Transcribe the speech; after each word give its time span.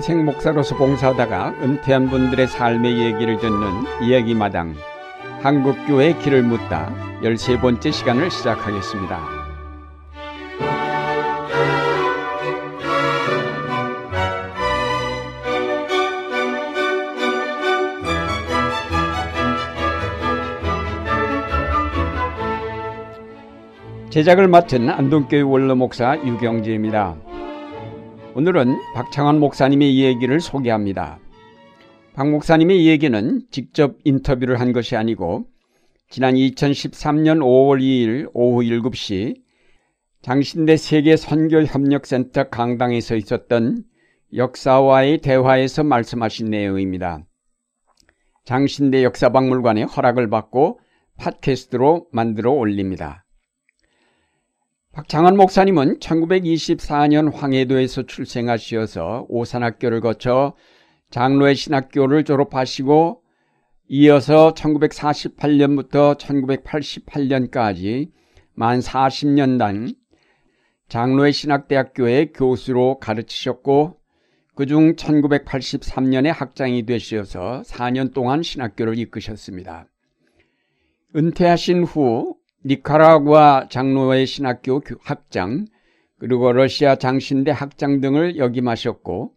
평생 0.00 0.24
목사로서 0.24 0.76
봉사하다가 0.76 1.56
은퇴한 1.60 2.08
분들의 2.08 2.46
삶의 2.46 3.00
얘기를 3.00 3.36
듣는 3.36 3.84
이야기마당 4.02 4.74
한국교회 5.42 6.14
길을 6.14 6.42
묻다 6.42 6.90
13번째 7.22 7.92
시간을 7.92 8.30
시작하겠습니다. 8.30 9.20
제작을 24.08 24.48
맡은 24.48 24.88
안동교회 24.88 25.42
원로 25.42 25.76
목사 25.76 26.16
유경재입니다. 26.16 27.29
오늘은 28.36 28.78
박창환 28.94 29.40
목사님의 29.40 29.92
이야기를 29.92 30.38
소개합니다. 30.38 31.18
박 32.14 32.30
목사님의 32.30 32.80
이야기는 32.84 33.42
직접 33.50 33.96
인터뷰를 34.04 34.60
한 34.60 34.72
것이 34.72 34.94
아니고 34.94 35.46
지난 36.08 36.34
2013년 36.34 37.40
5월 37.40 37.80
2일 37.80 38.30
오후 38.32 38.62
7시 38.62 39.34
장신대 40.22 40.76
세계 40.76 41.16
선교협력센터 41.16 42.50
강당에서 42.50 43.16
있었던 43.16 43.82
역사와의 44.36 45.18
대화에서 45.18 45.82
말씀하신 45.82 46.50
내용입니다. 46.50 47.24
장신대 48.44 49.02
역사박물관의 49.02 49.86
허락을 49.86 50.30
받고 50.30 50.78
팟캐스트로 51.16 52.06
만들어 52.12 52.52
올립니다. 52.52 53.24
박창환 55.00 55.34
목사님은 55.38 55.98
1924년 55.98 57.32
황해도에서 57.32 58.02
출생하시어서 58.02 59.28
오산학교를 59.30 60.02
거쳐 60.02 60.54
장로의 61.08 61.54
신학교를 61.54 62.24
졸업하시고 62.24 63.22
이어서 63.88 64.52
1948년부터 64.52 66.18
1988년까지 66.18 68.10
만 68.52 68.80
40년간 68.80 69.96
장로의 70.88 71.32
신학대학교의 71.32 72.34
교수로 72.34 72.98
가르치셨고 72.98 73.96
그중 74.54 74.96
1983년에 74.96 76.26
학장이 76.26 76.84
되시어서 76.84 77.62
4년 77.64 78.12
동안 78.12 78.42
신학교를 78.42 78.98
이끄셨습니다. 78.98 79.86
은퇴하신 81.16 81.84
후 81.84 82.39
니카라구아 82.64 83.68
장로의 83.68 84.26
신학교 84.26 84.82
학장, 85.02 85.66
그리고 86.18 86.52
러시아 86.52 86.96
장신대 86.96 87.50
학장 87.50 88.00
등을 88.00 88.36
역임하셨고 88.36 89.32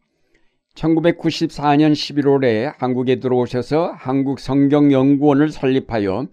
1994년 0.76 1.94
11월에 1.94 2.74
한국에 2.78 3.20
들어오셔서 3.22 3.94
한국 3.96 4.40
성경연구원을 4.40 5.50
설립하여 5.50 6.28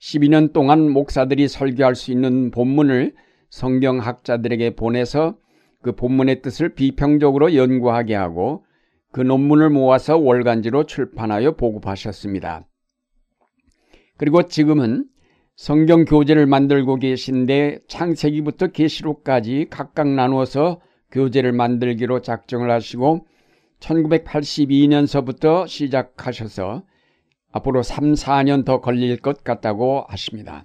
12년 0.00 0.52
동안 0.52 0.90
목사들이 0.90 1.46
설교할 1.46 1.94
수 1.94 2.10
있는 2.10 2.50
본문을 2.50 3.14
성경학자들에게 3.50 4.70
보내서 4.74 5.36
그 5.82 5.92
본문의 5.92 6.42
뜻을 6.42 6.74
비평적으로 6.74 7.54
연구하게 7.54 8.14
하고 8.16 8.64
그 9.12 9.20
논문을 9.20 9.70
모아서 9.70 10.16
월간지로 10.16 10.86
출판하여 10.86 11.52
보급하셨습니다. 11.52 12.66
그리고 14.16 14.42
지금은 14.42 15.04
성경 15.56 16.04
교재를 16.04 16.46
만들고 16.46 16.96
계신데 16.96 17.80
창세기부터 17.86 18.68
계시록까지 18.68 19.68
각각 19.70 20.08
나누어서 20.08 20.80
교재를 21.12 21.52
만들기로 21.52 22.22
작정을 22.22 22.70
하시고 22.70 23.26
1982년서부터 23.78 25.68
시작하셔서 25.68 26.82
앞으로 27.52 27.82
3, 27.82 28.14
4년 28.14 28.64
더 28.64 28.80
걸릴 28.80 29.16
것 29.18 29.44
같다고 29.44 30.04
하십니다. 30.08 30.64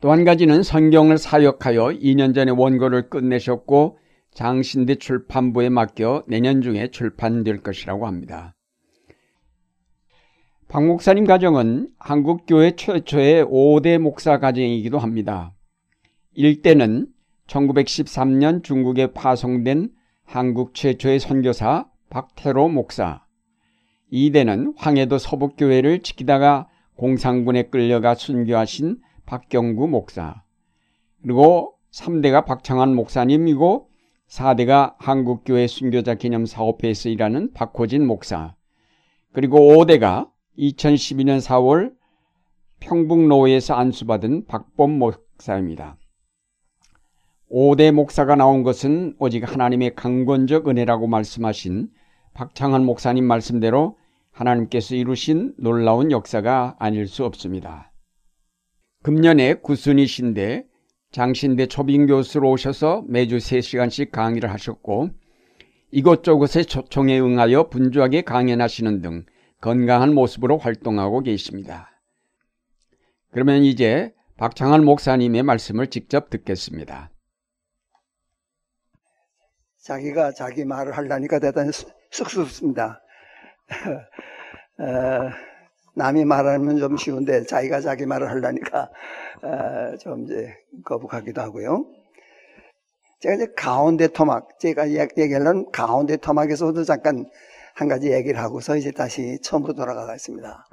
또 0.00 0.10
한 0.10 0.24
가지는 0.24 0.62
성경을 0.62 1.18
사역하여 1.18 1.88
2년 2.00 2.34
전에 2.34 2.52
원고를 2.52 3.10
끝내셨고 3.10 3.98
장신대 4.32 4.94
출판부에 4.94 5.68
맡겨 5.68 6.24
내년 6.26 6.62
중에 6.62 6.90
출판될 6.90 7.62
것이라고 7.62 8.06
합니다. 8.06 8.54
박 10.70 10.86
목사님 10.86 11.24
가정은 11.24 11.88
한국교회 11.98 12.76
최초의 12.76 13.44
5대 13.44 13.98
목사 13.98 14.38
가정이기도 14.38 15.00
합니다. 15.00 15.52
1대는 16.38 17.08
1913년 17.48 18.62
중국에 18.62 19.08
파송된 19.08 19.90
한국 20.24 20.76
최초의 20.76 21.18
선교사 21.18 21.88
박태로 22.08 22.68
목사. 22.68 23.24
2대는 24.12 24.74
황해도 24.76 25.18
서북교회를 25.18 26.04
지키다가 26.04 26.68
공산군에 26.94 27.64
끌려가 27.64 28.14
순교하신 28.14 28.98
박경구 29.26 29.88
목사. 29.88 30.44
그리고 31.20 31.74
3대가 31.90 32.44
박창환 32.44 32.94
목사님이고 32.94 33.88
4대가 34.28 34.94
한국교회 34.98 35.66
순교자 35.66 36.14
기념사업회에서 36.14 37.08
일하는 37.08 37.52
박호진 37.54 38.06
목사. 38.06 38.54
그리고 39.32 39.58
5대가 39.58 40.29
2012년 40.60 41.40
4월 41.40 41.92
평북노회에서 42.80 43.74
안수받은 43.74 44.46
박범 44.46 44.98
목사입니다. 44.98 45.96
5대 47.50 47.90
목사가 47.92 48.36
나온 48.36 48.62
것은 48.62 49.16
오직 49.18 49.50
하나님의 49.50 49.94
강권적 49.94 50.68
은혜라고 50.68 51.06
말씀하신 51.06 51.88
박창환 52.34 52.84
목사님 52.84 53.24
말씀대로 53.24 53.96
하나님께서 54.30 54.94
이루신 54.94 55.54
놀라운 55.58 56.12
역사가 56.12 56.76
아닐 56.78 57.06
수 57.06 57.24
없습니다. 57.24 57.92
금년에 59.02 59.54
구순이신데 59.54 60.66
장신대 61.10 61.66
초빙 61.66 62.06
교수로 62.06 62.50
오셔서 62.50 63.04
매주 63.08 63.38
3시간씩 63.38 64.10
강의를 64.10 64.52
하셨고 64.52 65.10
이곳저곳의 65.90 66.66
초청에 66.66 67.18
응하여 67.18 67.68
분주하게 67.68 68.22
강연하시는 68.22 69.00
등 69.00 69.24
건강한 69.60 70.14
모습으로 70.14 70.58
활동하고 70.58 71.20
계십니다. 71.20 71.90
그러면 73.30 73.62
이제 73.62 74.12
박창환 74.36 74.84
목사님의 74.84 75.42
말씀을 75.42 75.88
직접 75.88 76.30
듣겠습니다. 76.30 77.10
자기가 79.82 80.32
자기 80.32 80.64
말을 80.64 80.96
하려니까 80.96 81.38
대단히 81.38 81.70
쑥스럽습니다. 82.10 83.02
어, 84.80 85.30
남이 85.94 86.24
말하면 86.24 86.78
좀 86.78 86.96
쉬운데 86.96 87.44
자기가 87.44 87.80
자기 87.80 88.06
말을 88.06 88.30
하려니까 88.30 88.90
어, 89.42 89.96
좀 89.98 90.24
이제 90.24 90.54
거북하기도 90.84 91.40
하고요. 91.40 91.84
제가 93.20 93.34
이제 93.34 93.46
가운데 93.54 94.08
토막, 94.08 94.58
제가 94.58 94.90
얘기하려는 94.90 95.70
가운데 95.70 96.16
토막에서도 96.16 96.82
잠깐 96.84 97.26
한 97.74 97.88
가지 97.88 98.12
얘기를 98.12 98.40
하고서 98.40 98.76
이제 98.76 98.90
다시 98.90 99.38
처음으로 99.42 99.74
돌아가겠습니다. 99.74 100.66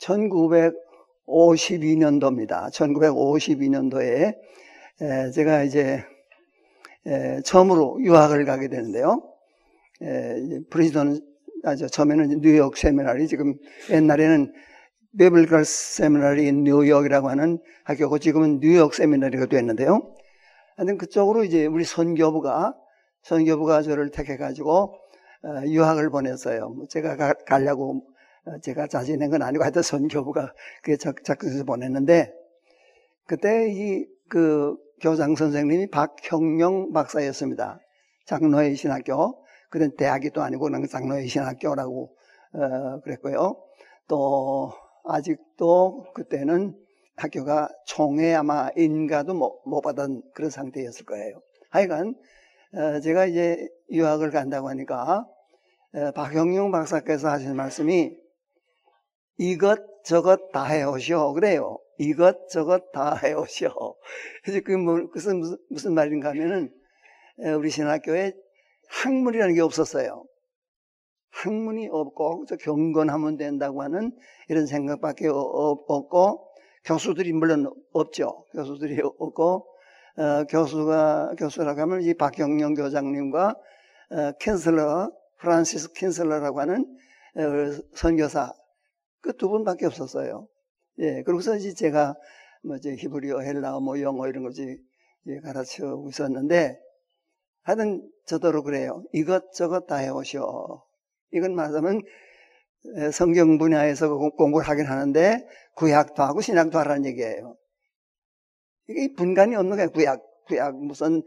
1952년도입니다. 0.00 2.72
1952년도에 2.72 4.34
제가 5.34 5.62
이제 5.62 6.04
처음으로 7.44 7.98
유학을 8.02 8.44
가게 8.44 8.68
되는데요. 8.68 9.22
프린스턴 10.70 11.20
아 11.64 11.69
저 11.69 11.86
처음에는 11.86 12.40
뉴욕 12.40 12.76
Seminary 12.76 13.28
지금 13.28 13.54
옛날에는 13.90 14.52
Biblical 15.18 15.64
Seminary 15.64 16.52
뉴욕이라고 16.52 17.28
하는 17.28 17.58
학교고 17.84 18.18
지금은 18.18 18.60
뉴욕 18.60 18.94
세미나리가 18.94 19.46
됐는데요. 19.46 20.14
하여튼 20.76 20.98
그쪽으로 20.98 21.44
이제 21.44 21.66
우리 21.66 21.84
선교부가 21.84 22.74
선교부가 23.22 23.82
저를 23.82 24.10
택해 24.10 24.36
가지고 24.36 24.72
어, 24.72 24.92
유학을 25.66 26.10
보냈어요. 26.10 26.68
뭐 26.70 26.86
제가 26.88 27.16
가, 27.16 27.32
가려고 27.46 28.04
어, 28.44 28.58
제가 28.60 28.86
자진한 28.86 29.30
건 29.30 29.42
아니고 29.42 29.62
하여튼 29.62 29.82
선교부가 29.82 30.52
그게 30.82 30.96
작정해서 30.96 31.64
보냈는데 31.64 32.32
그때 33.26 33.70
이 33.70 34.12
그 34.32 34.78
교장 35.02 35.34
선생님이 35.34 35.90
박형영 35.90 36.92
박사였습니다. 36.94 37.78
장로의 38.24 38.76
신학교. 38.76 39.44
그땐 39.68 39.94
대학이 39.94 40.30
또 40.30 40.40
아니고 40.40 40.64
그냥 40.64 40.86
장로의 40.86 41.28
신학교라고 41.28 42.16
어, 42.54 43.00
그랬고요. 43.00 43.62
또 44.08 44.72
아직도 45.04 46.06
그때는 46.14 46.74
학교가 47.16 47.68
총회 47.84 48.32
아마 48.34 48.70
인가도 48.74 49.34
못, 49.34 49.60
못 49.66 49.82
받은 49.82 50.22
그런 50.32 50.48
상태였을 50.48 51.04
거예요. 51.04 51.42
하여간 51.68 52.14
어, 52.74 53.00
제가 53.00 53.26
이제 53.26 53.68
유학을 53.92 54.30
간다고 54.30 54.68
하니까 54.68 55.26
어, 55.94 56.10
박형용 56.12 56.70
박사께서 56.72 57.28
하신 57.28 57.54
말씀이 57.54 58.16
이것 59.38 59.78
저것 60.04 60.50
다 60.52 60.64
해오시오 60.64 61.34
그래요. 61.34 61.78
이것 61.98 62.48
저것 62.48 62.90
다 62.92 63.14
해오시오. 63.14 63.70
그 64.64 64.72
무슨, 64.72 65.42
무슨 65.70 65.94
말인가 65.94 66.30
하면은 66.30 66.72
우리 67.56 67.70
신학교에 67.70 68.34
학문이라는 68.88 69.54
게 69.54 69.60
없었어요. 69.60 70.24
학문이 71.30 71.88
없고 71.90 72.44
경건하면 72.60 73.36
된다고 73.36 73.82
하는 73.82 74.12
이런 74.48 74.66
생각밖에 74.66 75.28
없고 75.28 76.48
교수들이 76.84 77.32
물론 77.32 77.72
없죠. 77.92 78.44
교수들이 78.52 79.00
없고 79.02 79.66
어, 80.18 80.44
교수가 80.44 81.36
교수라고 81.38 81.80
하면 81.80 82.02
이 82.02 82.12
박형룡 82.12 82.74
교장님과 82.74 83.48
어, 83.48 83.54
킨슬러 84.40 85.10
프란시스 85.38 85.92
킨슬러라고 85.94 86.60
하는 86.60 86.86
어, 87.36 87.42
선교사 87.94 88.52
그 89.22 89.32
두 89.36 89.48
분밖에 89.48 89.86
없었어요. 89.86 90.48
예, 90.98 91.22
그러고서 91.22 91.56
이제 91.56 91.72
제가 91.72 92.14
뭐 92.64 92.76
이제 92.76 92.94
히브리어, 92.96 93.40
헬라어, 93.40 93.80
뭐 93.80 94.00
영어 94.00 94.28
이런 94.28 94.42
거지 94.42 94.78
가르쳐 95.44 96.04
있었는데 96.08 96.78
하여튼 97.62 98.08
저더러 98.26 98.62
그래요. 98.62 99.04
이것저것 99.12 99.86
다 99.86 99.96
해오시오. 99.96 100.82
이건 101.32 101.54
말하자면 101.54 102.02
성경 103.12 103.58
분야에서 103.58 104.08
공부를 104.36 104.68
하긴 104.68 104.86
하는데 104.86 105.46
구약도 105.76 106.22
하고 106.22 106.40
신약도 106.40 106.78
하라는 106.80 107.06
얘기예요. 107.06 107.56
이게 108.88 109.14
분간이 109.14 109.54
없는 109.54 109.76
거예요. 109.76 109.90
구약, 109.90 110.20
구약 110.46 110.76
무슨 110.76 111.22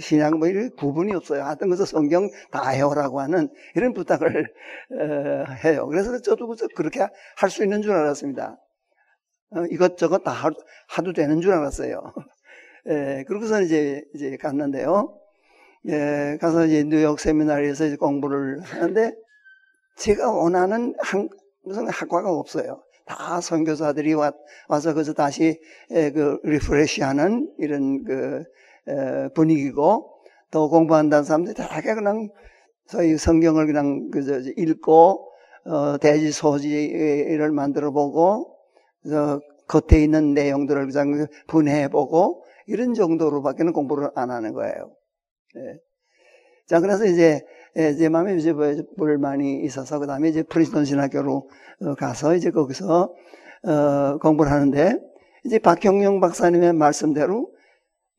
신약 0.00 0.38
뭐 0.38 0.48
이런 0.48 0.70
구분이 0.76 1.14
없어요. 1.14 1.44
하여튼 1.44 1.68
그래서 1.68 1.84
성경 1.84 2.28
다 2.50 2.68
해오라고 2.70 3.20
하는 3.20 3.48
이런 3.74 3.92
부탁을 3.92 4.46
해요. 5.64 5.86
그래서 5.88 6.20
저도 6.20 6.54
그렇게 6.74 7.00
할 7.36 7.50
수 7.50 7.62
있는 7.62 7.82
줄 7.82 7.92
알았습니다. 7.92 8.56
어, 9.54 9.64
이것저것 9.70 10.24
다 10.24 10.32
하도 10.88 11.12
되는 11.12 11.40
줄 11.40 11.52
알았어요. 11.52 12.00
예, 12.88 13.24
그러고서 13.28 13.60
이제, 13.60 14.02
이제 14.14 14.36
갔는데요. 14.38 15.18
예, 15.88 16.38
가서 16.40 16.66
이제 16.66 16.84
뉴욕 16.84 17.20
세미나리에서 17.20 17.96
공부를 17.96 18.60
하는데 18.62 19.12
제가 19.96 20.30
원하는 20.32 20.94
한, 21.00 21.28
무슨 21.64 21.88
학과가 21.88 22.30
없어요. 22.30 22.82
다 23.06 23.40
선교사들이 23.40 24.14
와, 24.14 24.32
와서 24.68 24.92
그래서 24.94 25.12
다시 25.12 25.60
에, 25.90 26.10
그 26.12 26.38
리프레시하는 26.44 27.54
이런 27.58 28.04
그 28.04 28.44
에, 28.88 29.28
분위기고 29.34 30.10
또 30.50 30.68
공부한다는 30.68 31.24
사람들이 31.24 31.54
다 31.54 31.68
그냥 31.80 32.28
저희 32.86 33.16
성경을 33.16 33.66
그냥 33.66 34.10
그저 34.10 34.40
읽고 34.56 35.28
어, 35.64 35.98
대지 35.98 36.32
소지를 36.32 37.52
만들어 37.52 37.92
보고 37.92 38.58
그래서 39.02 39.40
겉에 39.68 40.02
있는 40.02 40.34
내용들을 40.34 40.88
그냥 40.88 41.26
분해해 41.46 41.88
보고 41.88 42.44
이런 42.66 42.94
정도로밖에는 42.94 43.72
공부를 43.72 44.10
안 44.14 44.30
하는 44.30 44.52
거예요. 44.52 44.94
예. 45.56 45.78
자, 46.66 46.80
그래서 46.80 47.04
이제, 47.04 47.44
예, 47.76 47.94
제 47.94 48.08
마음에 48.10 48.36
이제 48.36 48.52
불만이 48.98 49.62
있어서, 49.64 49.98
그 49.98 50.06
다음에 50.06 50.28
이제 50.28 50.42
프리스톤 50.42 50.84
신학교로 50.84 51.48
어, 51.80 51.94
가서 51.94 52.34
이제 52.34 52.50
거기서, 52.50 53.14
어, 53.64 54.18
공부를 54.18 54.52
하는데, 54.52 54.98
이제 55.44 55.58
박형영 55.58 56.20
박사님의 56.20 56.74
말씀대로 56.74 57.50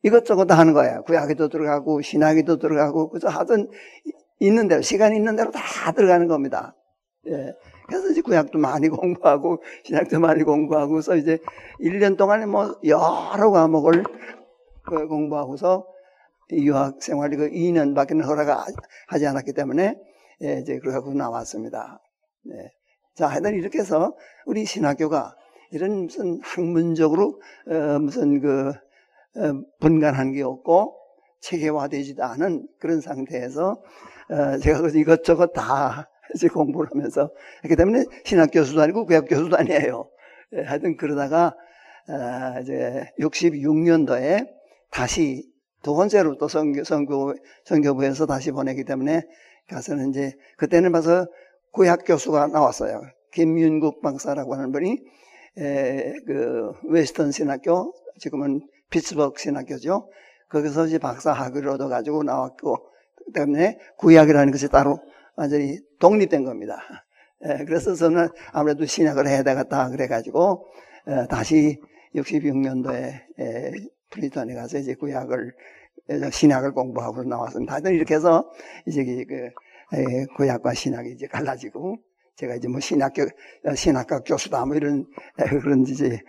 이것저것 0.02 0.46
다 0.46 0.58
하는 0.58 0.72
거예요. 0.72 1.02
구약에도 1.04 1.48
들어가고, 1.48 2.02
신학에도 2.02 2.58
들어가고, 2.58 3.10
그래서 3.10 3.28
하든 3.28 3.70
있는 4.40 4.66
대로, 4.66 4.82
시간이 4.82 5.16
있는 5.16 5.36
대로 5.36 5.52
다 5.52 5.92
들어가는 5.92 6.26
겁니다. 6.26 6.74
예. 7.28 7.54
그래서 7.86 8.08
이제 8.10 8.22
구약도 8.22 8.58
많이 8.58 8.88
공부하고, 8.90 9.62
신학도 9.84 10.18
많이 10.18 10.42
공부하고, 10.42 10.94
그래서 10.94 11.14
이제 11.14 11.38
1년 11.80 12.16
동안에 12.16 12.46
뭐 12.46 12.76
여러 12.84 13.50
과목을 13.52 14.02
그 14.82 15.06
공부하고서 15.06 15.93
유학 16.52 17.02
생활이 17.02 17.36
그 17.36 17.50
2년밖에 17.50 18.22
허락하지 18.22 19.26
않았기 19.26 19.52
때문에 19.52 19.96
예, 20.42 20.58
이제 20.60 20.78
그러고 20.78 21.14
나왔습니다. 21.14 22.00
네. 22.44 22.70
자, 23.14 23.28
하여튼 23.28 23.54
이렇게 23.54 23.78
해서 23.78 24.16
우리 24.46 24.64
신학교가 24.64 25.36
이런 25.70 26.04
무슨 26.04 26.40
학문적으로 26.42 27.40
어, 27.68 27.98
무슨 27.98 28.40
그 28.40 28.72
어, 29.36 29.62
분간한 29.80 30.32
게 30.32 30.42
없고 30.42 30.96
체계화되지도 31.40 32.24
않은 32.24 32.66
그런 32.80 33.00
상태에서 33.00 33.80
어, 34.30 34.58
제가 34.58 34.82
그 34.82 34.98
이것저것 34.98 35.52
다 35.52 36.10
이제 36.34 36.48
공부를 36.48 36.90
하면서 36.90 37.30
그렇기 37.62 37.76
때문에 37.76 38.04
신학 38.24 38.50
교수도 38.52 38.82
아니고 38.82 39.06
구약 39.06 39.26
교수도 39.28 39.56
아니에요. 39.56 40.10
예, 40.54 40.62
하여튼 40.62 40.96
그러다가 40.96 41.54
어, 42.08 42.60
이제 42.60 43.06
66년도에 43.20 44.48
다시 44.90 45.53
두 45.84 45.94
번째로 45.94 46.38
또 46.38 46.48
성교, 46.48 46.82
성교, 46.82 47.34
성교부에서 47.66 48.26
다시 48.26 48.50
보내기 48.50 48.84
때문에 48.84 49.22
가서는 49.68 50.10
이제, 50.10 50.32
그때는 50.56 50.90
봐서 50.90 51.26
구약 51.72 52.04
교수가 52.06 52.48
나왔어요. 52.48 53.02
김윤국 53.32 54.00
박사라고 54.00 54.54
하는 54.54 54.72
분이, 54.72 54.98
에, 55.58 56.14
그, 56.26 56.72
웨스턴 56.88 57.32
신학교, 57.32 57.92
지금은 58.18 58.66
피츠버그 58.88 59.38
신학교죠. 59.38 60.08
거기서 60.48 60.86
이제 60.86 60.98
박사 60.98 61.32
학위를 61.32 61.68
얻어가지고 61.68 62.22
나왔고, 62.22 62.76
때문에 63.34 63.78
구약이라는 63.98 64.52
것이 64.52 64.68
따로 64.68 64.98
완전히 65.36 65.78
독립된 65.98 66.44
겁니다. 66.44 66.78
에, 67.42 67.64
그래서 67.66 67.94
저는 67.94 68.28
아무래도 68.52 68.86
신학을 68.86 69.26
해야 69.28 69.42
되겠다 69.42 69.90
그래가지고, 69.90 70.66
에, 71.08 71.26
다시 71.28 71.78
66년도에 72.14 73.93
프리턴에 74.14 74.54
가서 74.54 74.78
이제 74.78 74.94
구약을 74.94 75.52
신약을 76.32 76.72
공부하고 76.72 77.24
나왔습니다. 77.24 77.74
하여튼 77.74 77.92
이렇게 77.92 78.14
해서 78.14 78.50
이제 78.86 79.04
그 79.04 79.50
구약과 80.36 80.74
신약이 80.74 81.10
이제 81.12 81.26
갈라지고 81.26 81.96
제가 82.36 82.54
이제 82.56 82.68
뭐 82.68 82.80
신학교 82.80 83.26
신학과 83.76 84.20
교수다 84.20 84.64
뭐 84.66 84.76
이런 84.76 85.06
그런 85.62 85.82
이제 85.82 86.20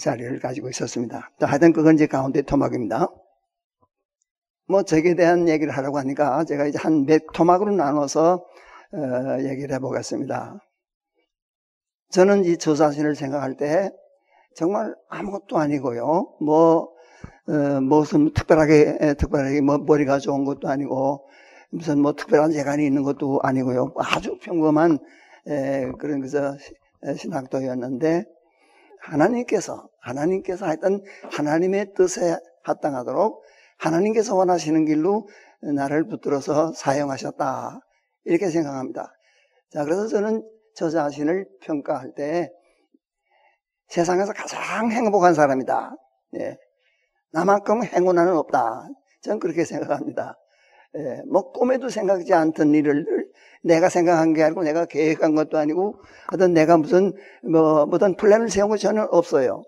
자리를 0.00 0.38
가지고 0.40 0.68
있었습니다. 0.68 1.30
하여튼 1.40 1.72
그건 1.72 1.94
이제 1.94 2.06
가운데 2.06 2.42
토막입니다. 2.42 3.08
뭐 4.68 4.82
저에 4.82 5.14
대한 5.14 5.48
얘기를 5.48 5.72
하려고 5.72 5.98
하니까 5.98 6.44
제가 6.44 6.66
이제 6.66 6.78
한 6.78 7.06
몇 7.06 7.22
토막으로 7.32 7.72
나눠서 7.72 8.44
어, 8.92 9.42
얘기를 9.42 9.74
해보겠습니다. 9.76 10.58
저는 12.10 12.44
이 12.44 12.56
저 12.58 12.74
자신을 12.74 13.14
생각할 13.14 13.56
때 13.56 13.90
정말 14.56 14.94
아무것도 15.08 15.58
아니고요. 15.58 16.34
뭐, 16.40 16.88
어, 17.48 17.80
무슨 17.82 18.32
특별하게, 18.32 19.14
특별하게 19.18 19.60
뭐 19.60 19.78
머리가 19.78 20.18
좋은 20.18 20.44
것도 20.44 20.68
아니고, 20.68 21.28
무슨 21.70 22.00
뭐 22.00 22.14
특별한 22.14 22.52
재간이 22.52 22.84
있는 22.84 23.02
것도 23.02 23.40
아니고요. 23.42 23.92
아주 23.96 24.38
평범한 24.40 24.98
에, 25.46 25.92
그런 25.98 26.20
그저 26.22 26.56
신학도였는데, 27.16 28.24
하나님께서, 29.00 29.88
하나님께서 30.00 30.66
하여튼 30.66 31.02
하나님의 31.30 31.92
뜻에 31.94 32.36
합당하도록 32.64 33.42
하나님께서 33.78 34.34
원하시는 34.34 34.86
길로 34.86 35.28
나를 35.60 36.08
붙들어서 36.08 36.72
사용하셨다. 36.72 37.80
이렇게 38.24 38.48
생각합니다. 38.48 39.12
자, 39.70 39.84
그래서 39.84 40.06
저는 40.08 40.42
저 40.74 40.88
자신을 40.88 41.46
평가할 41.60 42.14
때 42.14 42.50
세상에서 43.88 44.32
가장 44.32 44.90
행복한 44.90 45.34
사람이다. 45.34 45.96
예. 46.40 46.56
나만큼 47.32 47.84
행운아는 47.84 48.36
없다. 48.36 48.88
저는 49.22 49.38
그렇게 49.38 49.64
생각합니다. 49.64 50.36
예. 50.96 51.22
뭐 51.30 51.52
꿈에도 51.52 51.88
생각지 51.88 52.32
않던 52.32 52.74
일을 52.74 53.06
내가 53.62 53.88
생각한 53.88 54.32
게 54.32 54.42
아니고 54.42 54.62
내가 54.62 54.86
계획한 54.86 55.34
것도 55.34 55.58
아니고 55.58 55.96
어떤 56.32 56.52
내가 56.52 56.76
무슨 56.76 57.12
뭐 57.42 57.82
어떤 57.90 58.16
플랜을 58.16 58.48
세운 58.48 58.68
거 58.68 58.76
저는 58.76 59.06
없어요. 59.10 59.62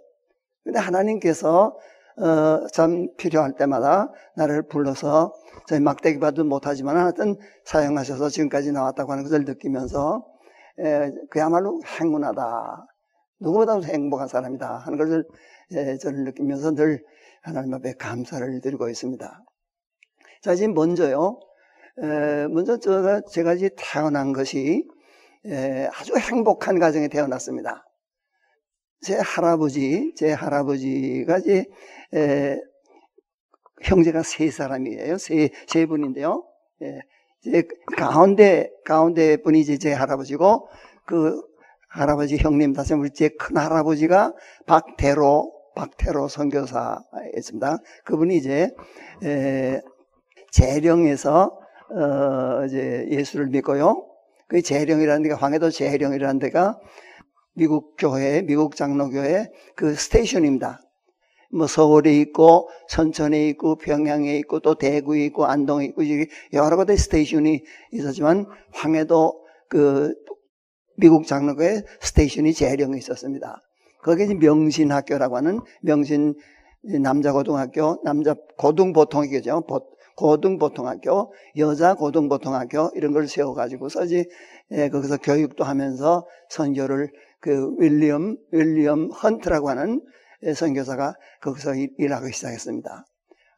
근데 0.65 0.79
하나님께서 0.79 1.77
어, 2.21 2.67
참 2.73 3.09
필요할 3.17 3.55
때마다 3.55 4.11
나를 4.37 4.63
불러서 4.63 5.33
저희 5.67 5.81
막대기 5.81 6.19
봐도 6.19 6.45
못하지만 6.45 6.97
하여튼 6.97 7.37
사용하셔서 7.65 8.29
지금까지 8.29 8.73
나왔다고 8.73 9.13
하는 9.13 9.25
것을 9.25 9.45
느끼면서 9.45 10.27
에, 10.81 11.13
그야말로 11.31 11.81
행운하다. 12.01 12.87
누구보다도 13.41 13.85
행복한 13.85 14.29
사람이다 14.29 14.79
하는 14.79 14.99
것을 14.99 15.25
예, 15.73 15.97
저를 15.99 16.25
느끼면서 16.25 16.75
늘 16.75 17.05
하나님 17.43 17.75
앞에 17.75 17.95
감사를 17.95 18.61
드리고 18.61 18.89
있습니다. 18.89 19.45
자, 20.43 20.53
이제 20.53 20.67
먼저요. 20.67 21.41
먼저 22.51 22.79
제가, 22.79 23.23
제가 23.23 23.55
이제 23.55 23.71
태어난 23.77 24.33
것이 24.33 24.87
아주 25.93 26.17
행복한 26.17 26.79
가정에 26.79 27.09
태어났습니다. 27.09 27.85
제 29.01 29.17
할아버지, 29.17 30.13
제 30.17 30.33
할아버지가 30.33 31.39
이제 31.39 31.65
형제가 33.83 34.23
세 34.23 34.51
사람이에요. 34.51 35.19
세, 35.19 35.51
세 35.67 35.87
분인데요. 35.87 36.45
예, 36.83 37.63
가운데, 37.97 38.71
가운데 38.85 39.37
분이 39.37 39.61
이제 39.61 39.79
제 39.79 39.93
할아버지고, 39.93 40.69
그 41.07 41.41
할아버지 41.89 42.37
형님 42.37 42.75
다시 42.75 42.95
제큰 43.15 43.57
할아버지가 43.57 44.35
박태로 44.67 45.53
박태로 45.75 46.29
선교사였습니다. 46.29 47.79
그분이 48.05 48.37
이제 48.37 48.71
에, 49.25 49.81
재령에서 50.51 51.59
어 51.91 52.65
이제 52.67 53.07
예수를 53.11 53.47
믿고요. 53.47 54.05
그 54.49 54.61
재령이라는 54.61 55.23
데가 55.23 55.37
황해도 55.37 55.71
재령이라는 55.71 56.39
데가 56.39 56.79
미국 57.55 57.97
교회, 57.97 58.43
미국 58.43 58.77
장로교회 58.77 59.51
그 59.75 59.95
station입니다. 59.95 60.81
뭐 61.51 61.67
서울에 61.67 62.13
있고 62.21 62.69
선천에 62.89 63.49
있고 63.49 63.77
평양에 63.77 64.37
있고 64.39 64.61
또 64.61 64.75
대구에 64.75 65.25
있고 65.27 65.47
안동에 65.47 65.87
있고 65.87 66.03
여러 66.53 66.77
가지 66.77 66.97
station이 66.97 67.63
있었지만 67.93 68.47
황해도 68.73 69.45
그 69.69 70.15
미국 70.99 71.27
장로교회 71.27 71.83
스테이션이 72.01 72.53
재령에 72.53 72.99
있었습니다. 72.99 73.63
거기에 74.03 74.35
명신학교라고 74.35 75.37
하는 75.37 75.61
명신 75.81 76.35
남자 77.03 77.33
고등학교, 77.33 78.01
남자 78.05 78.35
고등보통이겠죠. 78.57 79.65
고등보통학교, 80.17 81.33
여자 81.57 81.95
고등보통학교 81.95 82.91
이런 82.95 83.13
걸 83.13 83.29
세워가지고서 83.29 84.05
이제 84.05 84.25
예, 84.73 84.89
거기서 84.89 85.19
교육도 85.19 85.65
하면서 85.65 86.27
선교를 86.51 87.11
그 87.41 87.75
윌리엄 87.79 88.37
윌리엄 88.51 89.11
헌트라고 89.11 89.71
하는 89.71 90.03
선교사가 90.55 91.15
거기서 91.41 91.75
일하기 91.99 92.33
시작했습니다. 92.33 93.05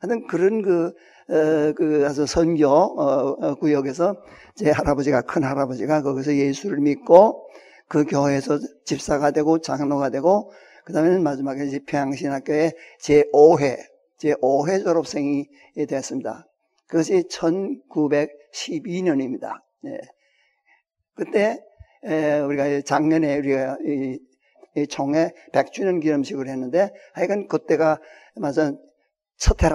하여튼 0.01 0.27
그런 0.27 0.63
그, 0.63 0.93
어, 1.29 1.73
그, 1.77 2.05
아주 2.07 2.27
선교, 2.27 2.67
어, 2.67 3.37
어, 3.39 3.55
구역에서 3.55 4.17
제 4.55 4.71
할아버지가, 4.71 5.23
큰 5.23 5.45
할아버지가 5.45 6.03
거기서 6.03 6.35
예수를 6.35 6.81
믿고 6.81 7.47
그 7.87 8.05
교회에서 8.05 8.59
집사가 8.85 9.31
되고 9.31 9.61
장로가 9.61 10.11
되고 10.11 10.53
그 10.85 10.93
다음에는 10.93 11.23
마지막에 11.23 11.65
이제 11.67 11.79
평양신학교의 11.87 12.75
제 12.99 13.25
5회, 13.33 13.79
제 14.17 14.33
5회 14.35 14.83
졸업생이 14.83 15.47
되었습니다. 15.89 16.49
그것이 16.87 17.23
1912년입니다. 17.31 19.61
네. 19.83 20.01
그때 21.15 21.63
우리가 22.47 22.81
작년에 22.83 23.39
우리가 23.39 23.79
이, 23.87 24.19
이 24.77 24.87
총회 24.87 25.33
100주년 25.53 26.01
기념식을 26.01 26.47
했는데 26.49 26.93
하여간 27.13 27.49
그때가 27.49 27.99
맞아 28.37 28.73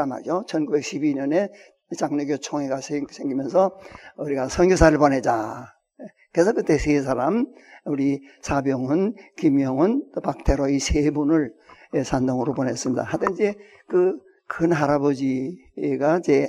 말이죠. 0.07 0.45
1912년에 0.47 1.49
장로교 1.97 2.37
총회가 2.37 2.79
생기면서 2.81 3.77
우리가 4.17 4.47
선교사를 4.47 4.97
보내자. 4.97 5.73
그래서 6.33 6.53
그때 6.53 6.77
세 6.77 7.01
사람, 7.01 7.45
우리 7.85 8.21
사병훈, 8.41 9.15
김영훈, 9.37 10.11
또 10.13 10.21
박태로 10.21 10.69
이 10.69 10.79
세 10.79 11.09
분을 11.11 11.53
산동으로 12.03 12.53
보냈습니다. 12.53 13.03
하여튼 13.03 13.33
이제 13.33 13.55
그 13.87 14.25
큰 14.47 14.71
할아버지가 14.71 16.19
이제, 16.19 16.47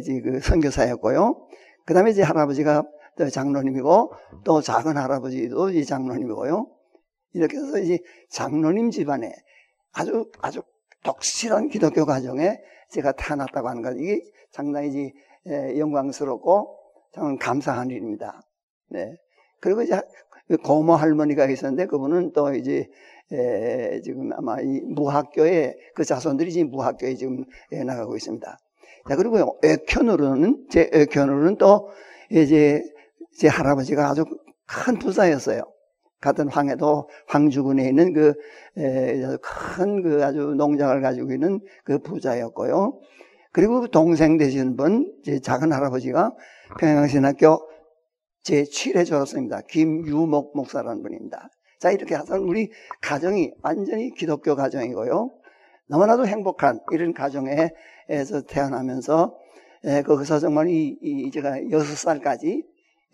이제 0.00 0.20
그 0.20 0.40
선교사였고요. 0.40 1.46
그 1.86 1.94
다음에 1.94 2.10
이제 2.10 2.22
할아버지가 2.22 2.82
또 3.16 3.28
장로님이고 3.28 4.12
또 4.44 4.60
작은 4.60 4.96
할아버지도 4.96 5.70
이 5.70 5.84
장로님이고요. 5.84 6.66
이렇게 7.34 7.56
해서 7.56 7.78
이제 7.78 7.98
장로님 8.30 8.90
집안에 8.90 9.32
아주 9.92 10.30
아주 10.40 10.62
독실한 11.04 11.68
기독교 11.68 12.04
가정에 12.04 12.58
제가 12.90 13.12
태어났다고 13.12 13.68
하는 13.68 13.82
것 13.82 13.94
이게 13.98 14.20
상당히 14.50 14.88
이제 14.88 15.12
영광스럽고 15.78 16.78
참 17.14 17.36
감사한 17.38 17.90
일입니다. 17.90 18.40
네. 18.90 19.16
그리고 19.60 19.82
이제 19.82 20.00
고모 20.62 20.94
할머니가 20.94 21.46
있었는데 21.46 21.86
그분은 21.86 22.32
또 22.32 22.54
이제 22.54 22.88
에, 23.32 24.00
지금 24.02 24.30
아마 24.34 24.60
이 24.60 24.80
무학교에 24.82 25.74
그 25.94 26.04
자손들이 26.04 26.52
지금 26.52 26.70
무학교에 26.70 27.14
지금 27.14 27.44
에, 27.72 27.82
나가고 27.84 28.16
있습니다. 28.16 28.58
자 29.08 29.16
그리고 29.16 29.58
애견으로는 29.64 30.66
제 30.70 30.90
애견으로는 30.92 31.56
또 31.56 31.90
이제 32.30 32.82
제 33.38 33.48
할아버지가 33.48 34.10
아주 34.10 34.24
큰 34.66 34.98
부자였어요. 34.98 35.62
같은 36.22 36.48
황해도 36.48 37.10
황주군에 37.26 37.86
있는 37.86 38.14
그 38.14 38.32
큰그 39.42 40.02
그 40.02 40.24
아주 40.24 40.54
농장을 40.56 40.98
가지고 41.02 41.32
있는 41.32 41.60
그 41.84 41.98
부자였고요. 41.98 42.98
그리고 43.52 43.86
동생 43.88 44.38
되시는 44.38 44.76
분, 44.76 45.12
제 45.24 45.38
작은 45.38 45.72
할아버지가 45.72 46.32
평양신학교 46.80 47.68
제7회 48.44 49.04
졸업생입니다. 49.04 49.60
김유목 49.68 50.56
목사라는 50.56 51.02
분입니다. 51.02 51.50
자, 51.78 51.90
이렇게 51.90 52.14
해서 52.14 52.40
우리 52.40 52.70
가정이 53.02 53.52
완전히 53.62 54.14
기독교 54.14 54.56
가정이고요. 54.56 55.30
너무나도 55.88 56.26
행복한 56.26 56.80
이런 56.92 57.12
가정에서 57.12 58.42
태어나면서 58.48 59.36
거기서 60.06 60.38
정말 60.38 60.68
이, 60.68 60.96
이 61.02 61.30
제가 61.30 61.56
6살까지 61.58 62.62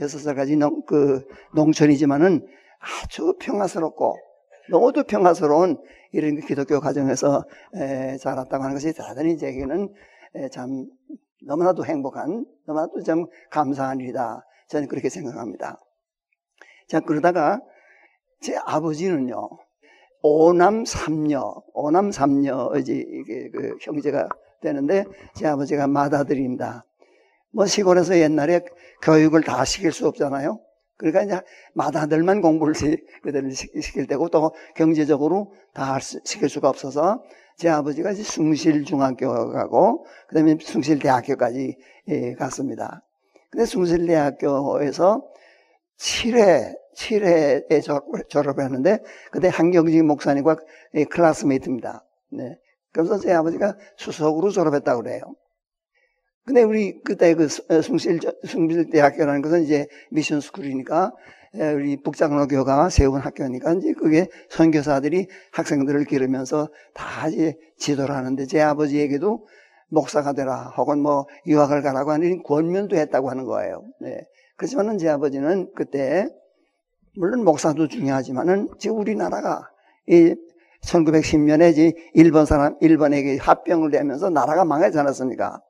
6살까지 0.01 0.57
농, 0.59 0.83
그 0.87 1.27
농촌이지만은 1.55 2.47
아주 2.79 3.35
평화스럽고 3.39 4.17
너무도 4.71 5.05
평화스러운 5.05 5.83
이런 6.13 6.41
그 6.41 6.47
기독교 6.47 6.81
가정에서 6.81 7.45
에, 7.75 8.17
자랐다고 8.19 8.63
하는 8.63 8.75
것이 8.75 8.93
대단히 8.93 9.37
제게는 9.37 9.93
에, 10.35 10.49
참 10.49 10.87
너무나도 11.47 11.85
행복한 11.85 12.47
너무나도 12.67 13.03
참 13.03 13.27
감사한 13.51 14.01
일이다. 14.01 14.45
저는 14.69 14.89
그렇게 14.89 15.09
생각합니다. 15.09 15.79
자 16.87 17.01
그러다가 17.01 17.61
제 18.41 18.57
아버지는요 18.65 19.49
오남 20.23 20.85
삼녀 20.85 21.63
오남 21.75 22.13
삼녀 22.13 22.73
이제 22.79 22.95
이게 22.95 23.51
그 23.51 23.77
형제가 23.81 24.29
되는데 24.61 25.05
제 25.35 25.47
아버지가 25.47 25.87
맏아들입니다. 25.87 26.85
뭐 27.51 27.67
시골에서 27.67 28.19
옛날에 28.19 28.61
교육을 29.03 29.43
다 29.43 29.65
시킬 29.65 29.93
수 29.93 30.07
없잖아요. 30.09 30.61
그러니까 30.99 31.23
이제 31.23 31.41
마다들만 31.75 32.43
공부를 32.43 32.75
그대로 33.23 33.49
시킬 33.51 34.07
때고 34.07 34.29
또 34.29 34.53
경제적으로 34.75 35.55
다 35.73 35.99
시킬 36.01 36.49
수가 36.49 36.69
없어서 36.69 37.23
제 37.57 37.69
아버지가 37.69 38.11
이제 38.11 38.23
숭실중학교 38.23 39.53
가고 39.53 40.05
그다음에 40.29 40.57
숭실대학교까지 40.61 41.77
예, 42.09 42.35
갔습니다. 42.35 43.03
근데 43.51 43.65
숭실대학교에서 43.65 45.25
7회 45.99 46.77
7회에 46.97 48.29
졸업을 48.29 48.65
했는데 48.65 48.99
그때 49.31 49.49
한경직 49.49 50.05
목사님과 50.05 50.57
클래스메이트입니다. 51.11 52.05
네. 52.33 52.59
그래서 52.93 53.19
제 53.19 53.33
아버지가 53.33 53.77
수석으로 53.97 54.51
졸업했다고 54.51 55.03
그래요. 55.03 55.23
근데 56.49 56.63
우리 56.63 56.99
그때 57.03 57.35
그 57.35 57.47
어, 57.69 57.83
숭실, 57.83 58.21
숭실대학교라는 58.43 59.43
것은 59.43 59.65
이제 59.65 59.87
미션 60.11 60.41
스쿨이니까 60.41 61.13
우리 61.75 62.01
북장로교가 62.03 62.89
세운 62.89 63.21
학교니까 63.21 63.75
이제 63.75 63.93
그게 63.93 64.29
선교사들이 64.49 65.27
학생들을 65.53 66.07
기르면서 66.07 66.71
다 66.95 67.29
이제 67.29 67.55
지도를 67.77 68.15
하는데 68.15 68.47
제 68.47 68.63
아버지에게도 68.63 69.47
목사가 69.91 70.33
되라 70.33 70.73
혹은 70.79 71.01
뭐 71.01 71.27
유학을 71.47 71.83
가라고 71.83 72.13
하는 72.13 72.43
권면도 72.43 72.97
했다고 72.97 73.29
하는 73.29 73.45
거예요. 73.45 73.85
네. 74.01 74.19
그렇지만은 74.57 74.97
제 74.97 75.11
아버지는 75.11 75.71
그때 75.77 76.29
물론 77.15 77.45
목사도 77.45 77.89
중요하지만은 77.89 78.71
지금 78.79 78.97
우리나라가 78.97 79.69
이 80.07 80.35
1910년에 80.83 81.73
이제 81.73 81.93
일본 82.15 82.47
사람 82.47 82.75
일본에게 82.81 83.37
합병을 83.37 83.91
내면서 83.91 84.31
나라가 84.31 84.65
망하지 84.65 84.99
않았습니까? 84.99 85.61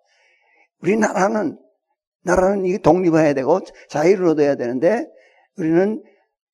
우리나라는 0.82 1.58
나라는 2.24 2.64
이게 2.64 2.78
독립해야 2.78 3.34
되고 3.34 3.60
자유를 3.88 4.26
얻어야 4.28 4.54
되는데 4.56 5.06
우리는 5.56 6.02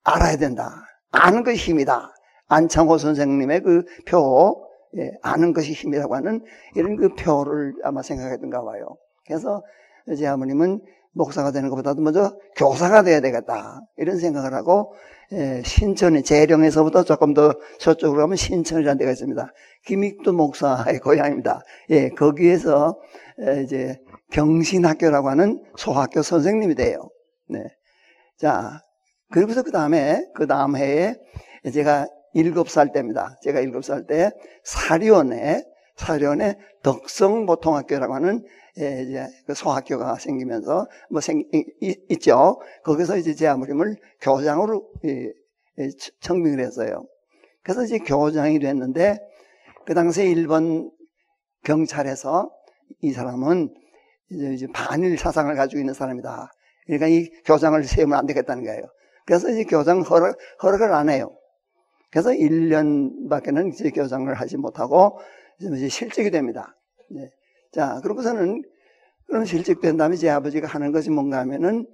알아야 0.04 0.36
된다. 0.36 0.70
아는 1.10 1.44
것이 1.44 1.56
힘이다. 1.56 2.12
안창호 2.48 2.98
선생님의 2.98 3.60
그 3.62 3.84
표, 4.06 4.68
예, 4.96 5.10
아는 5.22 5.52
것이 5.52 5.72
힘이라고 5.72 6.14
하는 6.14 6.44
이런 6.76 6.96
그 6.96 7.08
표를 7.14 7.74
아마 7.82 8.02
생각했던가 8.02 8.62
봐요. 8.62 8.96
그래서 9.26 9.62
제 10.16 10.26
어머님은 10.26 10.80
목사가 11.14 11.50
되는 11.50 11.70
것보다도 11.70 12.02
먼저 12.02 12.36
교사가 12.56 13.02
돼야 13.02 13.20
되겠다. 13.20 13.80
이런 13.96 14.18
생각을 14.18 14.52
하고, 14.54 14.94
예, 15.32 15.62
신천에, 15.64 16.22
재령에서부터 16.22 17.04
조금 17.04 17.34
더 17.34 17.54
저쪽으로 17.78 18.20
가면 18.20 18.36
신천이라는 18.36 18.98
데가 18.98 19.10
있습니다. 19.12 19.52
김익도 19.86 20.32
목사의 20.32 20.98
고향입니다. 21.00 21.62
예, 21.90 22.10
거기에서 22.10 22.98
이제 23.64 23.96
경신학교라고 24.32 25.28
하는 25.28 25.62
소학교 25.76 26.22
선생님이 26.22 26.74
돼요. 26.74 27.08
네. 27.48 27.60
자, 28.38 28.80
그리고서 29.32 29.62
그 29.62 29.70
다음에, 29.70 30.24
그 30.34 30.46
다음 30.46 30.76
해에 30.76 31.14
제가 31.72 32.06
일곱 32.34 32.68
살 32.68 32.92
때입니다. 32.92 33.36
제가 33.42 33.60
일곱 33.60 33.84
살 33.84 34.06
때 34.06 34.30
사리원에, 34.64 35.64
사리원에 35.96 36.56
덕성보통학교라고 36.82 38.14
하는 38.14 38.44
예, 38.80 39.02
이제 39.02 39.26
그 39.46 39.54
소학교가 39.54 40.16
생기면서 40.16 40.86
뭐 41.10 41.20
생, 41.20 41.44
있죠. 42.08 42.60
거기서 42.82 43.16
이제 43.18 43.34
제 43.34 43.46
아버님을 43.46 43.96
교장으로 44.20 44.90
청빙을 46.20 46.60
했어요. 46.60 47.06
그래서 47.62 47.84
이제 47.84 47.98
교장이 47.98 48.58
됐는데 48.58 49.18
그 49.86 49.94
당시에 49.94 50.26
일본 50.26 50.90
경찰에서 51.62 52.50
이 53.00 53.12
사람은 53.12 53.74
이제, 54.30 54.66
반일 54.72 55.16
사상을 55.18 55.54
가지고 55.54 55.80
있는 55.80 55.94
사람이다. 55.94 56.50
그러니까 56.86 57.06
이 57.06 57.30
교장을 57.44 57.82
세우면 57.84 58.18
안 58.18 58.26
되겠다는 58.26 58.64
거예요. 58.64 58.82
그래서 59.24 59.48
이제 59.50 59.64
교장 59.64 60.00
허락, 60.02 60.36
허락을 60.62 60.92
안 60.92 61.08
해요. 61.08 61.34
그래서 62.10 62.30
1년밖에는 62.30 63.72
이제 63.72 63.90
교장을 63.90 64.32
하지 64.34 64.56
못하고 64.56 65.18
이제 65.60 65.88
실직이 65.88 66.30
됩니다. 66.30 66.76
네. 67.74 67.80
자, 67.80 68.00
그러고서는 68.02 68.62
그런 69.26 69.44
실직된 69.44 69.96
다음에 69.96 70.16
제 70.16 70.30
아버지가 70.30 70.68
하는 70.68 70.92
것이 70.92 71.10
뭔가 71.10 71.38
하면은 71.40 71.86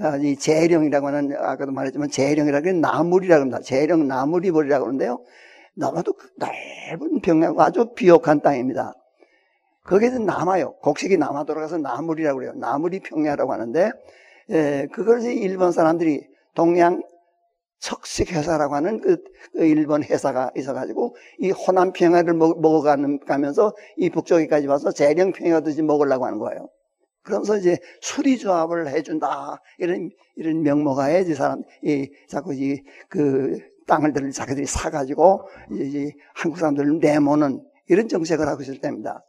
아, 0.00 0.16
이 0.16 0.36
재령이라고 0.36 1.06
하는 1.08 1.36
아까도 1.36 1.72
말했지만 1.72 2.08
재령이라고 2.08 2.66
하는 2.66 2.80
나물이라고 2.80 3.40
합니다. 3.40 3.60
재령 3.60 4.06
나물이 4.06 4.50
버리라고 4.52 4.86
하는데요. 4.86 5.24
너무도 5.74 6.14
넓은 6.36 7.20
평양 7.20 7.58
아주 7.58 7.92
비옥한 7.94 8.40
땅입니다. 8.40 8.94
거기에서 9.84 10.18
남아요. 10.18 10.74
곡식이 10.76 11.16
남아 11.18 11.44
돌아가서 11.44 11.78
나물이라고 11.78 12.38
그래요. 12.38 12.52
나물이 12.54 13.00
평야라고 13.00 13.52
하는데 13.52 13.90
예, 14.50 14.88
그걸 14.92 15.22
일본 15.22 15.72
사람들이 15.72 16.26
동양 16.54 17.02
척식회사라고 17.84 18.74
하는 18.74 19.00
그, 19.00 19.22
그, 19.52 19.64
일본 19.64 20.02
회사가 20.02 20.50
있어가지고 20.56 21.14
이 21.38 21.50
호남 21.50 21.92
평야를 21.92 22.32
먹어가면서 22.32 23.74
이 23.98 24.08
북쪽에까지 24.08 24.66
와서 24.66 24.90
재령 24.90 25.32
이제 25.68 25.82
먹으려고 25.82 26.24
하는 26.24 26.38
거예요. 26.38 26.68
그러면서 27.22 27.58
이제 27.58 27.78
수리 28.00 28.38
조합을 28.38 28.88
해준다 28.88 29.60
이런 29.78 30.10
이런 30.36 30.62
명목하에 30.62 31.20
이제 31.22 31.34
사람 31.34 31.62
이 31.82 32.10
자꾸 32.26 32.54
이그 32.54 33.58
땅을 33.86 34.14
자기들이 34.32 34.66
사가지고 34.66 35.42
이제 35.72 36.12
한국 36.34 36.58
사람들을 36.58 36.98
내모는 37.00 37.62
이런 37.88 38.08
정책을 38.08 38.48
하고 38.48 38.62
있을 38.62 38.80
때입니다. 38.80 39.22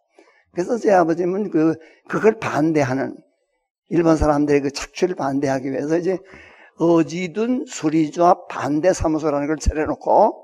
그래서 0.53 0.77
제 0.77 0.91
아버지는 0.91 1.49
그 1.49 1.75
그걸 2.07 2.39
반대하는 2.39 3.17
일본 3.89 4.15
사람들의 4.15 4.61
그 4.61 4.71
착취를 4.71 5.15
반대하기 5.15 5.71
위해서 5.71 5.97
이제 5.97 6.17
어지든 6.77 7.65
수리조합 7.67 8.47
반대 8.47 8.93
사무소라는 8.93 9.47
걸 9.47 9.57
차려놓고 9.57 10.43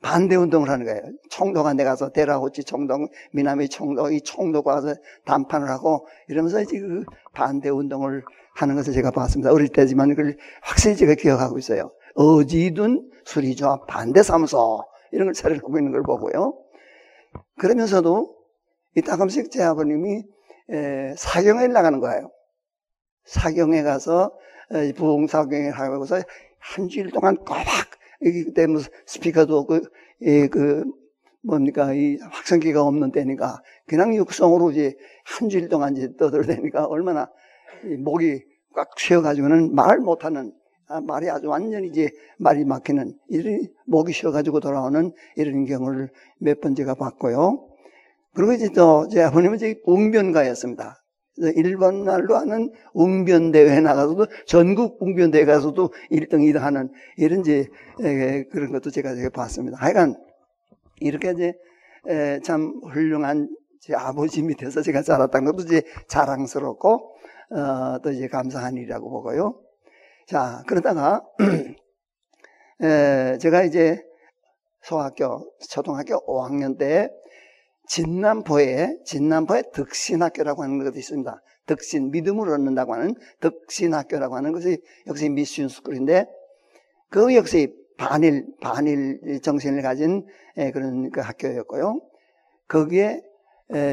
반대 0.00 0.36
운동을 0.36 0.70
하는 0.70 0.86
거예요. 0.86 1.02
총독한 1.30 1.76
데 1.76 1.82
가서 1.82 2.10
대라호치 2.10 2.62
총독, 2.64 3.10
미나미 3.32 3.68
총독, 3.68 4.12
이 4.12 4.20
총독 4.20 4.66
와서 4.68 4.94
담판을 5.24 5.68
하고 5.68 6.06
이러면서 6.28 6.60
이제 6.60 6.78
그 6.78 7.04
반대 7.34 7.68
운동을 7.68 8.22
하는 8.54 8.76
것을 8.76 8.92
제가 8.92 9.10
봤습니다. 9.10 9.52
어릴 9.52 9.68
때지만 9.68 10.10
그걸 10.10 10.36
확실히 10.62 10.94
제가 10.96 11.14
기억하고 11.14 11.58
있어요. 11.58 11.90
어지든 12.14 13.10
수리조합 13.24 13.86
반대 13.86 14.22
사무소 14.22 14.84
이런 15.10 15.26
걸 15.26 15.34
차려놓고 15.34 15.76
있는 15.78 15.90
걸 15.90 16.02
보고요. 16.02 16.56
그러면서도 17.58 18.36
이 18.96 19.02
따끔씩 19.02 19.50
제 19.50 19.62
아버님이 19.64 20.22
사경에 21.16 21.66
나가는 21.66 21.98
거예요. 21.98 22.30
사경에 23.24 23.82
가서 23.82 24.32
부흥사경에 24.96 25.68
하고서 25.70 26.20
한 26.58 26.88
주일 26.88 27.10
동안 27.10 27.36
꼬박 27.36 27.64
그때 28.22 28.66
무슨 28.66 28.90
스피커도 29.06 29.56
없고 29.58 29.80
예, 30.22 30.48
그 30.48 30.84
뭡니까 31.42 31.94
이 31.94 32.18
확성기가 32.20 32.82
없는 32.82 33.12
때니까 33.12 33.62
그냥 33.86 34.14
육성으로 34.14 34.72
이제 34.72 34.96
한 35.24 35.48
주일 35.48 35.68
동안 35.68 35.96
이제 35.96 36.14
떠들대니까 36.16 36.86
얼마나 36.86 37.30
목이 38.04 38.42
꽉 38.74 38.98
쉬어가지고는 38.98 39.74
말 39.74 39.98
못하는 39.98 40.52
아, 40.88 41.00
말이 41.00 41.28
아주 41.30 41.48
완전히 41.48 41.88
이제 41.88 42.10
말이 42.38 42.64
막히는 42.64 43.14
이런 43.28 43.68
목이 43.86 44.12
쉬어가지고 44.12 44.60
돌아오는 44.60 45.12
이런 45.36 45.64
경우를 45.66 46.10
몇 46.38 46.60
번 46.60 46.74
제가 46.74 46.94
봤고요. 46.94 47.68
그리고 48.34 48.52
이제 48.52 48.68
또 48.74 49.06
제 49.08 49.22
아버님은 49.22 49.56
이제 49.56 49.74
웅변가였습니다. 49.84 50.96
일본 51.56 52.04
말로 52.04 52.36
하는 52.36 52.72
웅변대회에 52.94 53.80
나가서도 53.80 54.26
전국 54.46 55.00
웅변대회 55.00 55.44
가서도 55.44 55.92
1등, 56.10 56.34
2등 56.34 56.60
하는 56.60 56.90
이런 57.16 57.40
이제 57.40 57.66
그런 58.50 58.72
것도 58.72 58.90
제가 58.90 59.14
봤습니다. 59.32 59.78
하여간 59.78 60.16
이렇게 61.00 61.32
이제 61.32 61.54
참 62.42 62.80
훌륭한 62.92 63.48
제 63.80 63.94
아버지 63.94 64.42
밑에서 64.42 64.82
제가 64.82 65.02
자랐다는 65.02 65.52
것도 65.52 65.64
이제 65.64 65.82
자랑스럽고 66.08 67.14
어, 67.50 67.98
또 68.02 68.10
이제 68.10 68.28
감사한 68.28 68.76
일이라고 68.76 69.08
보고요. 69.08 69.60
자 70.26 70.62
그러다가 70.66 71.22
제가 73.40 73.62
이제 73.62 74.04
소학교 74.82 75.50
초등학교 75.68 76.24
5학년 76.26 76.78
때 76.78 77.10
진남포에 77.88 78.98
진남포에 79.04 79.62
덕신학교라고 79.72 80.62
하는 80.62 80.78
것이 80.78 80.98
있습니다. 80.98 81.42
덕신 81.66 82.10
믿음을 82.10 82.48
얻는다고 82.48 82.94
하는 82.94 83.14
덕신학교라고 83.40 84.36
하는 84.36 84.52
것이 84.52 84.80
역시 85.06 85.28
미션 85.28 85.68
스쿨인데 85.68 86.26
그 87.10 87.34
역시 87.34 87.74
반일 87.96 88.46
반일 88.60 89.40
정신을 89.42 89.82
가진 89.82 90.24
그런 90.72 91.10
그 91.10 91.20
학교였고요. 91.20 92.00
거기에 92.68 93.20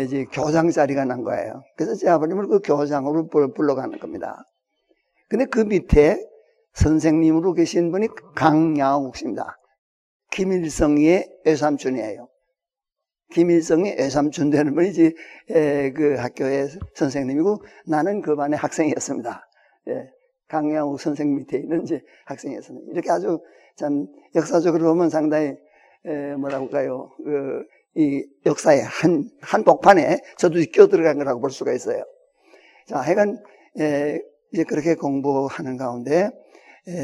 이제 0.06 0.26
교장 0.32 0.70
자리가 0.70 1.06
난 1.06 1.24
거예요. 1.24 1.64
그래서 1.76 1.96
제 1.96 2.08
아버님을 2.10 2.48
그 2.48 2.60
교장으로 2.60 3.28
불러가는 3.28 4.00
겁니다. 4.00 4.44
근데 5.28 5.46
그 5.46 5.60
밑에 5.60 6.24
선생님으로 6.74 7.54
계신 7.54 7.92
분이 7.92 8.08
강야옥 8.36 9.16
씨입니다. 9.18 9.58
김일성의 10.32 11.28
외삼촌이에요. 11.46 12.28
김일성이 13.32 13.96
애삼촌 13.98 14.50
되는 14.50 14.74
분이 14.76 14.90
이제 14.90 15.14
그 15.48 16.16
학교의 16.18 16.70
선생님이고 16.94 17.64
나는 17.88 18.22
그 18.22 18.36
반의 18.36 18.58
학생이었습니다. 18.58 19.48
예, 19.90 20.10
강양욱 20.48 21.00
선생 21.00 21.36
밑에 21.36 21.58
있는 21.58 21.84
이제 21.84 22.02
학생이었습니다. 22.26 22.92
이렇게 22.92 23.12
아주 23.12 23.40
참 23.76 24.08
역사적으로 24.36 24.86
보면 24.86 25.10
상당히 25.10 25.56
뭐라고 26.38 26.66
할까요? 26.66 27.12
그, 27.18 27.64
이 27.98 28.26
역사의 28.46 28.82
한, 28.84 29.30
한 29.42 29.64
복판에 29.64 30.20
저도 30.38 30.60
끼어 30.72 30.88
들어간 30.88 31.18
거라고 31.18 31.40
볼 31.40 31.50
수가 31.50 31.74
있어요. 31.74 32.04
자, 32.88 33.00
하여간, 33.00 33.42
이제 34.52 34.64
그렇게 34.68 34.96
공부하는 34.96 35.78
가운데, 35.78 36.30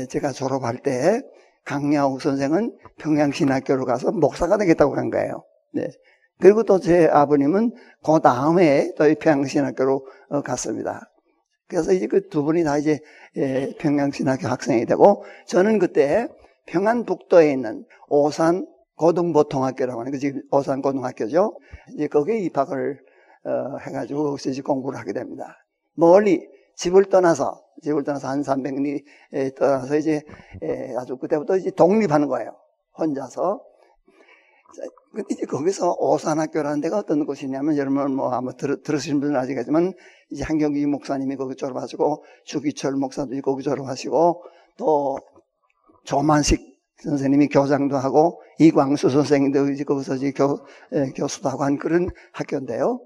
제가 0.09 0.31
졸업할 0.31 0.77
때 0.79 1.21
강야욱 1.63 2.21
선생은 2.21 2.77
평양신학교로 2.99 3.85
가서 3.85 4.11
목사가 4.11 4.57
되겠다고 4.57 4.95
한 4.95 5.09
거예요. 5.09 5.43
네. 5.73 5.87
그리고 6.41 6.63
또 6.63 6.79
제 6.79 7.07
아버님은 7.07 7.71
그 8.03 8.19
다음에 8.21 8.91
또 8.97 9.05
평양신학교로 9.19 10.07
어, 10.29 10.41
갔습니다. 10.41 11.01
그래서 11.67 11.93
이제 11.93 12.07
그 12.07 12.29
두 12.29 12.43
분이 12.43 12.63
다 12.63 12.77
이제 12.77 12.99
예, 13.37 13.73
평양신학교 13.79 14.47
학생이 14.47 14.85
되고 14.85 15.23
저는 15.47 15.79
그때 15.79 16.27
평안북도에 16.65 17.51
있는 17.51 17.85
오산 18.09 18.67
고등보통학교라고 18.97 19.99
하는 20.01 20.11
그 20.11 20.19
지금 20.19 20.41
오산 20.51 20.81
고등학교죠. 20.81 21.57
이제 21.95 22.07
거기에 22.07 22.39
입학을 22.39 22.99
어, 23.45 23.77
해가지고 23.79 24.35
이제 24.35 24.61
공부를 24.61 24.99
하게 24.99 25.13
됩니다. 25.13 25.57
멀리 25.95 26.47
집을 26.75 27.05
떠나서 27.05 27.61
집을 27.83 28.03
떠나서 28.03 28.27
한 28.27 28.41
300리 28.41 29.03
떠나서 29.55 29.97
이제 29.97 30.21
예, 30.63 30.93
아주 30.97 31.17
그때부터 31.17 31.57
이제 31.57 31.71
독립하는 31.71 32.27
거예요. 32.27 32.55
혼자서 32.97 33.61
이제 35.29 35.45
거기서 35.45 35.95
오산학교라는 35.99 36.81
데가 36.81 36.97
어떤 36.97 37.25
곳이냐면 37.25 37.77
여러분 37.77 38.15
뭐 38.15 38.31
아마 38.31 38.53
들, 38.53 38.81
들으신 38.81 39.19
분은 39.19 39.35
아시겠지만 39.35 39.93
이제 40.31 40.43
한경기 40.43 40.85
목사님이 40.85 41.35
거기 41.35 41.55
졸업하시고 41.55 42.23
주기철 42.45 42.93
목사도 42.93 43.29
거기 43.41 43.63
졸업하시고 43.63 44.43
또 44.77 45.17
조만식 46.05 46.71
선생님이 47.03 47.47
교장도 47.47 47.97
하고 47.97 48.41
이광수 48.59 49.09
선생님도 49.09 49.71
이제 49.71 49.83
거기서 49.83 50.15
이제 50.15 50.31
교, 50.31 50.59
예, 50.93 51.11
교수도 51.15 51.49
하고 51.49 51.63
한 51.63 51.77
그런 51.77 52.09
학교인데요. 52.31 53.01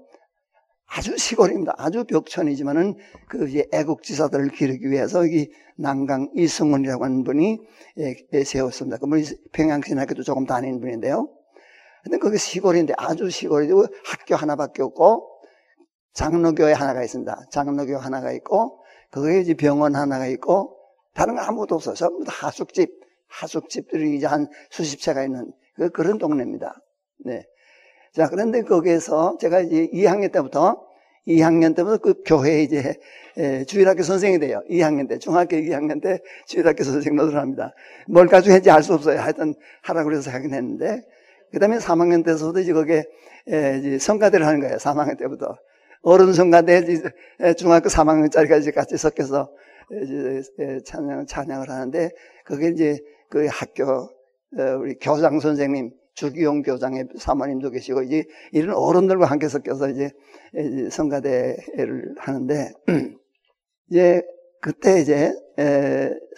아주 0.86 1.16
시골입니다. 1.16 1.74
아주 1.78 2.04
벽천이지만은 2.04 2.94
그 3.28 3.48
이제 3.48 3.66
애국지사들을 3.72 4.50
기르기 4.50 4.90
위해서 4.90 5.26
이 5.26 5.48
난강 5.78 6.30
이승훈이라고 6.36 7.04
하는 7.04 7.24
분이 7.24 7.58
예, 7.98 8.14
예 8.32 8.44
세웠습니다. 8.44 8.98
그분이 8.98 9.24
평양신학교도 9.52 10.22
조금 10.22 10.46
다니는 10.46 10.80
분인데요. 10.80 11.28
근데 12.06 12.18
거기 12.18 12.38
시골인데 12.38 12.94
아주 12.96 13.28
시골이고 13.28 13.84
학교 14.04 14.36
하나밖에 14.36 14.80
없고 14.80 15.28
장로교회 16.12 16.72
하나가 16.72 17.02
있습니다. 17.02 17.46
장로교 17.50 17.96
하나가 17.96 18.30
있고 18.30 18.80
거기에 19.10 19.40
이제 19.40 19.54
병원 19.54 19.96
하나가 19.96 20.28
있고 20.28 20.78
다른 21.14 21.34
거 21.34 21.40
아무것도 21.40 21.74
없어요. 21.74 21.96
전부 21.96 22.24
다 22.24 22.32
하숙집, 22.46 22.92
하숙집들이 23.26 24.16
이제 24.16 24.26
한 24.26 24.46
수십 24.70 25.00
채가 25.00 25.24
있는 25.24 25.50
그, 25.74 25.90
그런 25.90 26.18
동네입니다. 26.18 26.80
네. 27.24 27.44
자, 28.14 28.28
그런데 28.28 28.62
거기에서 28.62 29.36
제가 29.40 29.58
이제 29.58 29.88
2학년 29.92 30.30
때부터 30.30 30.86
2학년 31.26 31.74
때부터 31.74 31.98
그 31.98 32.22
교회에 32.24 32.62
이제 32.62 32.94
주일학교 33.66 34.04
선생이 34.04 34.38
돼요. 34.38 34.62
2학년 34.70 35.08
때, 35.08 35.18
중학교 35.18 35.56
2학년 35.56 36.00
때 36.00 36.20
주일학교 36.46 36.84
선생 36.84 37.16
노릇을 37.16 37.36
합니다. 37.36 37.74
뭘 38.06 38.28
가지고 38.28 38.52
했는지 38.52 38.70
알 38.70 38.84
수 38.84 38.94
없어요. 38.94 39.18
하여튼 39.18 39.56
하라고 39.82 40.08
그래서 40.08 40.30
하긴 40.30 40.54
했는데 40.54 41.02
그 41.52 41.58
다음에 41.58 41.78
3학년 41.78 42.24
때서도 42.24 42.60
이제 42.60 42.72
거기에 42.72 43.04
이제 43.78 43.98
성가대를 43.98 44.46
하는 44.46 44.60
거예요. 44.60 44.76
3학년 44.76 45.18
때부터. 45.18 45.56
어른 46.02 46.32
성가대 46.32 46.84
중학교 47.56 47.88
3학년짜리까지 47.88 48.74
같이 48.74 48.96
섞여서 48.96 49.50
찬양, 50.84 51.26
찬양을 51.26 51.68
하는데 51.68 52.10
그게 52.44 52.68
이제 52.68 52.98
그 53.28 53.46
학교 53.50 54.08
우리 54.80 54.94
교장 55.00 55.40
선생님 55.40 55.90
주기용 56.14 56.62
교장의 56.62 57.08
사모님도 57.18 57.70
계시고 57.70 58.02
이제 58.02 58.24
이런 58.52 58.76
어른들과 58.76 59.26
함께 59.26 59.48
섞여서 59.48 59.90
이제 59.90 60.10
성가대를 60.90 62.14
하는데 62.18 62.72
이제 63.90 64.22
그때 64.60 65.00
이제 65.00 65.32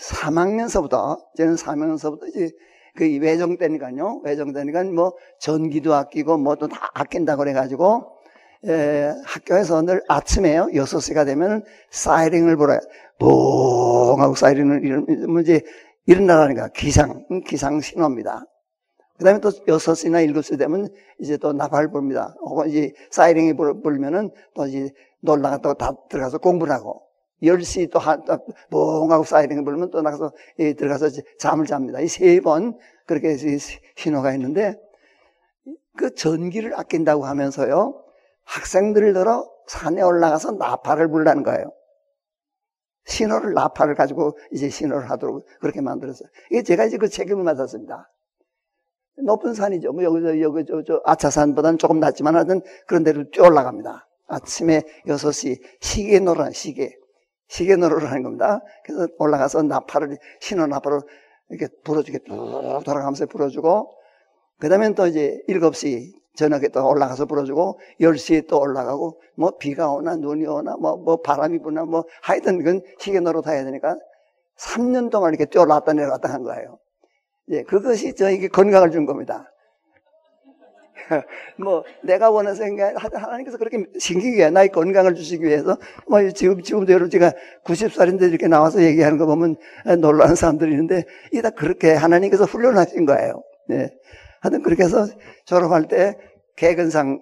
3학년서부터 0.01 1.18
저는 1.37 1.55
3학년서부터 1.55 2.29
이제 2.29 2.51
그 2.99 3.05
외정 3.21 3.59
때니까요. 3.59 4.23
외정 4.25 4.53
때니까 4.53 4.83
뭐 4.85 5.13
전기도 5.39 5.95
아끼고 5.95 6.39
뭐또다 6.39 6.91
아낀다고 6.95 7.41
그래가지고 7.45 8.09
에, 8.67 9.13
학교에서 9.25 9.83
늘 9.83 10.03
아침에요. 10.09 10.69
6시가 10.73 11.25
되면 11.25 11.63
사이렌을 11.91 12.57
불어요. 12.57 12.81
뽕 13.21 14.21
하고 14.21 14.35
사이렌을 14.35 14.85
이러면 14.85 15.43
이제 15.43 15.63
일어나라니까 16.07 16.69
기상, 16.75 17.25
기상 17.47 17.81
신호입니다. 17.81 18.45
그 19.19 19.25
다음에 19.25 19.41
또 19.41 19.51
6시나 19.51 20.27
7시 20.33 20.59
되면 20.59 20.89
이제 21.21 21.37
또 21.37 21.53
나팔 21.53 21.91
불니다. 21.93 22.35
혹은 22.41 22.69
이제 22.69 22.93
사이렌이 23.13 23.55
불면은 23.55 24.31
또 24.55 24.67
이제 24.67 24.91
놀다가 25.23 25.59
또 25.59 25.75
다 25.75 25.93
들어가서 26.11 26.39
공부를 26.39 26.73
하고 26.75 27.03
10시 27.42 27.90
또 27.92 27.98
한, 27.98 28.22
뽕 28.70 29.11
하고 29.12 29.24
사이렌이 29.24 29.64
불면 29.64 29.90
또 29.90 30.03
나가서 30.03 30.33
예, 30.59 30.72
들어가서 30.74 31.09
잠을 31.38 31.66
잡니다. 31.66 32.01
이 32.01 32.07
세 32.07 32.40
번 32.40 32.77
그렇게 33.07 33.37
신호가 33.96 34.33
있는데 34.35 34.74
그 35.96 36.14
전기를 36.14 36.79
아낀다고 36.79 37.24
하면서요. 37.27 38.05
학생들을 38.44 39.12
들어 39.12 39.48
산에 39.66 40.03
올라가서 40.03 40.53
나팔을 40.53 41.09
불라는 41.09 41.42
거예요. 41.42 41.72
신호를 43.07 43.55
나팔을 43.55 43.94
가지고 43.94 44.37
이제 44.53 44.68
신호를 44.68 45.11
하도록 45.11 45.44
그렇게 45.61 45.81
만들었어요. 45.81 46.29
이게 46.51 46.62
제가 46.62 46.85
이제 46.85 46.98
그 46.98 47.09
책임을 47.09 47.42
맡았습니다. 47.44 48.11
높은 49.24 49.55
산이죠. 49.55 49.92
뭐 49.92 50.05
여기, 50.05 50.22
저, 50.22 50.40
여기, 50.40 50.64
저, 50.66 50.83
저, 50.85 51.03
아차산보다는 51.05 51.79
조금 51.79 51.98
낮지만 52.01 52.37
하여튼 52.37 52.61
그런 52.87 53.03
데를 53.05 53.31
뛰어 53.31 53.46
올라갑니다. 53.46 54.07
아침에 54.29 54.83
6시 55.07 55.61
시계 55.81 56.20
노래, 56.20 56.51
시계. 56.53 56.94
시계 57.49 57.77
노래를 57.77 58.11
하는 58.11 58.23
겁니다. 58.23 58.61
그래서 58.85 59.09
올라가서 59.19 59.63
나팔을, 59.63 60.17
신호 60.41 60.67
나팔을 60.67 61.01
이렇게 61.51 61.73
불어주게 61.85 62.21
쭉 62.27 62.83
돌아가면서 62.85 63.27
불어주고, 63.27 63.93
그 64.59 64.69
다음에 64.69 64.93
또 64.95 65.07
이제 65.07 65.43
7시 65.49 66.13
저녁에 66.37 66.69
또 66.69 66.87
올라가서 66.87 67.27
불어주고, 67.27 67.81
10시에 68.01 68.47
또 68.49 68.61
올라가고, 68.61 69.21
뭐 69.37 69.57
비가 69.59 69.91
오나 69.91 70.15
눈이 70.15 70.47
오나, 70.47 70.77
뭐, 70.77 70.97
뭐 70.97 71.21
바람이 71.21 71.61
부나, 71.61 71.85
뭐 71.85 72.05
하여튼 72.23 72.59
그건 72.59 72.83
시계 72.99 73.21
노릇 73.21 73.47
해야 73.47 73.65
되니까 73.65 73.97
3년 74.59 75.11
동안 75.11 75.33
이렇게 75.33 75.47
뛰어 75.47 75.63
올라갔다 75.63 75.95
내려갔다 75.95 76.33
한 76.33 76.43
거예요. 76.43 76.79
예, 77.51 77.63
그것이 77.63 78.15
저에게 78.15 78.49
건강을 78.49 78.91
준 78.91 79.07
겁니다. 79.07 79.51
뭐 81.57 81.85
내가 82.03 82.31
원해서 82.31 82.64
하나님께서 82.64 83.59
그렇게 83.59 83.85
신기해 83.99 84.51
나의 84.51 84.68
건강을 84.68 85.14
주시기 85.14 85.44
위해서 85.44 85.77
뭐 86.09 86.27
지금 86.31 86.62
지금도 86.62 86.92
여러분 86.92 87.11
제가 87.11 87.33
90살인데 87.64 88.29
이렇게 88.29 88.49
나와서 88.49 88.83
얘기하는 88.83 89.18
거 89.18 89.27
보면 89.27 89.57
놀라는 90.01 90.35
사람들이 90.35 90.71
있는데 90.73 91.05
이다 91.33 91.51
그렇게 91.51 91.92
하나님께서 91.92 92.44
훈련하신 92.44 93.07
거예요. 93.07 93.42
네. 93.68 93.90
하여튼 94.40 94.62
그렇게 94.62 94.85
해서 94.85 95.07
졸업할 95.47 95.88
때 95.88 96.16
개근상 96.57 97.21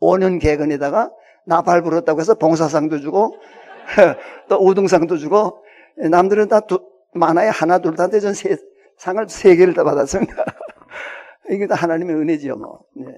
5년 0.00 0.40
개근에다가 0.40 1.10
나팔 1.46 1.82
불었다고 1.82 2.20
해서 2.20 2.34
봉사상도 2.34 3.00
주고 3.00 3.34
또 4.48 4.56
우등상도 4.56 5.16
주고 5.18 5.64
남들은 5.96 6.48
다 6.48 6.60
두, 6.60 6.80
많아야 7.12 7.50
하나 7.50 7.78
둘다 7.78 8.08
되전 8.08 8.34
세, 8.34 8.56
상을 8.96 9.24
세 9.28 9.56
개를 9.56 9.74
다 9.74 9.84
받았습니다. 9.84 10.44
이게 11.50 11.66
다 11.66 11.74
하나님의 11.74 12.16
은혜지요, 12.16 12.56
뭐. 12.56 12.80
네. 12.96 13.16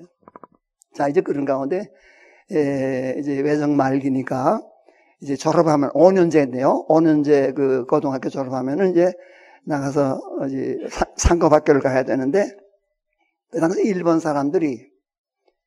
자, 0.95 1.09
이제 1.09 1.21
그런 1.21 1.45
가운데, 1.45 1.91
에, 2.51 3.17
이제 3.19 3.41
외정 3.41 3.77
말기니까, 3.77 4.63
이제 5.21 5.37
졸업하면 5.37 5.91
5년제인데요. 5.91 6.89
5년제 6.89 7.55
그 7.55 7.85
고등학교 7.87 8.29
졸업하면은 8.29 8.91
이제 8.91 9.13
나가서 9.65 10.21
이제 10.49 10.79
상급학교를 11.17 11.81
가야 11.81 12.03
되는데, 12.03 12.51
그 13.51 13.61
당시 13.61 13.83
일본 13.83 14.19
사람들이 14.19 14.91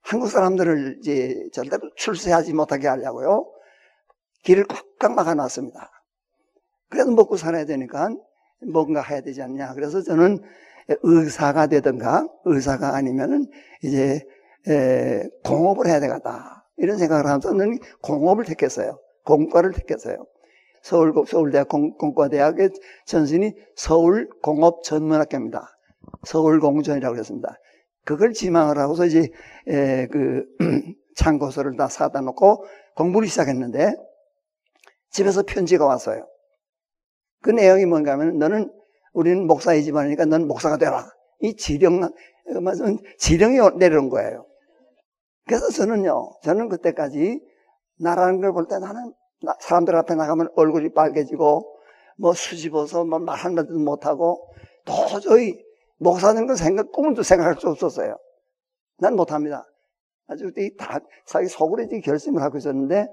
한국 0.02 0.28
사람들을 0.28 0.98
이제 1.00 1.50
절대로 1.54 1.90
출세하지 1.96 2.54
못하게 2.54 2.88
하려고요. 2.88 3.52
길을 4.44 4.66
꽉꽉 5.00 5.16
막아놨습니다. 5.16 5.92
그래도 6.90 7.12
먹고 7.12 7.38
살아야 7.38 7.66
되니까 7.66 8.10
뭔가 8.72 9.02
해야 9.02 9.22
되지 9.22 9.42
않냐. 9.42 9.74
그래서 9.74 10.02
저는 10.02 10.40
의사가 10.88 11.68
되든가 11.68 12.28
의사가 12.46 12.96
아니면은 12.96 13.48
이제 13.84 14.22
공업을 15.44 15.88
해야 15.88 16.00
되겠다. 16.00 16.68
이런 16.78 16.98
생각을 16.98 17.26
하면서 17.26 17.50
저는 17.50 17.80
공업을 18.02 18.46
택했어요. 18.46 19.00
공과를 19.24 19.72
택했어요. 19.74 20.26
서울, 20.82 21.14
서울대학 21.28 21.68
공, 21.68 21.98
공과대학의 21.98 22.70
전신이 23.06 23.54
서울공업전문학교입니다. 23.76 25.68
서울공전이라고 26.26 27.14
그랬습니다. 27.14 27.58
그걸 28.04 28.34
지망을 28.34 28.78
하고서 28.78 29.06
이제, 29.06 29.30
에, 29.68 30.08
그, 30.08 30.46
참고서를 31.18 31.76
다 31.76 31.88
사다 31.88 32.22
놓고 32.22 32.66
공부를 32.96 33.28
시작했는데, 33.28 33.96
집에서 35.10 35.42
편지가 35.42 35.86
왔어요. 35.86 36.28
그 37.42 37.50
내용이 37.50 37.86
뭔가 37.86 38.12
하면 38.12 38.38
너는 38.38 38.72
우리는 39.16 39.48
목사의 39.48 39.84
집안이니까 39.84 40.26
너는 40.26 40.48
목사가 40.48 40.78
되라. 40.78 41.10
이 41.42 41.56
지령, 41.56 42.10
지령이 43.18 43.58
내려온 43.78 44.10
거예요. 44.10 44.46
그래서 45.48 45.70
저는요, 45.70 46.34
저는 46.44 46.70
그때까지 46.70 47.40
나라는 48.00 48.42
걸 48.42 48.52
볼 48.54 48.68
때 48.68 48.78
나는 48.80 49.14
사람들 49.62 49.96
앞에 49.96 50.16
나가면 50.16 50.50
얼굴이 50.56 50.94
빨개지고 50.94 51.64
뭐 52.18 52.34
수집어서 52.34 53.06
뭐 53.06 53.20
말 53.20 53.38
한마디도 53.38 53.80
못하고 53.80 54.48
도저히 54.86 55.64
목사는 56.00 56.46
건 56.48 56.56
생각, 56.56 56.92
꿈도 56.92 57.24
생각할 57.24 57.56
수 57.60 57.70
없었어요. 57.70 58.18
난 59.00 59.16
못합니다. 59.16 59.66
아주 60.28 60.52
다 60.78 61.00
자기 61.26 61.48
속으로 61.48 61.86
결심을 62.04 62.42
하고 62.42 62.58
있었는데 62.58 63.08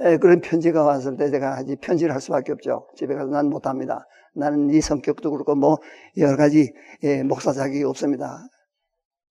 에, 0.00 0.16
그런 0.18 0.40
편지가 0.40 0.82
왔을 0.82 1.16
때 1.16 1.30
제가 1.30 1.60
이제 1.62 1.76
편지를 1.76 2.12
할 2.14 2.20
수밖에 2.20 2.52
없죠. 2.52 2.88
집에 2.96 3.14
가서 3.14 3.30
난 3.30 3.48
못합니다. 3.48 4.06
나는 4.34 4.70
이 4.70 4.80
성격도 4.80 5.30
그렇고 5.30 5.54
뭐 5.54 5.78
여러 6.16 6.36
가지 6.36 6.72
예, 7.02 7.22
목사 7.22 7.52
자격이 7.52 7.84
없습니다. 7.84 8.46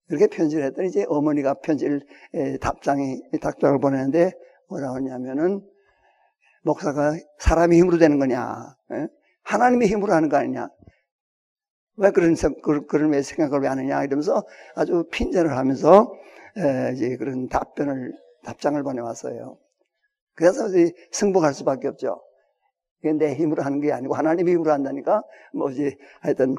그렇게 0.08 0.26
편지를 0.26 0.64
했더니 0.64 0.88
이제 0.88 1.04
어머니가 1.08 1.54
편지를 1.54 2.02
예, 2.34 2.56
답장이 2.58 3.20
답장을 3.40 3.78
보내는데 3.80 4.32
뭐라고 4.68 4.96
하냐면은 4.96 5.62
목사가 6.62 7.12
사람의 7.38 7.78
힘으로 7.78 7.98
되는 7.98 8.18
거냐? 8.18 8.76
예? 8.92 9.08
하나님의 9.42 9.88
힘으로 9.88 10.12
하는 10.12 10.28
거 10.28 10.36
아니냐? 10.36 10.68
왜 11.96 12.10
그런 12.10 12.34
그런 12.86 13.12
왜 13.12 13.22
생각을 13.22 13.60
왜 13.60 13.68
하느냐 13.68 14.02
이러면서 14.04 14.44
아주 14.74 15.04
핀잔을 15.10 15.56
하면서 15.56 16.12
에, 16.56 16.92
이제 16.94 17.16
그런 17.16 17.48
답변을 17.48 18.12
답장을 18.44 18.80
보내왔어요. 18.82 19.58
그래서 20.34 20.68
이제 20.68 20.92
승복할 21.10 21.52
수밖에 21.54 21.88
없죠. 21.88 22.20
이게 23.02 23.12
내 23.12 23.34
힘으로 23.34 23.62
하는 23.62 23.80
게 23.80 23.92
아니고 23.92 24.14
하나님의 24.14 24.54
힘으로 24.54 24.72
한다니까 24.72 25.22
뭐지 25.54 25.96
하여튼 26.20 26.56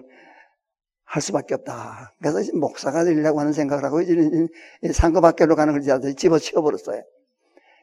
할 1.06 1.21
수밖에 1.21 1.53
없다. 1.56 2.15
그래서 2.21 2.51
목사가 2.58 3.03
되려고 3.03 3.39
하는 3.39 3.53
생각을 3.53 3.84
하고 3.84 4.01
이제 4.01 4.47
상급학교로 4.91 5.56
가는 5.56 5.73
걸 5.73 5.82
이제 5.82 6.15
집어치워 6.15 6.62
버렸어요. 6.63 7.03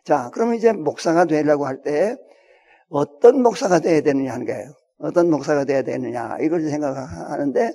자, 0.05 0.31
그러면 0.33 0.57
이제 0.57 0.73
목사가 0.73 1.25
되려고 1.27 1.67
할 1.67 1.83
때 1.83 2.17
어떤 2.89 3.43
목사가 3.43 3.79
돼야 3.79 4.01
되느냐 4.01 4.33
하는 4.33 4.47
거예요. 4.47 4.73
어떤 4.99 5.31
목사가 5.31 5.65
돼야 5.65 5.83
되느냐 5.83 6.39
이걸 6.41 6.63
생각하는데 6.69 7.73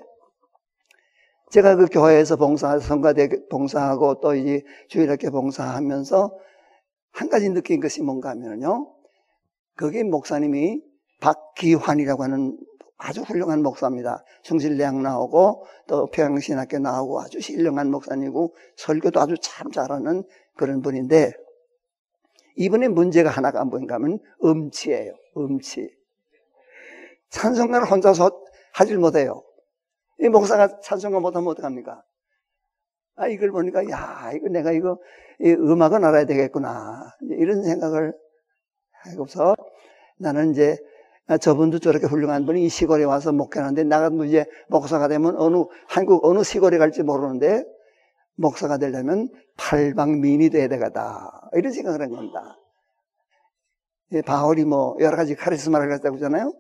제가 1.52 1.76
그 1.76 1.86
교회에서 1.86 2.36
봉사, 2.36 2.78
성가대 2.80 3.30
봉사하고 3.50 4.20
또 4.20 4.36
이제 4.36 4.62
주일학교 4.90 5.32
봉사하면서 5.32 6.38
한 7.14 7.30
가지 7.30 7.50
느낀 7.50 7.80
것이 7.80 8.02
뭔가 8.04 8.30
하면요. 8.32 8.95
거기 9.78 10.04
목사님이 10.04 10.82
박기환이라고 11.22 12.24
하는 12.24 12.58
아주 12.98 13.22
훌륭한 13.22 13.62
목사입니다. 13.62 14.24
성실대학 14.44 15.02
나오고 15.02 15.66
또 15.88 16.08
평양신학교 16.12 16.80
나오고 16.80 17.22
아주 17.22 17.40
훌륭한 17.40 17.92
목사님이고 17.92 18.56
설교도 18.78 19.20
아주 19.20 19.36
참 19.42 19.72
잘하는 19.72 20.24
그런 20.56 20.82
분인데 20.82 21.34
이번에 22.56 22.88
문제가 22.88 23.30
하나가 23.30 23.66
뭔가 23.66 23.96
하면 23.96 24.20
음치예요. 24.44 25.14
음치. 25.38 25.90
찬송가를 27.30 27.90
혼자서 27.90 28.32
하질 28.74 28.98
못해요. 28.98 29.44
이 30.20 30.30
목사가 30.30 30.80
찬송가 30.80 31.20
못하면 31.20 31.50
어떡합니까? 31.50 32.02
아, 33.18 33.28
이걸 33.28 33.52
보니까, 33.52 33.90
야, 33.90 34.32
이거 34.34 34.50
내가 34.50 34.72
이거, 34.72 34.98
이 35.40 35.52
음악은 35.52 36.04
알아야 36.04 36.26
되겠구나. 36.26 37.12
이런 37.40 37.64
생각을 37.64 38.14
하고서 39.12 39.56
나는 40.18 40.52
이제 40.52 40.78
아, 41.28 41.38
저분도 41.38 41.80
저렇게 41.80 42.06
훌륭한 42.06 42.46
분이 42.46 42.66
이 42.66 42.70
시골에 42.70 43.04
와서 43.04 43.32
목회하는데 43.32 43.84
나도 43.84 44.26
이제 44.26 44.46
목사가 44.70 45.08
되면 45.08 45.36
어느 45.38 45.64
한국 45.88 46.24
어느 46.26 46.44
시골에 46.44 46.78
갈지 46.78 47.02
모르는데 47.02 47.64
목사가 48.36 48.78
되려면 48.78 49.30
팔방민이 49.58 50.50
돼야 50.50 50.68
되겠다 50.68 51.50
이런 51.54 51.72
생각을 51.72 52.02
한 52.02 52.10
겁니다. 52.12 52.58
예, 54.12 54.22
바울이 54.22 54.66
뭐 54.66 54.96
여러 55.00 55.18
가지 55.18 55.36
카리스마를 55.36 55.90
갖다고 55.90 56.18
하잖아요. 56.18 56.54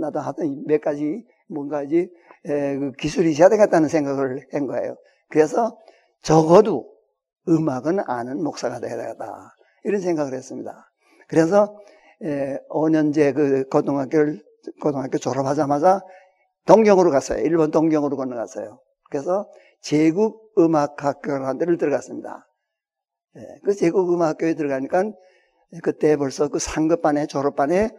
나도 0.00 0.20
하여튼 0.20 0.64
몇 0.66 0.82
가지 0.82 1.24
뭔가지 1.48 2.10
그 2.44 2.92
기술이 2.98 3.30
있어야 3.30 3.48
되겠다는 3.48 3.88
생각을 3.88 4.46
한 4.52 4.66
거예요. 4.66 4.96
그래서 5.30 5.78
적어도 6.22 6.92
음악은 7.48 8.00
아는 8.06 8.42
목사가 8.42 8.80
돼야 8.80 8.96
되겠다 8.96 9.54
이런 9.84 10.02
생각을 10.02 10.34
했습니다. 10.34 10.87
그래서 11.28 11.78
에, 12.22 12.58
5년제 12.68 13.34
그 13.34 13.64
고등학교를 13.68 14.42
고등학교 14.80 15.18
졸업하자마자 15.18 16.00
동경으로 16.66 17.10
갔어요. 17.10 17.44
일본 17.44 17.70
동경으로 17.70 18.16
건너갔어요. 18.16 18.80
그래서 19.10 19.48
제국 19.80 20.52
음악학교라는 20.58 21.58
데를 21.58 21.78
들어갔습니다. 21.78 22.46
예, 23.36 23.40
그 23.64 23.74
제국 23.74 24.12
음악학교에 24.12 24.54
들어가니까 24.54 25.12
그때 25.82 26.16
벌써 26.16 26.48
그 26.48 26.58
상급반에 26.58 27.26
졸업반에 27.26 27.90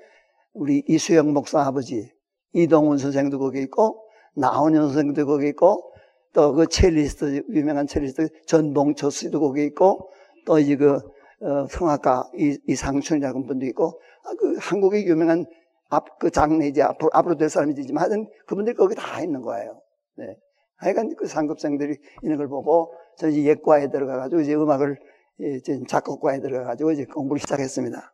우리 0.54 0.84
이수영 0.88 1.32
목사 1.34 1.62
아버지 1.62 2.12
이동훈 2.54 2.98
선생도 2.98 3.40
거기 3.40 3.62
있고 3.62 4.04
나훈현 4.36 4.88
선생도 4.88 5.26
거기 5.26 5.48
있고 5.50 5.90
또 6.34 6.54
그 6.54 6.68
첼리스트 6.68 7.44
유명한 7.50 7.88
첼리스트 7.88 8.30
전봉초 8.46 9.10
씨도 9.10 9.40
거기 9.40 9.66
있고 9.66 10.12
또 10.46 10.60
이제 10.60 10.76
그 10.76 11.00
어, 11.42 11.68
성악가 11.68 12.30
이, 12.38 12.58
이상춘이라는 12.68 13.46
분도 13.46 13.66
있고 13.68 14.02
아, 14.26 14.34
그 14.38 14.58
한국의 14.60 15.06
유명한 15.06 15.46
앞, 15.90 16.20
그 16.20 16.30
장래 16.30 16.68
이제 16.68 16.82
앞으로, 16.82 17.10
앞으로 17.14 17.38
될 17.38 17.50
사람이지만 17.50 18.28
그분들이 18.46 18.76
거기 18.76 18.96
다 18.96 19.22
있는 19.22 19.42
거예요. 19.42 19.82
네. 20.18 20.36
하여간 20.78 21.16
그 21.18 21.28
상급생들이 21.28 21.98
있는 22.24 22.38
걸 22.38 22.48
보고 22.48 22.94
저는 23.18 23.34
이제 23.34 23.50
예과에 23.50 23.90
들어가가지고 23.90 24.42
이제 24.42 24.56
음악을 24.56 24.98
이제 25.40 25.80
작곡과에 25.88 26.40
들어가가지고 26.42 26.92
이제 26.92 27.06
공부를 27.06 27.40
시작했습니다. 27.40 28.14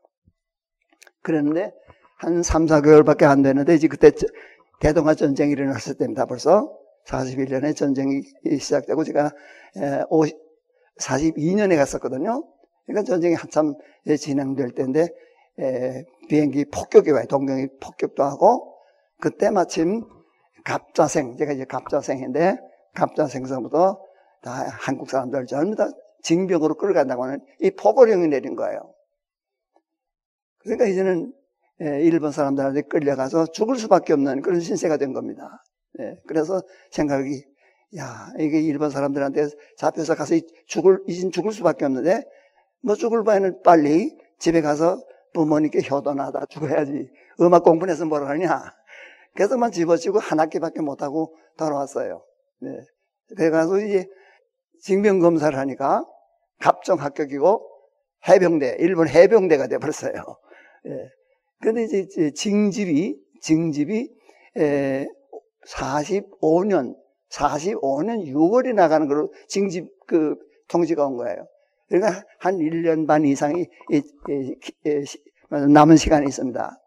그랬는데 1.22 1.74
한 2.18 2.44
3, 2.44 2.66
4개월밖에 2.66 3.24
안 3.24 3.42
됐는데 3.42 3.76
이제 3.76 3.88
그때 3.88 4.12
대동아 4.80 5.16
전쟁이 5.16 5.52
일어났을 5.52 5.96
때입니다. 5.96 6.26
벌써 6.26 6.72
41년에 7.08 7.76
전쟁이 7.76 8.24
시작되고 8.60 9.04
제가 9.04 9.32
42년에 11.00 11.76
갔었거든요. 11.76 12.44
그러니까 12.86 13.04
전쟁이 13.04 13.36
한참 13.36 13.74
진행될 14.06 14.72
때인데 14.72 15.08
에, 15.60 16.04
비행기 16.30 16.66
폭격이 16.66 17.12
와요. 17.12 17.26
동경이 17.28 17.68
폭격도 17.82 18.24
하고 18.24 18.76
그때 19.20 19.50
마침 19.50 20.04
갑자생 20.64 21.38
제가 21.38 21.54
이제 21.54 21.66
갑자생인데 21.66 22.58
갑자생서부터 22.94 24.02
다 24.42 24.52
한국 24.70 25.10
사람들 25.10 25.46
전부 25.46 25.76
다 25.76 25.88
징병으로 26.24 26.76
끌어간다고 26.76 27.24
하는 27.24 27.40
이 27.60 27.72
포고령이 27.72 28.28
내린 28.28 28.56
거예요. 28.56 28.94
그러니까 30.60 30.86
이제는 30.86 31.32
일본 31.80 32.32
사람들한테 32.32 32.84
끌려가서 32.84 33.48
죽을 33.48 33.78
수밖에 33.78 34.14
없는 34.14 34.42
그런 34.42 34.60
신세가 34.60 34.98
된 34.98 35.14
겁니다. 35.14 35.64
예, 36.00 36.16
그래서 36.28 36.62
생각이 36.92 37.44
야 37.98 38.30
이게 38.40 38.60
일본 38.62 38.90
사람들한테 38.90 39.48
잡혀서 39.78 40.16
가서 40.16 40.36
죽을 40.68 41.00
이젠 41.08 41.32
죽을 41.32 41.52
수밖에 41.52 41.86
없는데 41.86 42.24
뭐 42.86 42.96
죽을 42.96 43.24
바에는 43.24 43.64
빨리 43.64 44.16
집에 44.38 44.62
가서 44.62 45.02
부모님께 45.34 45.80
효도나다 45.90 46.46
죽어야지. 46.46 47.10
음악 47.42 47.64
공부해서 47.64 48.06
뭘 48.06 48.28
하냐. 48.28 48.62
그래서만 49.34 49.72
집어치고 49.72 50.20
한 50.20 50.40
학기밖에 50.40 50.82
못하고 50.82 51.36
돌아왔어요. 51.58 52.24
네. 52.62 52.70
그래가지고 53.36 53.80
이제 53.80 54.08
징병검사를 54.82 55.58
하니까 55.58 56.06
갑정 56.60 57.02
합격이고 57.02 57.68
해병대, 58.30 58.78
일본 58.80 59.10
해병대가 59.10 59.68
돼버렸어요. 59.68 60.14
예. 60.86 61.10
근데 61.62 61.84
이제 61.84 62.32
징집이, 62.32 63.18
징집이, 63.42 64.10
에, 64.58 65.08
45년, 65.68 66.96
45년 67.32 68.28
6월에 68.28 68.74
나가는 68.74 69.08
걸로 69.08 69.34
징집 69.48 69.88
그 70.08 70.36
통지가 70.68 71.06
온 71.08 71.18
거예요. 71.18 71.48
그러니까 71.88 72.24
한 72.40 72.58
1년 72.58 73.08
반 73.08 73.26
이상이 73.26 73.68
남은 75.70 75.98
시간이 75.98 76.28
있습니다. 76.28 76.82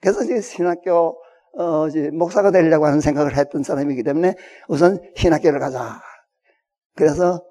그래서 0.00 0.24
이제 0.24 0.40
신학교 0.40 1.16
어, 1.56 1.88
이제 1.88 2.10
목사가 2.10 2.50
되려고 2.50 2.86
하는 2.86 3.00
생각을 3.00 3.36
했던 3.36 3.62
사람이기 3.62 4.02
때문에 4.02 4.34
우선 4.68 5.00
신학교를 5.16 5.58
가자. 5.58 6.00
그래서 6.94 7.42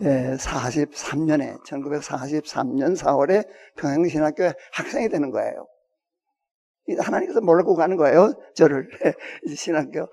43년에 0.00 1.62
1943년 1.64 2.96
4월에 2.96 3.46
평양신학교 3.76 4.50
학생이 4.72 5.08
되는 5.08 5.30
거예요. 5.30 5.66
하나님께서 6.98 7.40
몰고 7.40 7.76
가는 7.76 7.96
거예요. 7.96 8.32
저를 8.54 8.88
신학교 9.54 10.08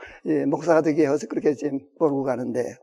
목사가 0.48 0.82
되게 0.82 1.08
해서 1.08 1.26
그렇게 1.28 1.54
지금 1.54 1.80
몰고 2.00 2.24
가는데 2.24 2.76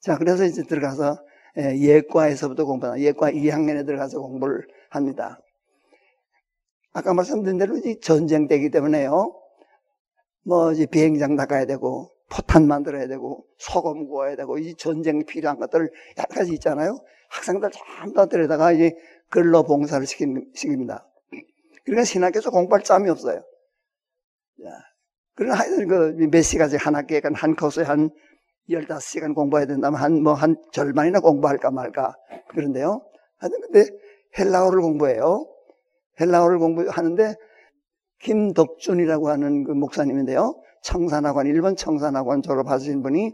자 0.00 0.16
그래서 0.16 0.44
이제 0.44 0.62
들어가서 0.62 1.18
예, 1.58 1.78
예과에서부터 1.78 2.64
공부하다. 2.64 3.00
예과 3.00 3.30
2학년에 3.30 3.86
들어가서 3.86 4.20
공부를 4.20 4.66
합니다. 4.90 5.40
아까 6.92 7.14
말씀드린 7.14 7.58
대로 7.58 7.74
전쟁 8.02 8.46
때기 8.46 8.70
때문에요. 8.70 9.34
뭐 10.44 10.72
이제 10.72 10.86
비행장 10.86 11.34
나가야 11.34 11.66
되고 11.66 12.10
포탄 12.30 12.66
만들어야 12.66 13.06
되고 13.06 13.46
소금 13.58 14.06
구워야 14.06 14.36
되고 14.36 14.58
이 14.58 14.74
전쟁 14.74 15.24
필요한 15.24 15.58
것들 15.58 15.90
여러 16.18 16.26
가지 16.28 16.52
있잖아요. 16.54 16.98
학생들 17.30 17.70
전부 17.70 18.14
다 18.14 18.26
데려다가 18.26 18.72
이제 18.72 18.92
근로 19.30 19.62
봉사를 19.64 20.04
시킵니다. 20.06 21.04
그러니까 21.84 22.04
신학교에서 22.04 22.50
공부할 22.50 22.82
짬이 22.82 23.08
없어요. 23.08 23.42
그러나 25.34 25.54
하여튼 25.56 25.86
그 25.88 26.28
몇 26.30 26.42
시간씩 26.42 26.84
한 26.84 26.94
학기에 26.96 27.20
한 27.34 27.54
코스에 27.54 27.84
한 27.84 28.10
15시간 28.68 29.34
공부해야 29.34 29.66
된다면 29.66 30.00
한, 30.00 30.22
뭐, 30.22 30.34
한 30.34 30.56
절반이나 30.72 31.20
공부할까 31.20 31.70
말까. 31.70 32.14
그런데요. 32.48 33.02
하여튼 33.38 33.60
근데 33.60 33.86
헬라어를 34.38 34.80
공부해요. 34.80 35.46
헬라어를 36.20 36.58
공부하는데 36.58 37.34
김덕준이라고 38.20 39.28
하는 39.28 39.64
그 39.64 39.72
목사님인데요. 39.72 40.60
청산학원, 40.82 41.46
일본 41.46 41.76
청산학원 41.76 42.42
졸업하신 42.42 43.02
분이 43.02 43.32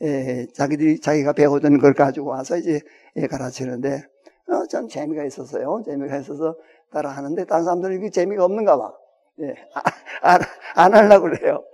에, 0.00 0.46
자기들이, 0.54 1.00
자기가 1.00 1.32
배우던 1.32 1.78
걸 1.78 1.94
가지고 1.94 2.30
와서 2.30 2.56
이제 2.56 2.80
에, 3.16 3.26
가르치는데, 3.26 4.02
어, 4.48 4.66
전 4.68 4.88
재미가 4.88 5.24
있었어요. 5.24 5.82
재미가 5.84 6.18
있어서 6.18 6.56
따라 6.92 7.10
하는데, 7.10 7.44
다른 7.44 7.64
사람들은 7.64 7.96
이게 7.96 8.10
재미가 8.10 8.44
없는가 8.44 8.76
봐. 8.76 8.92
예, 9.40 9.54
아, 9.74 9.82
안, 10.22 10.40
안 10.74 10.94
하려고 10.94 11.28
그래요. 11.28 11.64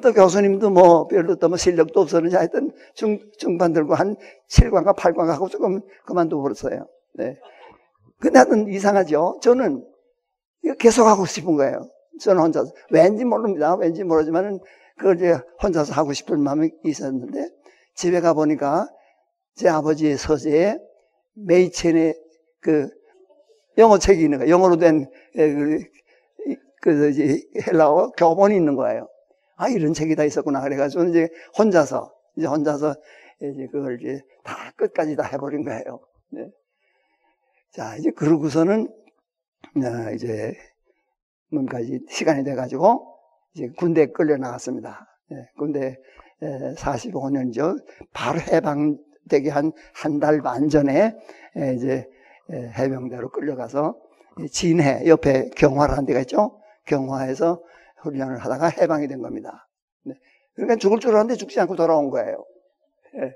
또 0.00 0.12
교수님도 0.12 0.70
뭐 0.70 1.06
별로 1.08 1.36
또 1.36 1.48
뭐 1.48 1.56
실력도 1.56 2.00
없었는지 2.00 2.36
하여튼 2.36 2.70
중, 2.94 3.18
중반 3.38 3.72
들고 3.72 3.94
한 3.94 4.16
7관과 4.48 4.96
8관 4.96 5.26
하고 5.26 5.48
조금 5.48 5.80
그만두고 6.06 6.42
버렸어요. 6.42 6.86
네. 7.14 7.36
근데 8.20 8.38
하여튼 8.38 8.68
이상하죠? 8.68 9.40
저는 9.42 9.84
이거 10.64 10.74
계속 10.74 11.06
하고 11.06 11.26
싶은 11.26 11.56
거예요. 11.56 11.88
저는 12.20 12.42
혼자서. 12.42 12.72
왠지 12.90 13.24
모릅니다. 13.24 13.74
왠지 13.74 14.04
모르지만은 14.04 14.60
그걸 14.96 15.16
이제 15.16 15.36
혼자서 15.62 15.92
하고 15.94 16.12
싶은 16.12 16.40
마음이 16.40 16.70
있었는데 16.84 17.48
집에 17.96 18.20
가보니까 18.20 18.88
제 19.56 19.68
아버지의 19.68 20.16
서재에 20.16 20.78
메이첸의 21.34 22.14
그 22.60 22.88
영어 23.78 23.98
책이 23.98 24.22
있는 24.22 24.38
거예요. 24.38 24.52
영어로 24.52 24.76
된 24.76 25.10
그, 26.80 27.12
헬라어 27.66 28.12
교본이 28.16 28.54
있는 28.54 28.76
거예요. 28.76 29.08
아, 29.62 29.68
이런 29.68 29.92
책이 29.94 30.16
다 30.16 30.24
있었구나. 30.24 30.60
그래가지고 30.60 31.04
이제 31.04 31.28
혼자서, 31.56 32.12
이제 32.36 32.46
혼자서 32.48 32.96
이제 33.40 33.68
그걸 33.70 34.00
이제 34.00 34.20
다 34.42 34.72
끝까지 34.76 35.14
다 35.14 35.22
해버린 35.24 35.62
거예요. 35.64 36.00
네. 36.30 36.48
자, 37.72 37.96
이제 37.96 38.10
그러고서는, 38.10 38.88
아, 39.84 40.10
이제, 40.10 40.52
뭔가 41.50 41.78
이제 41.78 42.00
시간이 42.08 42.42
돼가지고, 42.44 43.06
이제 43.54 43.68
군대에 43.78 44.06
끌려 44.06 44.36
나갔습니다. 44.36 45.06
네, 45.30 45.46
군대 45.56 45.96
45년죠. 46.76 47.76
바로 48.12 48.40
해방되기 48.40 49.48
한, 49.48 49.70
한 49.94 50.18
달 50.18 50.42
반 50.42 50.68
전에, 50.68 51.14
이제, 51.76 52.04
해병대로 52.50 53.30
끌려가서, 53.30 53.94
진해 54.50 55.06
옆에 55.06 55.50
경화라는 55.56 56.04
데가 56.06 56.20
있죠. 56.20 56.58
경화에서 56.86 57.62
훈련을 58.02 58.38
하다가 58.38 58.68
해방이 58.68 59.08
된 59.08 59.20
겁니다. 59.20 59.68
네. 60.04 60.14
그러니까 60.54 60.76
죽을 60.76 60.98
줄 60.98 61.10
알았는데 61.10 61.36
죽지 61.36 61.60
않고 61.60 61.76
돌아온 61.76 62.10
거예요. 62.10 62.44
예. 63.16 63.34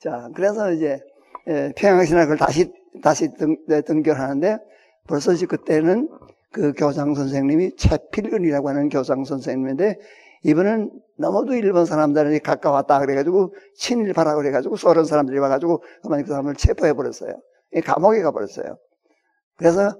자, 0.00 0.28
그래서 0.34 0.72
이제 0.72 1.00
예, 1.48 1.72
평양신학을 1.76 2.36
다시 2.36 2.72
다시 3.02 3.32
등, 3.34 3.56
네, 3.66 3.82
등결하는데 3.82 4.58
벌써 5.06 5.32
이제 5.32 5.46
그때는 5.46 6.08
그 6.52 6.72
교장 6.72 7.14
선생님이 7.14 7.76
채필근이라고 7.76 8.68
하는 8.68 8.88
교장 8.88 9.24
선생님인데 9.24 9.98
이분은 10.44 10.90
너무도 11.18 11.54
일본 11.54 11.86
사람들이 11.86 12.38
가까웠다 12.40 13.00
그래가지고 13.00 13.54
친일파라고 13.76 14.40
그래가지고 14.40 14.76
소련 14.76 15.04
사람들이 15.04 15.38
와가지고 15.38 15.82
그만 16.02 16.22
그 16.22 16.28
사람을 16.28 16.54
체포해 16.54 16.92
버렸어요. 16.92 17.34
감옥에 17.84 18.22
가 18.22 18.30
버렸어요. 18.30 18.78
그래서 19.56 19.96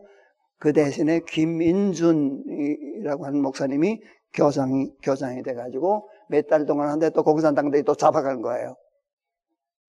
그 0.58 0.72
대신에 0.72 1.20
김인준이라고 1.28 3.26
하는 3.26 3.42
목사님이 3.42 4.00
교장이 4.32 4.90
교장이 5.02 5.42
돼가지고 5.42 6.08
몇 6.28 6.48
달 6.48 6.66
동안 6.66 6.88
한데 6.88 7.10
또 7.10 7.22
공산당들이 7.22 7.82
또 7.82 7.94
잡아간 7.94 8.40
거예요. 8.42 8.76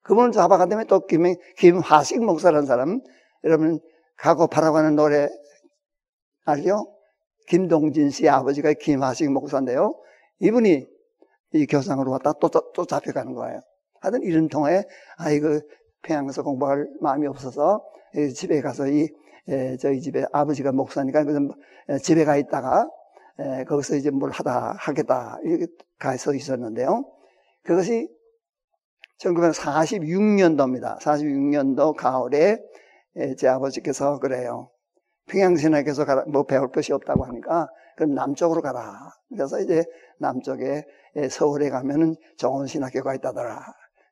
그분을 0.04 0.32
잡아간 0.32 0.69
다음에 0.69 0.86
또 0.86 1.06
김, 1.08 1.23
김화식 1.58 2.23
목사라는 2.23 2.67
사람 2.67 3.01
여러분 3.43 3.80
가고 4.17 4.47
바라고 4.47 4.78
하는 4.78 4.95
노래 4.95 5.30
알죠? 6.45 6.93
김동진 7.47 8.10
씨 8.10 8.28
아버지가 8.30 8.73
김화식 8.73 9.32
목사인데요. 9.32 9.95
이분이 10.39 10.86
이 11.54 11.65
교상으로 11.67 12.12
왔다 12.12 12.34
또, 12.34 12.49
또, 12.49 12.71
또 12.73 12.86
잡혀가는 12.86 13.34
거예요. 13.34 13.62
하여튼 14.01 14.21
이런 14.23 14.47
통에, 14.49 14.84
아, 15.17 15.32
이거 15.32 15.60
평양에서 16.04 16.43
공부할 16.43 16.88
마음이 17.01 17.25
없어서 17.28 17.84
집에 18.36 18.62
가서 18.62 18.88
이, 18.88 19.08
에, 19.47 19.77
저희 19.77 20.01
집에 20.01 20.25
아버지가 20.31 20.71
목사니까 20.71 21.23
그 21.23 21.49
집에 22.01 22.25
가 22.25 22.38
있다가 22.38 22.89
에, 23.39 23.63
거기서 23.65 23.95
이제 23.95 24.10
뭘 24.12 24.31
하다 24.31 24.75
하겠다 24.77 25.38
이렇게 25.43 25.67
가서 25.99 26.34
있었는데요. 26.34 27.05
그것이 27.63 28.10
1946년도입니다. 29.19 30.99
46년도 30.99 31.95
가을에 31.95 32.60
제 33.38 33.47
아버지께서 33.47 34.19
그래요. 34.19 34.69
평양신학에서 35.27 36.05
뭐 36.27 36.43
배울 36.43 36.69
것이 36.69 36.93
없다고 36.93 37.25
하니까 37.25 37.67
그럼 37.95 38.13
남쪽으로 38.13 38.62
가라. 38.62 39.10
그래서 39.29 39.60
이제 39.60 39.84
남쪽에 40.19 40.84
서울에 41.29 41.69
가면은 41.69 42.15
좋은 42.38 42.67
신학교가 42.67 43.15
있다더라. 43.15 43.62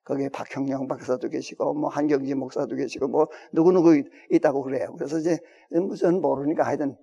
거기에 0.03 0.29
박형영 0.29 0.87
박사도 0.87 1.29
계시고 1.29 1.73
뭐 1.73 1.89
한경지 1.89 2.35
목사도 2.35 2.75
계시고 2.75 3.07
뭐 3.07 3.27
누구누구 3.53 4.03
있다고 4.31 4.63
그래요. 4.63 4.93
그래서 4.97 5.17
이제 5.17 5.37
무슨 5.71 6.21
모르니까 6.21 6.65
하여튼 6.65 6.97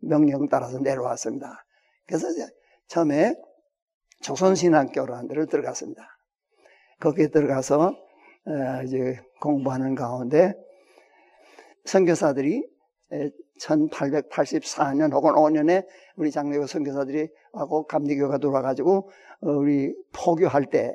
명령 0.00 0.48
따라서 0.48 0.78
내려왔습니다. 0.78 1.64
그래서 2.06 2.28
이제 2.30 2.46
처음에 2.88 3.34
조선신학교라는 4.22 5.28
데를 5.28 5.46
들어갔습니다. 5.46 6.02
거기에 7.00 7.28
들어가서 7.28 7.94
이제 8.84 9.20
공부하는 9.40 9.94
가운데 9.94 10.54
선교사들이 11.84 12.66
1884년 13.60 15.12
혹은 15.12 15.32
5년에 15.32 15.86
우리 16.16 16.30
장례교 16.30 16.66
선교사들이 16.66 17.28
하고 17.52 17.86
감리교가 17.86 18.38
돌아가지고 18.38 19.10
어, 19.40 19.50
우리 19.50 19.94
포교할 20.12 20.66
때 20.66 20.94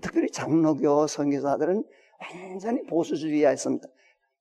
특별히 0.00 0.30
장로교 0.30 1.06
선교사들은 1.06 1.84
완전히 2.20 2.82
보수주의였습니다. 2.84 3.88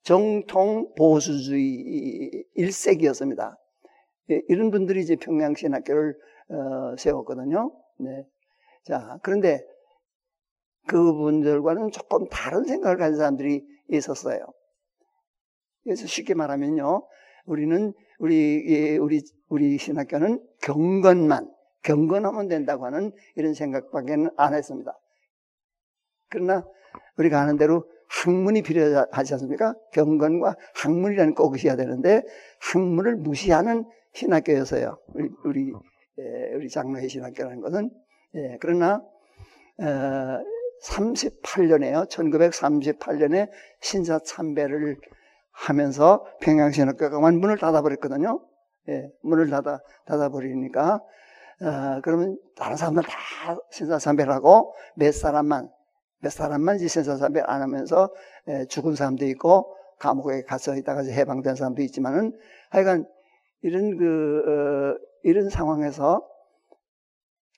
정통 0.03 0.93
보수주의 0.95 2.45
일색이었습니다. 2.55 3.57
예, 4.31 4.41
이런 4.47 4.71
분들이 4.71 5.01
이제 5.01 5.15
평양신학교를 5.15 6.15
어, 6.49 6.95
세웠거든요. 6.97 7.71
네. 7.97 8.25
자, 8.83 9.19
그런데 9.23 9.65
그분들과는 10.87 11.91
조금 11.91 12.27
다른 12.29 12.63
생각을 12.63 12.97
가진 12.97 13.17
사람들이 13.17 13.65
있었어요. 13.89 14.45
그래서 15.83 16.07
쉽게 16.07 16.33
말하면요, 16.33 17.07
우리는 17.45 17.93
우리 18.19 18.97
우리 18.97 19.21
우리 19.47 19.77
신학교는 19.77 20.43
경건만 20.61 21.51
경건하면 21.83 22.47
된다고 22.47 22.85
하는 22.85 23.11
이런 23.35 23.53
생각밖에는 23.53 24.31
안 24.37 24.53
했습니다. 24.53 24.97
그러나 26.29 26.65
우리가 27.17 27.39
아는 27.39 27.57
대로 27.57 27.85
학문이 28.07 28.63
필요하지 28.63 29.33
않습니까? 29.33 29.75
경건과 29.93 30.55
학문이라는 30.75 31.35
꼭 31.35 31.55
있어야 31.55 31.75
되는데 31.75 32.23
학문을 32.73 33.17
무시하는 33.17 33.85
신학교였어요. 34.13 34.97
우리 35.13 35.29
우리, 35.43 35.73
우리 36.55 36.69
장로의 36.69 37.07
신학교라는 37.07 37.61
것은 37.61 37.91
예, 38.35 38.57
그러나 38.59 39.01
어, 39.79 40.43
38년에요. 40.83 42.09
1938년에 42.09 43.49
신사 43.81 44.19
참배를 44.19 44.97
하면서 45.51 46.25
평양신학교가 46.41 47.19
문을 47.19 47.57
닫아버렸거든요. 47.57 48.41
예, 48.89 49.09
문을 49.21 49.49
닫아, 49.49 49.79
닫아버리니까, 50.05 50.95
어, 50.95 52.01
그러면 52.01 52.37
다른 52.55 52.77
사람들 52.77 53.03
다 53.03 53.57
신사 53.71 53.97
참배를 53.97 54.31
하고 54.33 54.73
몇 54.95 55.13
사람만, 55.13 55.69
몇 56.21 56.31
사람만 56.31 56.79
신사참배를 56.79 57.49
안 57.49 57.61
하면서 57.61 58.13
예, 58.47 58.65
죽은 58.65 58.95
사람도 58.95 59.25
있고 59.25 59.75
감옥에 59.99 60.43
가서 60.43 60.75
있다가 60.75 61.03
해방된 61.03 61.55
사람도 61.55 61.81
있지만은 61.83 62.37
하여간 62.69 63.05
이런 63.61 63.97
그, 63.97 64.95
어, 64.95 65.05
이런 65.23 65.49
상황에서 65.49 66.25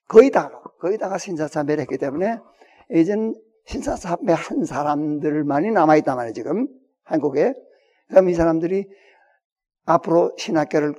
거의 0.08 0.30
다, 0.30 0.50
거의 0.80 0.98
다가 0.98 1.18
신사참배를 1.18 1.82
했기 1.82 1.98
때문에 1.98 2.38
이젠 2.90 3.34
신사참배 3.66 4.34
한 4.34 4.66
사람들만이 4.66 5.72
남아 5.72 5.96
있단 5.98 6.16
말이에요, 6.18 6.34
지금. 6.34 6.68
한국에. 7.04 7.54
그럼 8.10 8.30
이 8.30 8.34
사람들이 8.34 8.88
앞으로 9.86 10.36
신학교를 10.38 10.96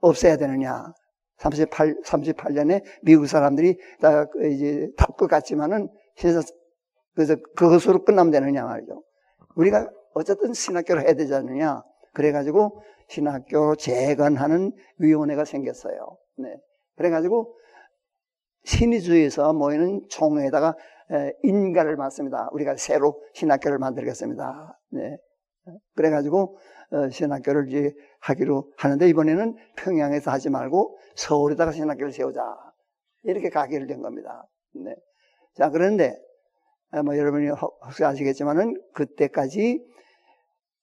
없애야 0.00 0.36
되느냐. 0.36 0.92
38, 1.36 2.00
38년에 2.04 2.82
미국 3.02 3.28
사람들이 3.28 3.78
다 4.00 4.26
이제 4.50 4.88
답것 4.96 5.30
같지만은 5.30 5.88
신사, 6.16 6.40
그래서 7.18 7.34
그것으로 7.56 8.04
끝나면 8.04 8.30
되느냐 8.30 8.62
말이죠. 8.62 9.02
우리가 9.56 9.90
어쨌든 10.14 10.52
신학교를 10.52 11.02
해야 11.02 11.14
되지 11.14 11.34
않느냐. 11.34 11.82
그래가지고 12.14 12.80
신학교 13.08 13.74
재건하는 13.74 14.70
위원회가 14.98 15.44
생겼어요. 15.44 16.16
네. 16.36 16.56
그래가지고 16.94 17.56
신의주에서 18.62 19.52
모이는 19.52 20.02
총회에다가 20.08 20.76
인가를 21.42 21.96
받습니다. 21.96 22.50
우리가 22.52 22.76
새로 22.76 23.20
신학교를 23.34 23.78
만들겠습니다. 23.78 24.78
네. 24.90 25.16
그래가지고 25.96 26.56
어, 26.92 27.10
신학교를 27.10 27.66
이제 27.68 27.92
하기로 28.20 28.72
하는데 28.76 29.08
이번에는 29.08 29.56
평양에서 29.76 30.30
하지 30.30 30.50
말고 30.50 30.96
서울에다가 31.16 31.72
신학교를 31.72 32.12
세우자 32.12 32.40
이렇게 33.24 33.50
가기로 33.50 33.88
된 33.88 34.02
겁니다. 34.02 34.48
네. 34.74 34.94
자 35.56 35.68
그런데 35.70 36.16
아, 36.16 36.27
뭐 37.04 37.16
여러분이 37.16 37.48
혹시 37.48 38.04
아시겠지만은 38.04 38.80
그때까지 38.94 39.84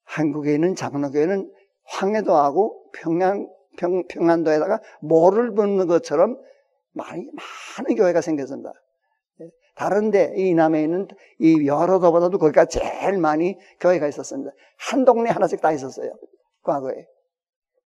한국에 0.04 0.54
있는 0.54 0.76
장로교회는 0.76 1.52
황해도하고 1.86 2.92
평양 2.94 3.48
평, 3.78 4.08
평안도에다가 4.08 4.80
모를 5.02 5.54
붓는 5.54 5.88
것처럼 5.88 6.40
많이 6.94 7.30
많은 7.78 7.96
교회가 7.96 8.22
생겼습니다. 8.22 8.72
다른데 9.76 10.36
이 10.38 10.54
남에 10.54 10.84
있는 10.84 11.08
이 11.40 11.68
여러 11.68 12.00
도보다도 12.00 12.38
거기가 12.38 12.66
제일 12.66 13.18
많이 13.18 13.58
교회가 13.82 14.08
있었습니다. 14.08 14.52
한 14.78 15.04
동네 15.04 15.30
하나씩 15.30 15.60
다 15.60 15.74
있었어요. 15.74 16.14
과거에. 16.64 17.06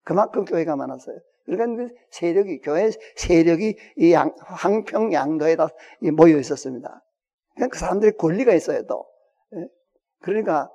그만큼 0.04 0.46
교회가 0.46 0.76
많았어요. 0.76 1.18
그러니까 1.46 1.84
그 1.84 1.94
세력이 2.10 2.62
교회 2.62 2.90
세력이 3.18 3.78
이 3.98 4.14
양, 4.14 4.36
황평 4.40 5.14
양도에 5.14 5.56
다 5.56 5.68
모여 6.16 6.40
있었습니다. 6.40 7.04
그러니까 7.56 7.74
그 7.74 7.80
사람들이 7.80 8.12
권리가 8.18 8.54
있어요 8.54 8.86
또. 8.86 9.06
예? 9.56 9.68
그러니까 10.22 10.70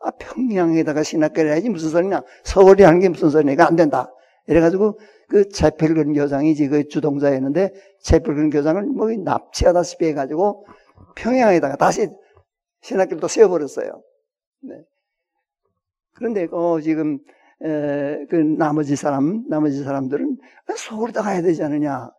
아, 0.00 0.10
평양에다가 0.12 1.02
신학교를 1.02 1.50
해야지 1.50 1.68
무슨 1.68 1.90
소리냐? 1.90 2.22
서울이 2.44 2.82
하는 2.82 3.00
게 3.00 3.08
무슨 3.08 3.30
소리냐? 3.30 3.64
안 3.64 3.76
된다. 3.76 4.10
이래가지고 4.46 4.98
그 5.28 5.48
채필근 5.48 6.14
교장이 6.14 6.54
그 6.68 6.88
주동자였는데 6.88 7.72
채필근 8.02 8.50
교장을 8.50 8.82
뭐 8.82 9.10
납치하다시피 9.10 10.06
해가지고 10.06 10.66
평양에다가 11.16 11.76
다시 11.76 12.08
신학교를 12.82 13.20
또 13.20 13.28
세워버렸어요. 13.28 14.02
네. 14.62 14.74
그런데 16.14 16.48
어, 16.50 16.80
지금 16.80 17.18
에, 17.62 18.24
그 18.26 18.36
나머지 18.36 18.96
사람, 18.96 19.44
나머지 19.48 19.84
사람들은 19.84 20.38
서울에다 20.76 21.22
가야 21.22 21.42
되지 21.42 21.62
않느냐 21.62 22.10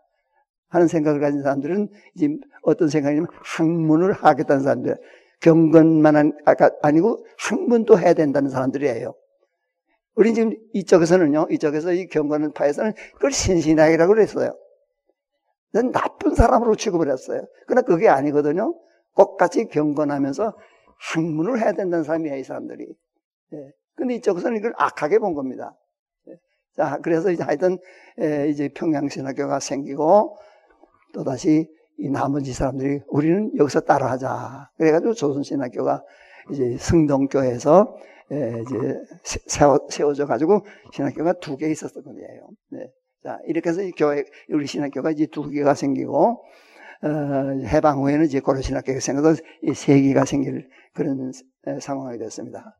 하는 0.71 0.87
생각을 0.87 1.19
가진 1.19 1.43
사람들은 1.43 1.89
이제 2.15 2.29
어떤 2.63 2.87
생각이냐면 2.87 3.27
학문을 3.43 4.13
하겠다는 4.13 4.63
사람들, 4.63 4.97
경건만 5.41 6.33
아니고 6.81 7.25
학문도 7.37 7.99
해야 7.99 8.13
된다는 8.13 8.49
사람들이에요. 8.49 9.13
우리 10.15 10.33
지금 10.33 10.55
이쪽에서는요, 10.73 11.47
이쪽에서 11.51 11.93
이 11.93 12.07
경건을 12.07 12.53
파에서는 12.53 12.93
그걸 13.15 13.31
신신학이라고 13.31 14.13
그랬어요. 14.13 14.57
난 15.73 15.91
나쁜 15.91 16.35
사람으로 16.35 16.75
취급을 16.75 17.09
했어요. 17.11 17.45
그러나 17.67 17.81
그게 17.81 18.07
아니거든요. 18.07 18.73
똑같이 19.15 19.65
경건하면서 19.65 20.53
학문을 21.13 21.59
해야 21.59 21.73
된다는 21.73 22.03
사람이야, 22.03 22.35
이 22.35 22.43
사람들이. 22.43 22.87
예. 23.53 23.71
근데 23.95 24.15
이쪽에서는 24.15 24.57
이걸 24.57 24.73
악하게 24.77 25.19
본 25.19 25.33
겁니다. 25.33 25.75
예. 26.29 26.33
자, 26.75 26.99
그래서 27.01 27.31
이제 27.31 27.43
하여튼, 27.43 27.77
예, 28.21 28.47
이제 28.49 28.69
평양신학교가 28.69 29.59
생기고, 29.59 30.37
또다시 31.13 31.67
이 31.97 32.09
나머지 32.09 32.53
사람들이 32.53 33.01
우리는 33.07 33.51
여기서 33.57 33.81
따라하자. 33.81 34.71
그래가지고 34.77 35.13
조선신학교가 35.13 36.03
이제 36.51 36.77
승동교에서 36.77 37.95
예, 38.31 38.61
이제 38.61 38.95
세워, 39.45 39.79
세워 39.89 40.13
져 40.13 40.25
가지고 40.25 40.65
신학교가 40.93 41.33
두 41.33 41.57
개 41.57 41.69
있었던 41.69 42.01
거예요. 42.03 42.49
네. 42.69 42.87
자, 43.23 43.37
이렇게 43.45 43.69
해서 43.69 43.81
이 43.81 43.91
교회, 43.91 44.23
우리 44.49 44.65
신학교가 44.65 45.11
이제 45.11 45.27
두 45.27 45.49
개가 45.49 45.73
생기고, 45.73 46.41
어, 47.03 47.07
해방 47.67 47.99
후에는 47.99 48.25
이제 48.25 48.39
고려 48.39 48.61
신학교가 48.61 48.99
생겨서 48.99 49.41
이세 49.63 50.01
개가 50.01 50.25
생길 50.25 50.67
그런 50.93 51.31
상황이 51.81 52.17
됐습니다. 52.17 52.79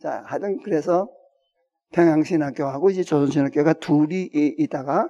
자, 0.00 0.22
하여튼 0.26 0.60
그래서 0.62 1.08
평양신학교하고 1.92 2.90
이제 2.90 3.02
조선신학교가 3.02 3.72
둘이 3.74 4.30
있다가 4.32 5.08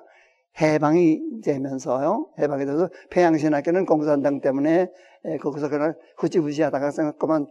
해방이 0.61 1.21
되면서요. 1.43 2.29
해방이 2.39 2.65
돼서 2.65 2.89
평양신학교는 3.11 3.87
공산당 3.87 4.41
때문에 4.41 4.91
거기서 5.43 5.69
그날 5.69 5.95
후지부지 6.17 6.63
하다가 6.63 6.91
생각만 6.91 7.47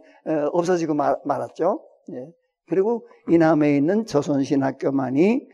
없어지고 0.52 0.94
말, 0.94 1.16
말았죠. 1.24 1.80
예. 2.12 2.28
그리고 2.68 3.06
이남에 3.28 3.76
있는 3.76 4.06
조선신학교만이 4.06 5.46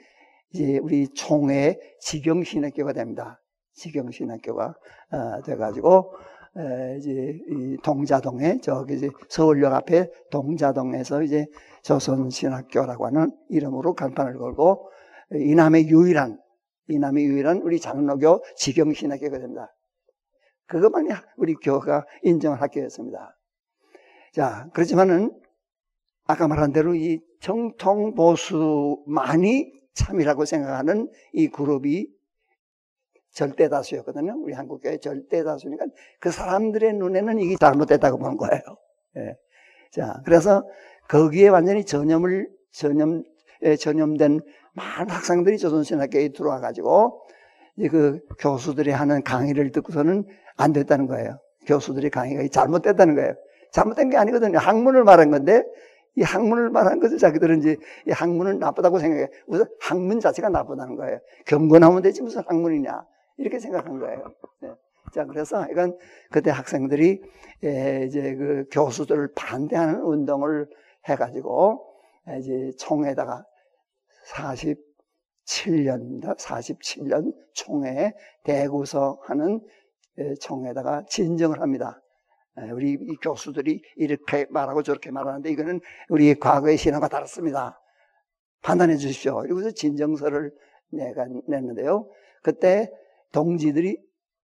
이제 0.53 0.79
우리 0.83 1.09
총회 1.09 1.79
직영신학교가 2.01 2.93
됩니다. 2.93 3.43
직영신학교가 3.75 4.75
어, 5.13 5.43
돼가지고 5.43 6.13
이제 6.99 7.39
동자동에 7.83 8.61
저기 8.63 8.95
이제 8.95 9.11
서울역 9.29 9.73
앞에 9.75 10.11
동자동에서 10.31 11.23
이제 11.23 11.47
조선신학교라고 11.83 13.07
하는 13.07 13.31
이름으로 13.51 13.95
간판을 13.95 14.39
걸고 14.39 14.91
이남의 15.33 15.89
유일한 15.89 16.39
이 16.89 16.99
남의 16.99 17.25
유일한 17.25 17.63
우리 17.63 17.81
장로교 17.81 18.43
직영신학교가 18.57 19.39
됩니다. 19.39 19.75
그것만이 20.67 21.11
우리 21.37 21.55
교회가 21.55 22.07
인정을 22.23 22.61
학교였습니다. 22.61 23.37
자, 24.33 24.69
그렇지만은 24.73 25.31
아까 26.25 26.49
말한 26.49 26.73
대로 26.73 26.95
이 26.95 27.21
정통 27.41 28.15
보수만이 28.15 29.73
참이라고 29.95 30.45
생각하는 30.45 31.11
이 31.33 31.49
그룹이 31.49 32.09
절대 33.31 33.69
다수였거든요. 33.69 34.35
우리 34.39 34.55
한국교회 34.55 34.99
절대 34.99 35.45
다수니까 35.45 35.87
그 36.21 36.31
사람들의 36.31 36.95
눈에는 36.95 37.39
이게 37.39 37.57
잘못됐다고 37.61 38.19
보는 38.19 38.37
거예요. 38.37 38.61
예. 39.17 39.37
자, 39.93 40.21
그래서 40.25 40.67
거기에 41.09 41.49
완전히 41.49 41.85
전염을 41.85 42.49
전염 42.73 43.23
에 43.63 43.77
전염된 43.77 44.41
많은 44.77 45.11
학생들이 45.11 45.59
조선신학교에 45.59 46.29
들어와 46.29 46.61
가지고 46.61 47.23
이제 47.77 47.89
그 47.89 48.21
교수들이 48.39 48.91
하는 48.91 49.23
강의를 49.23 49.73
듣고서는 49.73 50.25
안 50.57 50.73
됐다는 50.73 51.07
거예요. 51.07 51.39
교수들이 51.67 52.11
강의가 52.11 52.47
잘못됐다는 52.49 53.15
거예요. 53.15 53.35
잘못된 53.73 54.11
게 54.11 54.17
아니거든요. 54.17 54.59
학문을 54.59 55.05
말한 55.05 55.31
건데 55.31 55.65
이 56.17 56.23
학문을 56.23 56.71
말한 56.71 57.01
것을 57.01 57.19
자기들은 57.19 57.59
이제 57.59 57.77
이 58.07 58.11
학문은 58.11 58.59
나쁘다고 58.59 58.99
생각해. 58.99 59.29
우선 59.47 59.67
학문 59.81 60.21
자체가 60.21 60.49
나쁘다는 60.49 60.97
거예요. 60.97 61.19
경건하면 61.47 62.03
되지 62.03 62.23
무슨 62.23 62.43
학문이냐. 62.47 63.05
이렇게 63.39 63.59
생각한 63.59 63.99
거예요. 63.99 64.33
네. 64.63 64.71
자, 65.13 65.25
그래서 65.25 65.67
이건 65.71 65.97
그때 66.31 66.51
학생들이 66.51 67.23
예, 67.65 68.05
이제 68.07 68.35
그 68.35 68.67
교수들을 68.71 69.33
반대하는 69.35 70.01
운동을 70.03 70.69
해가지고 71.07 71.85
이제 72.39 72.73
총에다가 72.79 73.45
47년, 74.35 76.23
47년 76.37 77.33
총회 77.53 78.13
대구서 78.45 79.21
하는 79.25 79.61
예, 80.19 80.35
총회에다가 80.41 81.05
진정을 81.09 81.61
합니다. 81.61 82.01
예, 82.61 82.71
우리 82.71 82.93
이 82.93 83.17
교수들이 83.23 83.83
이렇게 83.97 84.47
말하고 84.51 84.83
저렇게 84.83 85.11
말하는데 85.11 85.51
이거는 85.51 85.81
우리 86.09 86.35
과거의 86.35 86.77
신화가 86.77 87.09
다릅니다. 87.09 87.81
판단해 88.63 88.97
주십시오. 88.97 89.45
이러고서 89.45 89.71
진정서를 89.71 90.53
내가 90.91 91.27
냈는데요. 91.49 92.11
그때 92.43 92.91
동지들이 93.33 93.99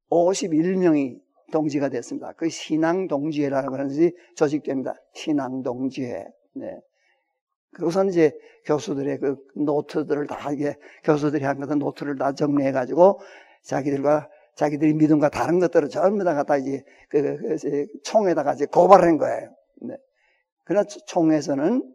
51명이 0.09 1.19
동지가 1.51 1.89
됐습니다. 1.89 2.33
그 2.33 2.49
신앙 2.49 3.07
동지회라고 3.07 3.73
하는 3.73 3.87
것이 3.87 4.15
조직됩니다. 4.35 4.95
신앙 5.13 5.61
동지회. 5.61 6.25
네. 6.55 6.81
그것은 7.73 8.09
이제 8.09 8.37
교수들의 8.65 9.19
그 9.19 9.37
노트들을 9.55 10.27
다 10.27 10.51
이게 10.51 10.75
교수들이 11.03 11.43
한 11.43 11.59
것은 11.59 11.79
노트를 11.79 12.17
다 12.17 12.33
정리해 12.33 12.71
가지고 12.71 13.19
자기들과 13.63 14.29
자기들이 14.55 14.93
믿음과 14.93 15.29
다른 15.29 15.59
것들을 15.59 15.89
전부 15.89 16.23
다 16.23 16.33
갖다 16.33 16.57
이제 16.57 16.83
그, 17.09 17.21
그, 17.21 17.57
그 17.61 17.87
총에다가 18.03 18.53
이제 18.53 18.65
고발한 18.65 19.17
거예요. 19.17 19.55
네. 19.81 19.95
그러나 20.65 20.85
총에서는 20.85 21.93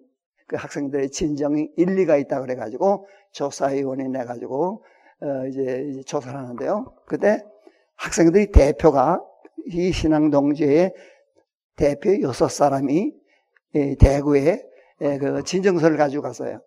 그 0.48 0.56
학생들의 0.56 1.10
진정이 1.10 1.70
일리가 1.76 2.16
있다 2.16 2.40
그래 2.40 2.54
가지고 2.54 3.06
조사위원회 3.32 4.08
내가지고 4.08 4.84
어 5.20 5.46
이제, 5.46 5.86
이제 5.90 6.02
조사를 6.02 6.38
하는데요. 6.38 6.94
그때 7.06 7.42
학생들이 7.96 8.52
대표가 8.52 9.22
이 9.66 9.92
신앙 9.92 10.30
동지의 10.30 10.94
대표 11.76 12.20
여섯 12.22 12.48
사람이 12.48 13.12
대구에 13.98 14.62
그 14.98 15.42
진정서를 15.44 15.96
가지고 15.96 16.22
갔어요. 16.22 16.60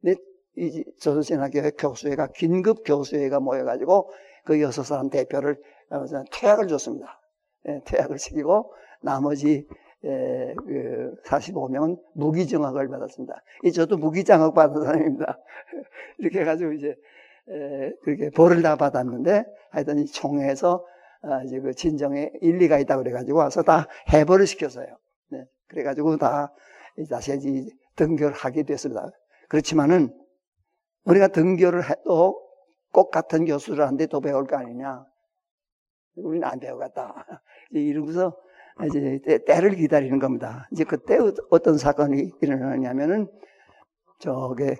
근데 0.00 0.20
이 0.56 0.84
조선신학교의 1.00 1.72
교수회가 1.78 2.28
긴급 2.28 2.82
교수회가 2.84 3.40
모여가지고 3.40 4.10
그 4.44 4.60
여섯 4.60 4.82
사람 4.82 5.10
대표를 5.10 5.56
어, 5.90 6.04
퇴학을 6.32 6.68
줬습니다. 6.68 7.20
퇴학을 7.84 8.18
시키고 8.18 8.72
나머지 9.02 9.66
그 10.00 11.14
45명은 11.26 12.00
무기정학을 12.14 12.88
받았습니다. 12.88 13.42
이 13.64 13.72
저도 13.72 13.96
무기장학 13.98 14.54
받은 14.54 14.82
사람입니다. 14.82 15.38
이렇게 16.18 16.40
해가지고 16.40 16.72
이제 16.72 16.94
그렇게 18.02 18.30
벌을 18.30 18.62
다 18.62 18.76
받았는데 18.76 19.44
하여튼 19.70 19.98
이 19.98 20.06
총회에서 20.06 20.84
아, 21.22 21.42
이제 21.44 21.60
그 21.60 21.74
진정에 21.74 22.30
일리가 22.40 22.78
있다고 22.78 23.02
그래가지고 23.02 23.38
와서 23.38 23.62
다 23.62 23.88
해벌을 24.10 24.46
시켰어요. 24.46 24.86
네. 25.28 25.44
그래가지고 25.68 26.16
다 26.16 26.52
다시 27.08 27.34
이제 27.36 27.66
등교를 27.96 28.34
게 28.52 28.62
됐습니다. 28.62 29.08
그렇지만은 29.48 30.14
우리가 31.04 31.28
등교를 31.28 31.88
해도 31.88 32.40
꼭 32.92 33.10
같은 33.10 33.44
교수를 33.44 33.84
하는데 33.84 34.06
또 34.06 34.20
배울 34.20 34.46
거 34.46 34.56
아니냐. 34.56 35.04
우리는 36.16 36.46
안 36.46 36.58
배워갔다. 36.58 37.26
이러면서 37.70 38.36
이제 38.86 39.20
때 39.46 39.60
를 39.60 39.70
기다리는 39.74 40.18
겁니다. 40.18 40.68
이제 40.72 40.84
그때 40.84 41.18
어떤 41.50 41.76
사건이 41.78 42.32
일어나냐면은 42.40 43.28
저게 44.18 44.76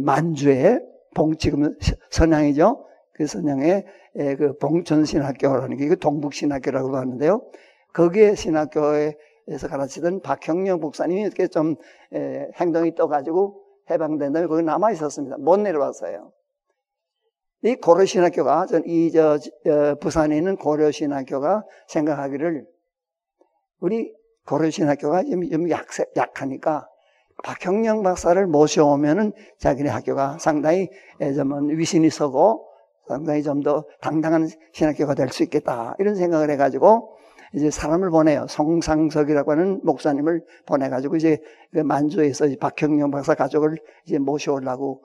만주에 0.00 0.80
봉 1.14 1.36
지금 1.36 1.74
선양이죠. 2.10 2.86
그 3.14 3.26
선양에 3.26 3.84
그 4.36 4.56
봉천신학교라는 4.58 5.76
게 5.76 5.94
동북신학교라고 5.96 6.96
하는데요. 6.96 7.42
거기에 7.92 8.34
신학교에 8.34 9.16
서 9.56 9.68
가르치던 9.68 10.20
박형영 10.20 10.80
목사님이 10.80 11.22
이렇게 11.22 11.46
좀 11.46 11.76
행동이 12.60 12.94
떠가지고 12.94 13.62
해방된 13.90 14.32
다음에 14.32 14.46
거기 14.46 14.62
남아 14.62 14.92
있었습니다. 14.92 15.36
못 15.38 15.58
내려왔어요. 15.58 16.32
이 17.62 17.74
고려신학교가 17.76 18.66
이저 18.86 19.38
어, 19.66 19.94
부산에 20.00 20.36
있는 20.36 20.56
고려신학교가 20.56 21.64
생각하기를 21.88 22.66
우리 23.80 24.12
고려신학교가 24.46 25.24
좀, 25.24 25.48
좀 25.48 25.70
약, 25.70 25.86
약하니까 26.16 26.88
박형영 27.44 28.02
박사를 28.02 28.46
모셔오면은 28.46 29.32
자기네 29.58 29.88
학교가 29.90 30.38
상당히 30.38 30.90
좀 31.36 31.68
위신이 31.70 32.10
서고 32.10 32.68
상당히 33.08 33.42
좀 33.42 33.62
더 33.62 33.84
당당한 34.00 34.48
신학교가 34.72 35.14
될 35.14 35.30
수 35.30 35.42
있겠다 35.42 35.94
이런 35.98 36.14
생각을 36.14 36.50
해가지고 36.50 37.16
이제 37.54 37.70
사람을 37.70 38.10
보내요. 38.10 38.46
송상석이라고 38.48 39.52
하는 39.52 39.80
목사님을 39.84 40.44
보내가지고 40.66 41.16
이제 41.16 41.38
그 41.72 41.78
만주에서 41.78 42.46
박형영 42.60 43.10
박사 43.10 43.34
가족을 43.34 43.78
이제 44.06 44.18
모셔오려고 44.18 45.02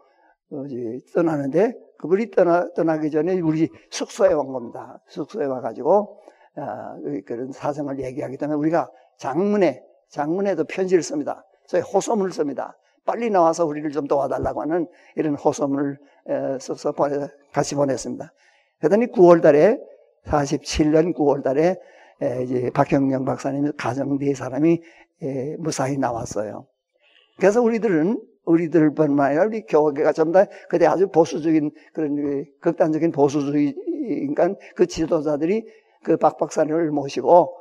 어, 0.52 0.66
이제 0.66 1.00
떠나는데 1.14 1.74
그분이 2.04 2.32
떠나, 2.32 2.68
떠나기 2.74 3.10
전에 3.10 3.39
우리 3.39 3.70
숙소에 3.89 4.34
온 4.34 4.52
겁니다. 4.52 5.00
숙소에 5.08 5.46
와가지고, 5.46 6.20
아, 6.58 6.98
그런 7.26 7.54
사정을 7.54 8.04
얘기하기 8.04 8.36
때문에 8.36 8.58
우리가 8.58 8.89
장문에, 9.18 9.82
장문에도 10.10 10.66
편지를 10.66 11.02
씁니다. 11.02 11.46
저희 11.66 11.82
호소문을 11.82 12.34
씁니다. 12.34 12.78
빨리 13.06 13.30
나와서 13.30 13.66
우리를 13.66 13.89
좀 13.91 14.06
도와달라고 14.08 14.62
하는 14.62 14.86
이런 15.16 15.36
호소문을 15.36 15.98
써서 16.60 16.91
보내, 16.91 17.26
같이 17.54 17.76
보냈습니다. 17.76 18.34
그러더니 18.80 19.08
9월 19.08 19.41
달에, 19.41 19.80
47년 20.26 21.16
9월 21.16 21.41
달에 21.41 21.68
에, 21.70 21.76
이제 22.43 22.70
박형영 22.74 23.26
박사님 23.26 23.72
가정 23.78 24.18
네 24.18 24.34
사람이 24.34 24.82
에, 25.24 25.55
무사히 25.57 25.97
나왔어요. 25.97 26.66
그래서 27.38 27.61
우리들은 27.61 28.22
우리들뿐만 28.45 29.28
아니라 29.28 29.45
우리 29.45 29.61
교회가 29.66 30.11
전부 30.11 30.34
다 30.34 30.45
그때 30.70 30.86
아주 30.86 31.07
보수적인 31.09 31.72
그런 31.93 32.16
그 32.16 32.43
극단적인 32.59 33.11
보수주의니까 33.11 34.55
그 34.76 34.86
지도자들이 34.86 35.66
그 36.03 36.18
박 36.18 36.38
박사님을 36.38 36.91
모시고 36.91 37.55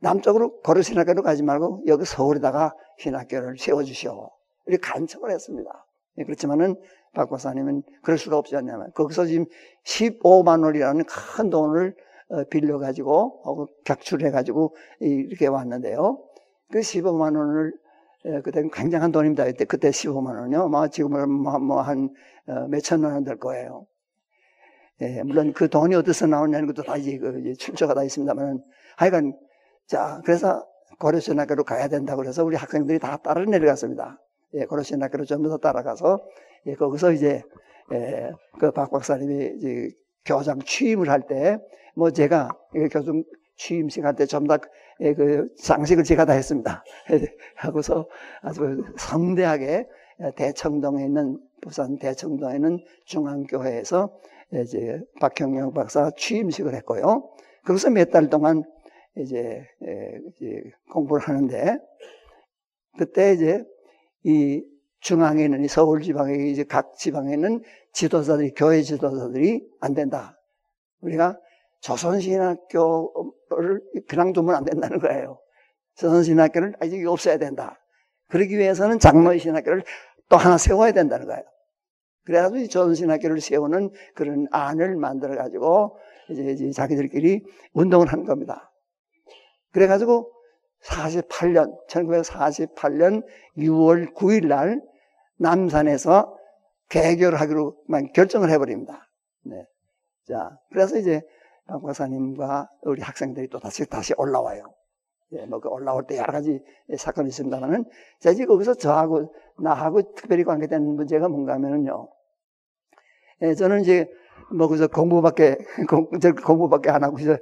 남쪽으로 0.00 0.60
거루 0.60 0.82
신학교로 0.82 1.22
가지 1.22 1.42
말고 1.42 1.82
여기 1.86 2.04
서울에다가 2.04 2.74
신학교를 2.98 3.58
세워주시오. 3.58 4.30
이렇게 4.66 4.80
간청을 4.80 5.30
했습니다. 5.30 5.86
예, 6.18 6.24
그렇지만은 6.24 6.76
박 7.14 7.30
박사님은 7.30 7.82
그럴 8.02 8.18
수가 8.18 8.36
없지 8.38 8.54
않냐면 8.56 8.90
거기서 8.94 9.26
지금 9.26 9.46
15만 9.84 10.64
원이라는 10.64 11.04
큰 11.04 11.50
돈을 11.50 11.88
어, 11.88 11.94
빌려가지고 12.50 13.68
격출해가지고 13.84 14.76
이렇게 15.00 15.46
왔는데요. 15.46 16.22
그 16.70 16.80
15만 16.80 17.36
원을 17.36 17.72
예, 18.26 18.40
그때 18.42 18.62
굉장한 18.72 19.12
돈입니다. 19.12 19.44
그때, 19.44 19.64
그때 19.64 19.90
15만 19.90 20.38
원이요. 20.40 20.68
뭐 20.68 20.88
지금은 20.88 21.30
뭐한 21.30 22.10
어, 22.48 22.66
몇천만 22.68 23.12
원될 23.12 23.38
거예요. 23.38 23.86
예, 25.00 25.22
물론 25.22 25.52
그 25.52 25.68
돈이 25.68 25.94
어디서 25.94 26.26
나오냐는 26.26 26.66
것도 26.66 26.82
다 26.82 26.96
이제, 26.96 27.16
그 27.18 27.54
출처가 27.54 27.94
다 27.94 28.02
있습니다만 28.02 28.62
하여간 28.96 29.38
자 29.86 30.20
그래서 30.24 30.66
고려신학교로 30.98 31.62
가야 31.62 31.86
된다고 31.88 32.22
그래서 32.22 32.44
우리 32.44 32.56
학생들이 32.56 32.98
다 32.98 33.16
따라 33.18 33.44
내려갔습니다. 33.44 34.20
예, 34.54 34.64
고려신학교로 34.64 35.24
전부 35.24 35.48
다 35.48 35.58
따라가서 35.58 36.18
예, 36.66 36.74
거기서 36.74 37.12
이제 37.12 37.42
예, 37.92 38.32
그 38.58 38.72
박 38.72 38.90
박사님이 38.90 39.52
이제 39.58 39.90
교장 40.24 40.58
취임을 40.60 41.08
할 41.10 41.22
때 41.26 41.58
뭐 41.96 42.10
제가 42.10 42.48
교장 42.92 43.24
취임식 43.56 44.04
할 44.04 44.14
때 44.14 44.24
전부 44.26 44.48
다그 44.48 44.68
예, 45.00 45.14
장식을 45.62 46.04
제가 46.04 46.24
다 46.24 46.32
했습니다. 46.32 46.84
하고서 47.56 48.08
아주 48.40 48.84
성대하게 48.96 49.86
대청동에 50.36 51.04
있는 51.04 51.38
부산 51.60 51.98
대청동에 51.98 52.56
있는 52.56 52.78
중앙교회에서 53.06 54.10
이제 54.62 55.00
박형영 55.20 55.72
박사 55.74 56.10
취임식을 56.16 56.74
했고요. 56.74 57.28
거기서 57.64 57.90
몇 57.90 58.10
달 58.10 58.30
동안 58.30 58.62
이제, 59.16 59.64
이제 59.80 60.62
공부를 60.92 61.22
하는데 61.26 61.78
그때 62.96 63.32
이제 63.34 63.64
이 64.24 64.62
중앙에 65.00 65.44
있는 65.44 65.66
서울 65.68 66.02
지방에 66.02 66.34
이제 66.48 66.64
각 66.64 66.94
지방에 66.96 67.34
있는 67.34 67.60
지도자들이 67.98 68.54
교회 68.54 68.80
지도자들이 68.82 69.68
안 69.80 69.92
된다. 69.92 70.38
우리가 71.00 71.36
조선신학교를 71.80 73.80
그냥 74.06 74.32
두면 74.32 74.54
안 74.54 74.64
된다는 74.64 75.00
거예요. 75.00 75.40
조선신학교를 75.96 76.74
아직 76.80 77.04
없애야 77.04 77.38
된다. 77.38 77.80
그러기 78.28 78.56
위해서는 78.56 79.00
장로의 79.00 79.40
신학교를 79.40 79.82
또 80.28 80.36
하나 80.36 80.58
세워야 80.58 80.92
된다는 80.92 81.26
거예요. 81.26 81.42
그래가지고 82.24 82.68
조선신학교를 82.68 83.40
세우는 83.40 83.90
그런 84.14 84.46
안을 84.52 84.94
만들어가지고 84.94 85.98
이제, 86.30 86.70
자기들끼리 86.70 87.42
운동을 87.72 88.12
한 88.12 88.24
겁니다. 88.24 88.70
그래가지고 89.72 90.30
48년, 90.84 91.74
1948년 91.88 93.24
6월 93.56 94.14
9일 94.14 94.46
날 94.46 94.82
남산에서 95.38 96.37
개교를 96.88 97.40
하기로만 97.40 98.12
결정을 98.14 98.50
해버립니다. 98.50 99.08
네. 99.44 99.64
자, 100.26 100.58
그래서 100.70 100.98
이제 100.98 101.22
박 101.66 101.82
박사님과 101.82 102.70
우리 102.82 103.02
학생들이 103.02 103.48
또 103.48 103.58
다시, 103.58 103.86
다시 103.86 104.14
올라와요. 104.16 104.62
예, 105.32 105.44
뭐, 105.44 105.60
그 105.60 105.68
올라올 105.68 106.06
때 106.06 106.16
여러 106.16 106.32
가지 106.32 106.62
사건이 106.96 107.28
있습니다만은, 107.28 107.84
자, 108.20 108.30
이제 108.30 108.46
거기서 108.46 108.74
저하고, 108.74 109.34
나하고 109.58 110.14
특별히 110.14 110.44
관계된 110.44 110.82
문제가 110.82 111.28
뭔가 111.28 111.52
하면은요. 111.54 112.08
예, 113.42 113.54
저는 113.54 113.82
이제, 113.82 114.10
뭐, 114.56 114.68
그래서 114.68 114.88
공부밖에, 114.88 115.58
공, 115.90 116.08
공부밖에 116.44 116.88
안 116.88 117.04
하고 117.04 117.18
있었, 117.18 117.38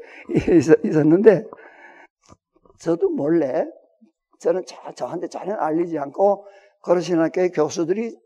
있었는데, 0.84 1.44
저도 2.80 3.10
몰래, 3.10 3.64
저는 4.40 4.64
저, 4.66 4.92
저한테 4.92 5.28
전혀 5.28 5.54
알리지 5.54 5.96
않고, 5.98 6.46
거르신학교의 6.82 7.50
교수들이 7.52 8.16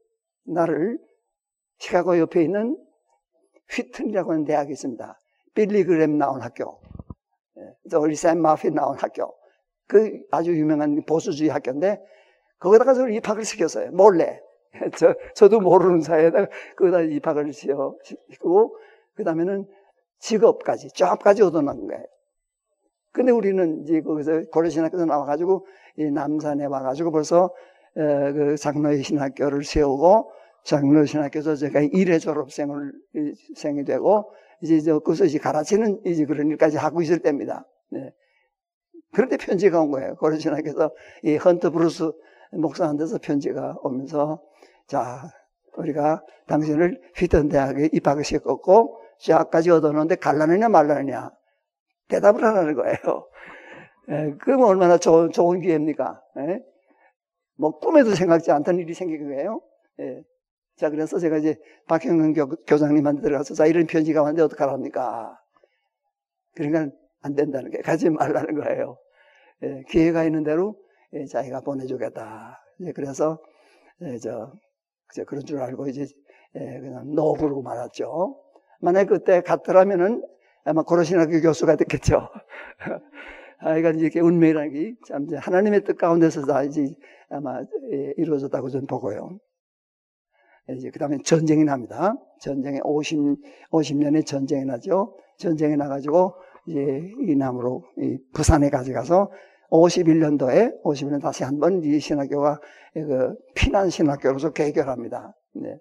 나를 0.47 0.99
시카고 1.81 2.18
옆에 2.18 2.43
있는 2.43 2.78
휘튼이라고 3.70 4.33
하는 4.33 4.45
대학이 4.45 4.72
있습니다. 4.72 5.18
빌리 5.55 5.85
그램 5.85 6.18
나온 6.18 6.41
학교, 6.41 6.81
올리샘 7.93 8.31
예, 8.31 8.41
마피 8.41 8.70
나온 8.70 8.97
학교, 8.97 9.35
그 9.87 10.20
아주 10.31 10.53
유명한 10.53 11.03
보수주의 11.05 11.51
학교인데 11.51 12.01
거기다가 12.59 12.95
저를 12.95 13.14
입학을 13.14 13.45
시켰어요. 13.45 13.91
몰래. 13.93 14.41
저, 14.97 15.14
저도 15.35 15.61
모르는 15.61 16.01
사이에다가 16.01 16.47
거기다 16.76 17.01
입학을 17.01 17.53
시키고 17.53 18.76
그 19.14 19.24
다음에는 19.24 19.66
직업까지, 20.20 20.91
조합까지 20.93 21.43
얻어놓은 21.43 21.89
거예요. 21.89 22.05
근데 23.12 23.33
우리는 23.33 23.83
이제 23.83 24.03
거기서 24.03 24.45
고려신학교에서 24.53 25.07
나와가지고 25.07 25.66
이 25.97 26.05
남산에 26.05 26.66
와가지고 26.66 27.11
벌써 27.11 27.51
에, 27.97 28.33
그 28.33 28.57
장로의 28.57 29.03
신학교를 29.03 29.64
세우고 29.64 30.31
장로 30.65 31.05
신학교에서 31.05 31.57
제가 31.57 31.81
1회 31.81 32.21
졸업생을 32.21 32.93
생이 33.57 33.85
되고 33.85 34.33
이제 34.63 34.81
저 34.81 34.99
거기서 34.99 35.25
이제 35.25 35.39
가르치는 35.39 36.03
이제 36.05 36.25
그런 36.25 36.49
일까지 36.49 36.77
하고 36.77 37.01
있을 37.01 37.21
때입니다. 37.21 37.67
네. 37.91 38.13
그런데 39.13 39.37
편지가 39.37 39.81
온 39.81 39.91
거예요. 39.91 40.17
고려 40.17 40.39
신학에서 40.39 40.91
이 41.25 41.37
헌트 41.37 41.71
브루스 41.71 42.13
목사한테서 42.53 43.19
편지가 43.19 43.79
오면서 43.83 44.43
자 44.87 45.23
우리가 45.77 46.23
당신을 46.47 47.01
휘턴 47.17 47.49
대학에 47.49 47.89
입학을 47.93 48.25
시켰고 48.25 49.01
시학까지 49.19 49.71
얻어놓는데 49.71 50.17
갈라느냐 50.17 50.69
말라느냐 50.69 51.31
대답을 52.09 52.45
하라는 52.45 52.75
거예요. 52.75 52.97
에, 54.09 54.35
그럼 54.39 54.63
얼마나 54.63 54.99
좋은, 54.99 55.31
좋은 55.31 55.61
기회입니까? 55.61 56.21
에? 56.39 56.59
뭐 57.57 57.79
꿈에도 57.79 58.15
생각지 58.15 58.51
않던 58.51 58.79
일이 58.79 58.95
생긴 58.95 59.29
거예요. 59.29 59.61
에. 60.01 60.23
자, 60.81 60.89
그래서 60.89 61.18
제가 61.18 61.37
이제 61.37 61.57
박형근 61.89 62.33
교, 62.33 62.49
교장님한테 62.64 63.20
들어가서 63.20 63.53
자, 63.53 63.66
이런 63.66 63.87
편지가 63.87 64.22
왔는데 64.22 64.43
어떡하랍니까? 64.45 65.39
그러니까 66.57 66.97
안 67.20 67.35
된다는 67.35 67.70
게 67.70 67.83
가지 67.83 68.09
말라는 68.09 68.55
거예요. 68.55 68.97
예, 69.62 69.83
기회가 69.91 70.24
있는 70.24 70.43
대로 70.43 70.74
예, 71.12 71.26
자기가 71.26 71.61
보내주겠다. 71.61 72.59
예, 72.81 72.93
그래서 72.93 73.39
예, 74.01 74.16
저, 74.16 74.55
저 75.14 75.24
그런 75.24 75.45
줄 75.45 75.61
알고 75.61 75.87
이제 75.89 76.07
예, 76.55 76.81
그냥 76.81 77.14
노 77.14 77.35
그러고 77.35 77.61
말았죠. 77.61 78.41
만약 78.81 79.05
그때 79.05 79.43
갔더라면은 79.43 80.24
아마 80.64 80.83
고로신학교 80.83 81.43
교수가 81.43 81.76
됐겠죠. 81.76 82.26
아이가 83.59 83.91
이렇게 83.91 84.20
운명이라는 84.20 84.72
게 84.72 84.95
참 85.07 85.26
하나님의 85.37 85.85
뜻 85.85 85.99
가운데서 85.99 86.47
다 86.47 86.62
이제 86.62 86.95
아마 87.28 87.61
예, 87.93 88.14
이루어졌다고 88.16 88.70
저는 88.70 88.87
보고요. 88.87 89.39
이제 90.77 90.91
그 90.91 90.99
다음에 90.99 91.18
전쟁이 91.25 91.64
납니다. 91.64 92.14
전쟁에 92.41 92.81
50, 92.85 93.18
50년에 93.71 94.27
전쟁이 94.27 94.64
나죠. 94.64 95.16
전쟁이 95.39 95.77
나가지고 95.77 96.35
이제 96.66 97.03
이남으로 97.27 97.85
이 97.99 98.18
부산에 98.33 98.71
가져가서 98.71 99.31
51년도에 99.71 100.83
51년 100.83 101.21
다시 101.21 101.45
한번 101.45 101.83
이 101.83 101.99
신학교가 101.99 102.61
그 102.95 103.35
피난 103.55 103.89
신학교로서 103.91 104.53
개결합니다. 104.53 105.35
네. 105.55 105.77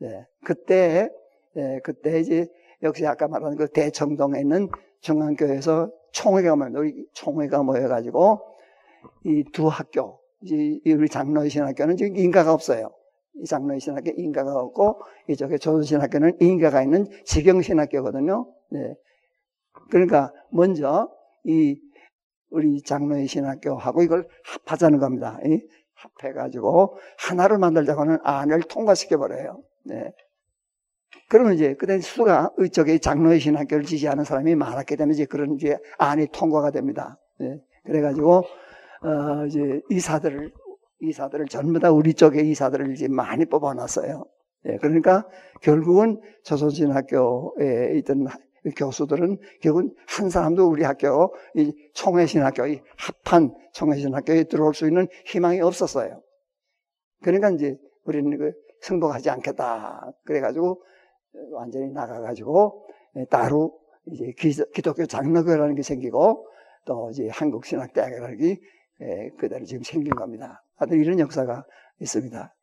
네. 0.00 0.26
그때 0.44 1.08
네. 1.54 1.80
그때 1.82 2.20
이제 2.20 2.46
역시 2.82 3.06
아까 3.06 3.26
말한 3.28 3.56
그 3.56 3.68
대청동에 3.68 4.40
있는 4.40 4.68
중앙교회에서 5.00 5.90
총회가 6.12 6.56
모여 6.56 6.70
우리 6.74 7.06
총회가 7.14 7.62
모여가지고 7.62 8.40
이 9.24 9.44
두 9.52 9.68
학교 9.68 10.20
이 10.42 10.80
우리 10.92 11.08
장로의 11.08 11.50
신학교는 11.50 11.96
지금 11.96 12.16
인가가 12.16 12.52
없어요. 12.52 12.90
이 13.42 13.44
장로의 13.44 13.80
신학교 13.80 14.10
인가가 14.16 14.54
없고 14.58 15.00
이쪽에 15.28 15.58
조선신학교는 15.58 16.38
인가가 16.40 16.82
있는 16.82 17.06
지경신학교거든요. 17.24 18.46
네. 18.70 18.94
그러니까 19.90 20.32
먼저 20.50 21.10
이 21.44 21.78
우리 22.50 22.80
장로의 22.82 23.26
신학교하고 23.26 24.02
이걸 24.02 24.28
합하자는 24.44 24.98
겁니다. 24.98 25.38
합해가지고 25.94 26.96
하나를 27.18 27.58
만들자고 27.58 28.00
하는 28.00 28.18
안을 28.22 28.62
통과시켜 28.62 29.18
버려요. 29.18 29.62
네. 29.84 30.12
그러면 31.28 31.54
이제 31.54 31.74
그때 31.74 31.98
수가 32.00 32.52
이쪽에 32.60 32.98
장로의 32.98 33.40
신학교를 33.40 33.84
지지하는 33.84 34.24
사람이 34.24 34.54
많았기 34.54 34.96
때문에 34.96 35.14
이제 35.14 35.24
그런 35.24 35.54
이제 35.54 35.76
안이 35.98 36.28
통과가 36.32 36.70
됩니다. 36.70 37.18
네. 37.38 37.60
그래가지고 37.84 38.44
어 39.02 39.46
이제 39.46 39.80
이사들을 39.90 40.52
이사들을 41.00 41.46
전부 41.46 41.78
다 41.78 41.90
우리 41.90 42.14
쪽에 42.14 42.42
이사들을 42.42 42.92
이제 42.92 43.08
많이 43.08 43.44
뽑아놨어요. 43.44 44.24
예, 44.66 44.76
그러니까 44.78 45.26
결국은 45.62 46.20
조선신 46.42 46.90
학교에 46.92 47.96
있던 47.98 48.26
교수들은 48.76 49.38
결국은 49.60 49.94
한 50.08 50.28
사람도 50.28 50.68
우리 50.68 50.82
학교, 50.82 51.32
이 51.54 51.72
총회신학교, 51.94 52.66
이 52.66 52.80
합한 53.24 53.54
총회신학교에 53.72 54.44
들어올 54.44 54.74
수 54.74 54.88
있는 54.88 55.06
희망이 55.26 55.60
없었어요. 55.60 56.20
그러니까 57.22 57.50
이제 57.50 57.76
우리는 58.04 58.36
그 58.36 58.52
승복하지 58.80 59.30
않겠다. 59.30 60.12
그래가지고 60.24 60.82
완전히 61.52 61.92
나가가지고 61.92 62.86
따로 63.30 63.78
이제 64.06 64.32
기독교 64.74 65.06
장로교라는 65.06 65.74
게 65.74 65.82
생기고 65.82 66.48
또 66.86 67.10
이제 67.10 67.28
한국신학대학이라는 67.28 68.36
게 68.38 68.60
그대로 69.38 69.64
지금 69.64 69.82
생긴 69.82 70.14
겁니다. 70.14 70.62
하여튼 70.76 70.98
이런 70.98 71.18
역사가 71.18 71.64
있습니다. 72.00 72.54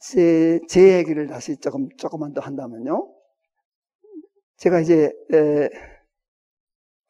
제, 0.00 0.60
제 0.68 0.98
얘기를 0.98 1.26
다시 1.26 1.56
조금, 1.56 1.88
조금만 1.96 2.32
더 2.32 2.40
한다면요. 2.40 3.10
제가 4.56 4.80
이제, 4.80 5.12
에, 5.32 5.68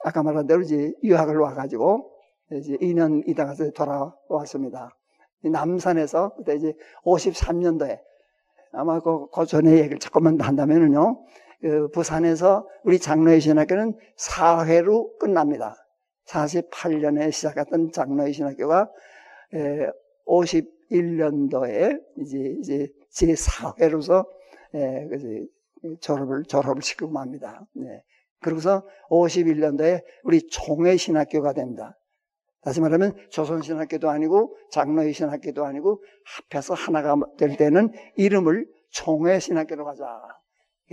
아까 0.01 0.23
말한 0.23 0.47
대로 0.47 0.63
이제 0.63 0.93
유학을 1.03 1.37
와가지고, 1.39 2.11
이제 2.53 2.77
2년 2.77 3.27
있다가 3.29 3.55
돌아왔습니다. 3.75 4.97
남산에서, 5.43 6.35
그때 6.37 6.55
이제 6.57 6.73
53년도에, 7.05 8.01
아마 8.73 9.01
그, 9.01 9.29
그 9.31 9.47
전에 9.47 9.79
얘기를 9.79 9.99
조금만 9.99 10.37
더 10.37 10.45
한다면은요, 10.45 11.25
그 11.61 11.89
부산에서 11.89 12.69
우리 12.83 12.99
장로의 12.99 13.41
신학교는 13.41 13.97
4회로 14.19 15.19
끝납니다. 15.19 15.84
48년에 16.27 17.33
시작했던 17.33 17.93
장로의 17.93 18.33
신학교가 18.33 18.91
51년도에 20.27 22.01
이제 22.19 22.39
이제 22.61 22.89
제 23.11 23.27
4회로서 23.27 24.27
예, 24.75 25.09
졸업을 26.01 26.45
졸업을 26.45 26.83
시키고 26.83 27.11
맙니다. 27.11 27.65
네. 27.75 28.03
그러고서 28.41 28.87
51년도에 29.11 30.03
우리 30.25 30.47
총회 30.49 30.97
신학교가 30.97 31.53
됩니다. 31.53 31.97
다시 32.63 32.81
말하면 32.81 33.15
조선 33.31 33.63
신학교도 33.63 34.09
아니고 34.09 34.57
장로의 34.71 35.13
신학교도 35.13 35.65
아니고 35.65 36.03
합해서 36.51 36.75
하나가 36.75 37.15
될 37.37 37.57
때는 37.57 37.93
이름을 38.17 38.67
총회 38.91 39.39
신학교로 39.39 39.85
가자. 39.85 40.05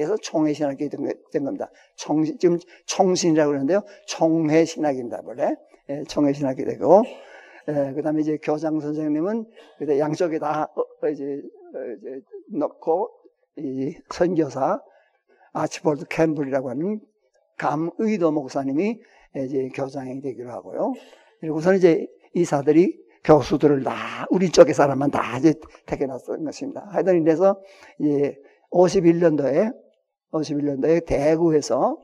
그래서 0.02 0.18
총회 0.18 0.52
신학교 0.54 0.90
된 0.90 1.44
겁니다. 1.44 1.70
총, 1.96 2.24
지금 2.24 2.58
총신이라고 2.88 3.50
그러는데요. 3.50 3.84
총회 4.08 4.66
신학입니다. 4.66 5.22
원래 5.24 5.54
예, 5.90 6.04
총회 6.08 6.34
신학이 6.34 6.66
되고 6.66 7.04
예, 7.68 7.94
그 7.94 8.02
다음에 8.02 8.22
이제 8.22 8.40
교장 8.42 8.80
선생님은 8.80 9.46
양쪽에 10.00 10.40
다 10.40 10.72
어, 10.76 10.82
어, 10.82 11.10
이제, 11.10 11.24
어, 11.24 11.98
이제 12.00 12.20
넣고 12.58 13.12
이 13.58 13.96
선교사 14.10 14.82
아치볼드 15.54 16.06
캠블이라고 16.10 16.72
하는 16.72 17.00
감의도 17.60 18.32
목사님이 18.32 19.00
이제 19.38 19.70
교장이 19.76 20.20
되기로 20.22 20.50
하고요. 20.50 20.94
그리고서는 21.42 21.78
이제 21.78 22.08
이사들이 22.34 23.00
교수들을 23.24 23.84
다 23.84 24.26
우리 24.32 24.50
쪽의 24.50 24.74
사람만 24.74 25.12
다 25.12 25.38
이제 25.38 25.54
택해놨던 25.86 26.44
것입니다. 26.44 26.88
하여튼 26.90 27.22
이래서 27.22 27.62
이제 28.00 28.36
51년도에 28.72 29.72
51년도에 30.32 31.06
대구에서 31.06 31.98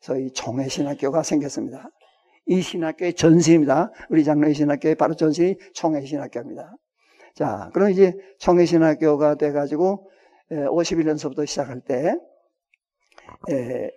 저희 0.00 0.30
총회신학교가 0.30 1.22
생겼습니다. 1.22 1.90
이 2.46 2.60
신학교의 2.60 3.14
전신입니다. 3.14 3.90
우리 4.10 4.22
장로의 4.22 4.54
신학교의 4.54 4.96
바로 4.96 5.14
전신이 5.14 5.56
총회신학교입니다. 5.72 6.76
자, 7.34 7.70
그럼 7.72 7.90
이제 7.90 8.12
총회신학교가 8.38 9.36
돼가지고 9.36 10.10
51년서부터 10.50 11.46
시작할 11.46 11.80
때, 11.80 12.14
에, 13.50 13.90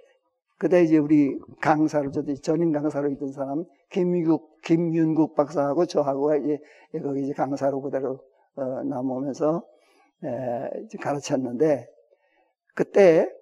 그때 0.58 0.82
이제 0.84 0.98
우리 0.98 1.38
강사로, 1.62 2.12
저 2.12 2.24
전임 2.42 2.72
강사로 2.72 3.12
있던 3.12 3.32
사람, 3.32 3.66
김유국, 3.92 4.62
김윤국 4.62 5.36
박사하고 5.36 5.86
저하고 5.86 6.36
이제 6.36 6.58
거기 7.04 7.24
이제 7.24 7.34
강사로 7.34 7.82
그대로 7.82 8.20
어, 8.56 8.64
남으면서 8.84 9.62
에, 10.24 10.98
가르쳤는데, 11.00 11.88
그때 12.74 13.02
에, 13.02 13.37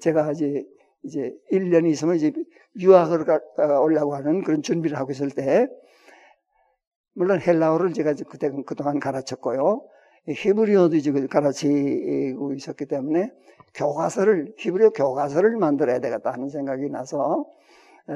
제가 0.00 0.32
이제 0.32 0.64
이제 1.04 1.34
1년 1.52 1.86
있으면 1.90 2.16
이제 2.16 2.32
유학을 2.78 3.24
올라고 3.82 4.14
하는 4.14 4.42
그런 4.42 4.62
준비를 4.62 4.96
하고 4.98 5.12
있을 5.12 5.30
때, 5.30 5.66
물론 7.14 7.40
헬라어를 7.40 7.92
제가 7.92 8.14
그때 8.28 8.50
그동안 8.66 8.98
가르쳤고요. 8.98 9.86
히브리어도 10.26 10.96
이제 10.96 11.12
가르치고 11.12 12.54
있었기 12.54 12.86
때문에 12.86 13.30
교과서를, 13.74 14.54
히브리어 14.56 14.90
교과서를 14.90 15.56
만들어야 15.56 15.98
되겠다 16.00 16.32
하는 16.32 16.48
생각이 16.48 16.88
나서, 16.88 17.44
에, 18.08 18.14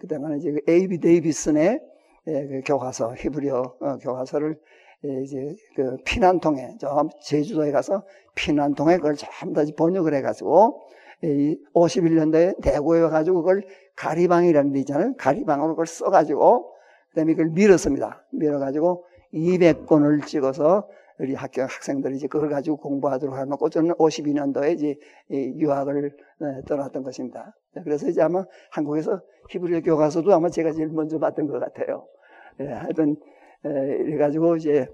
그때는 0.00 0.38
이제 0.38 0.54
에이비 0.66 0.98
데이비슨의 0.98 1.80
그 2.24 2.60
교과서, 2.66 3.14
히브리어 3.16 3.76
어, 3.80 3.98
교과서를 3.98 4.58
이제 5.02 5.54
그 5.76 5.96
피난통에, 6.04 6.76
저 6.80 7.08
제주도에 7.22 7.70
가서 7.70 8.02
피난통에 8.34 8.96
그걸 8.96 9.14
전부 9.14 9.54
다 9.54 9.70
번역을 9.76 10.12
해가지고 10.14 10.80
51년도에 11.74 12.60
대구에 12.62 13.00
와가지고 13.02 13.42
그걸 13.42 13.64
가리방이라는 13.96 14.72
데 14.72 14.78
있잖아요. 14.80 15.14
가리방으로 15.16 15.70
그걸 15.70 15.86
써가지고 15.86 16.72
그다음에 17.10 17.34
그걸 17.34 17.50
밀었습니다. 17.50 18.24
밀어가지고 18.32 19.04
200권을 19.34 20.26
찍어서 20.26 20.88
우리 21.20 21.34
학교 21.34 21.62
학생들이 21.62 22.16
이제 22.16 22.28
그걸 22.28 22.48
가지고 22.48 22.76
공부하도록 22.76 23.36
해놓고 23.36 23.70
저는 23.70 23.94
52년도에 23.94 24.74
이제 24.74 24.96
유학을 25.30 26.16
네, 26.40 26.46
떠났던 26.68 27.02
것입니다. 27.02 27.56
그래서 27.82 28.08
이제 28.08 28.22
아마 28.22 28.44
한국에서 28.70 29.20
히브리어 29.50 29.80
교과서도 29.80 30.32
아마 30.32 30.48
제가 30.48 30.72
제일 30.72 30.88
먼저 30.88 31.18
봤던 31.18 31.48
것 31.48 31.58
같아요. 31.58 32.06
예, 32.60 32.66
하여튼 32.66 33.16
이래가지고 33.64 34.56
이제 34.56 34.86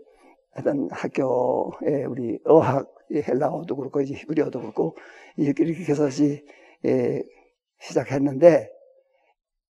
하여튼 0.52 0.88
학교에 0.90 2.04
우리 2.04 2.38
어학 2.44 2.92
헬라어도 3.12 3.76
그렇고 3.76 4.00
이제 4.00 4.14
히브리어도 4.14 4.60
그렇고 4.60 4.96
이렇게 5.36 5.64
이렇게 5.64 5.84
해서 5.84 6.08
예, 6.86 7.22
시작했는데 7.80 8.70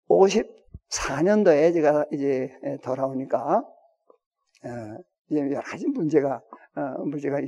54년도에 0.09 1.73
제가 1.73 2.05
이제 2.11 2.49
돌아오니까 2.83 3.63
어, 4.65 4.69
이제 5.29 5.39
여러 5.41 5.61
가지 5.61 5.87
문제가 5.87 6.41
어, 6.75 7.03
문제가 7.03 7.39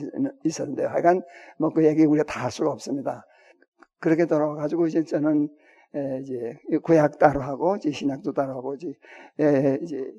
있었는데 0.44 0.86
하여간 0.86 1.22
뭐 1.58 1.72
그 1.72 1.86
얘기 1.86 2.06
우리가 2.06 2.26
다 2.26 2.44
할 2.44 2.52
수가 2.52 2.72
없습니다. 2.72 3.26
그렇게 4.00 4.26
돌아와가지고 4.26 4.88
이제 4.88 5.04
저는 5.04 5.50
이제 6.22 6.58
구약 6.84 7.20
따로 7.20 7.42
하고 7.42 7.76
이제 7.76 7.92
신약도 7.92 8.34
따로 8.34 8.54
하고 8.56 8.76
이제 8.76 8.94
이제 9.84 10.12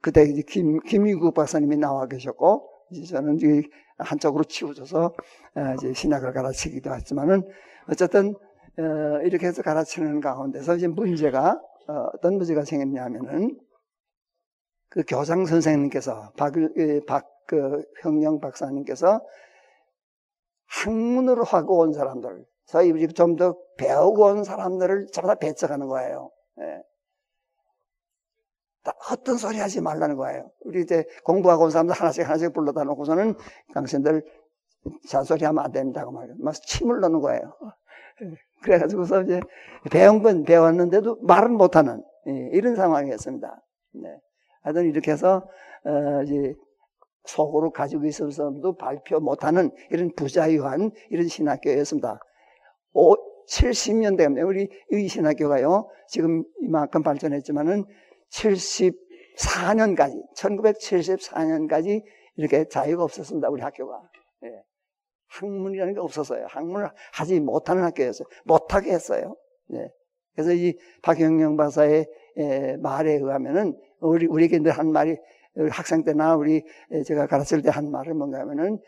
그때 0.00 0.24
이제 0.24 0.42
김 0.42 0.80
김유국 0.80 1.34
박사님이 1.34 1.76
나와 1.76 2.06
계셨고 2.06 2.68
이제 2.90 3.04
저는 3.06 3.36
이제 3.36 3.62
한쪽으로 3.98 4.44
치우쳐서 4.44 5.14
이제 5.78 5.92
신학을 5.92 6.32
가르치기도 6.32 6.94
했지만은 6.94 7.42
어쨌든 7.90 8.34
어, 8.78 9.22
이렇게 9.24 9.46
해서 9.46 9.62
가르치는 9.62 10.20
가운데서 10.20 10.76
이제 10.76 10.88
문제가 10.88 11.60
어, 11.88 11.92
어떤 12.14 12.36
문제가 12.36 12.64
생겼냐면은 12.64 13.58
그 14.88 15.02
교장 15.06 15.46
선생님께서 15.46 16.32
박, 16.36 16.52
박 17.06 17.36
그 17.46 17.82
형영 18.02 18.40
박사님께서 18.40 19.24
학문으로 20.66 21.44
하고 21.44 21.78
온 21.78 21.92
사람들, 21.92 22.44
저희 22.66 23.06
좀더 23.08 23.56
배우고 23.78 24.24
온 24.24 24.44
사람들을 24.44 25.06
전부 25.12 25.28
다 25.28 25.36
배척하는 25.36 25.86
거예요. 25.86 26.30
예. 26.60 26.82
어떤 29.10 29.36
소리 29.36 29.58
하지 29.58 29.80
말라는 29.80 30.16
거예요. 30.16 30.50
우리 30.64 30.82
이제 30.82 31.04
공부하고 31.24 31.64
온 31.64 31.70
사람들 31.70 31.94
하나씩 31.94 32.24
하나씩 32.26 32.52
불러다 32.52 32.84
놓고서는 32.84 33.34
당신들 33.74 34.22
잔소리하면 35.08 35.64
안 35.64 35.72
된다고 35.72 36.12
말이에요. 36.12 36.36
막 36.40 36.54
침을 36.54 37.00
넣는 37.00 37.20
거예요. 37.20 37.52
그래가지고서 38.62 39.22
이제 39.22 39.40
배운 39.90 40.22
건 40.22 40.44
배웠는데도 40.44 41.18
말은 41.22 41.52
못하는 41.52 42.02
예, 42.28 42.50
이런 42.52 42.74
상황이었습니다. 42.74 43.62
네. 43.94 44.08
하여튼 44.62 44.86
이렇게 44.86 45.12
해서 45.12 45.46
어 45.84 46.22
이제 46.22 46.54
속으로 47.24 47.70
가지고 47.70 48.06
있어서도 48.06 48.76
발표 48.76 49.20
못하는 49.20 49.70
이런 49.90 50.12
부자유한 50.14 50.90
이런 51.10 51.28
신학교였습니다. 51.28 52.20
70년 53.48 54.16
되면 54.16 54.44
우리 54.44 54.68
이 54.90 55.08
신학교가요 55.08 55.88
지금 56.08 56.44
이만큼 56.62 57.02
발전했지만은 57.02 57.84
74년까지, 58.30 60.22
1974년까지 60.36 62.02
이렇게 62.36 62.66
자유가 62.68 63.04
없었습니다. 63.04 63.48
우리 63.48 63.62
학교가. 63.62 64.02
예. 64.44 64.62
학문이라는 65.28 65.94
게 65.94 66.00
없었어요. 66.00 66.46
학문을 66.48 66.88
하지 67.12 67.40
못하는 67.40 67.82
학교였어요. 67.84 68.26
못하게 68.44 68.92
했어요. 68.92 69.36
예. 69.72 69.88
그래서 70.34 70.52
이 70.52 70.74
박영영 71.02 71.56
박사의 71.56 72.06
예, 72.38 72.76
말에 72.76 73.12
의하면은 73.14 73.76
우리 74.00 74.26
우리에게 74.26 74.58
늘 74.58 74.70
한 74.72 74.92
말이 74.92 75.16
학생 75.70 76.04
때나 76.04 76.36
우리 76.36 76.62
예, 76.92 77.02
제가 77.02 77.26
가르칠 77.26 77.62
때 77.62 77.70
한 77.70 77.90
말은 77.90 78.16
뭔가 78.16 78.38
하면은 78.40 78.78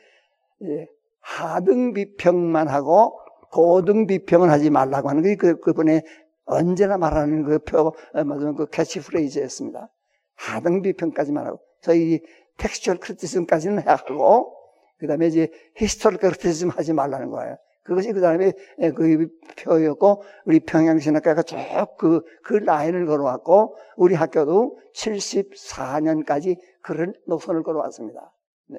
예, 0.63 0.87
하등 1.21 1.95
비평만 1.95 2.69
하고 2.69 3.19
고등 3.51 4.07
비평을 4.07 4.51
하지 4.51 4.69
말라고 4.71 5.09
하는 5.09 5.23
게 5.23 5.35
그, 5.37 5.59
그분의 5.61 6.03
언제나 6.49 6.97
말하는 6.97 7.45
그 7.45 7.59
표, 7.59 7.93
어, 8.15 8.25
맞으면 8.25 8.57
그 8.57 8.67
캐치프레이즈였습니다. 8.67 9.89
하등 10.35 10.83
비평까지만 10.83 11.47
하고, 11.47 11.61
저희 11.83 12.21
textual 12.57 12.99
criticism까지는 13.01 13.87
하고, 13.87 14.55
그 14.99 15.07
다음에 15.07 15.27
이제 15.27 15.49
historical 15.77 16.31
criticism 16.31 16.71
하지 16.71 16.93
말라는 16.93 17.31
거예요. 17.31 17.57
그것이 17.85 18.13
그 18.13 18.21
다음에 18.21 18.53
그 18.97 19.29
표였고, 19.59 20.23
우리 20.47 20.61
평양신학교가 20.61 21.43
쭉 21.43 21.57
그, 21.99 22.23
그 22.43 22.55
라인을 22.55 23.07
걸어왔고, 23.07 23.77
우리 23.97 24.15
학교도 24.15 24.79
74년까지 24.95 26.59
그런 26.83 27.15
노선을 27.27 27.63
걸어왔습니다. 27.63 28.33
네. 28.69 28.79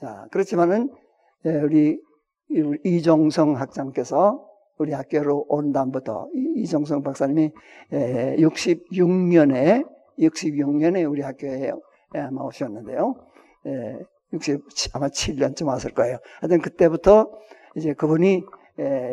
자, 0.00 0.26
그렇지만은, 0.32 0.90
우리 1.44 2.00
이종성 2.84 3.56
학장께서 3.56 4.51
우리 4.78 4.92
학교로 4.92 5.46
온 5.48 5.72
다음부터 5.72 6.28
이종성 6.56 7.02
박사님이 7.02 7.52
66년에 7.90 9.86
66년에 10.18 11.10
우리 11.10 11.22
학교에 11.22 11.72
아마 12.14 12.42
오셨는데요. 12.42 13.14
60 14.32 14.60
아마 14.94 15.08
7년쯤 15.08 15.66
왔을 15.66 15.92
거예요. 15.92 16.18
하여튼 16.40 16.60
그때부터 16.60 17.30
이제 17.76 17.92
그분이 17.94 18.42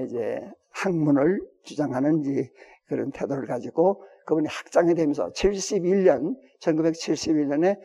이제 0.05 0.39
학문을 0.71 1.41
주장하는 1.63 2.21
이제 2.21 2.49
그런 2.87 3.11
태도를 3.11 3.45
가지고 3.45 4.03
그분이 4.25 4.47
학장이 4.47 4.95
되면서 4.95 5.29
71년 5.29 6.35
1971년에 6.61 7.77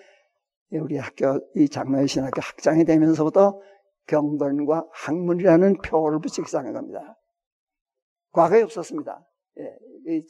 우리 0.72 0.96
학교 0.96 1.40
이 1.54 1.68
장로의 1.68 2.08
신학교 2.08 2.40
학장이 2.40 2.84
되면서부터 2.84 3.60
경건과 4.06 4.86
학문이라는 4.92 5.78
표를 5.84 6.20
붙이기 6.20 6.46
시작한 6.46 6.72
겁니다. 6.72 7.16
과거에 8.34 8.62
없었습니다. 8.62 9.24
예, 9.60 10.22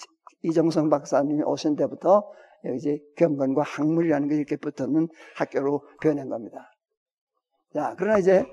이정성 0.42 0.90
박사님이 0.90 1.42
오신 1.42 1.74
때부터 1.76 2.30
이제 2.76 2.98
경건과 3.16 3.62
학문이라는 3.62 4.28
게 4.28 4.36
이렇게 4.36 4.57
붙었는 4.57 5.09
학교로 5.36 5.82
변한 6.00 6.28
겁니다. 6.28 6.70
자, 7.72 7.94
그러나 7.98 8.18
이제 8.18 8.44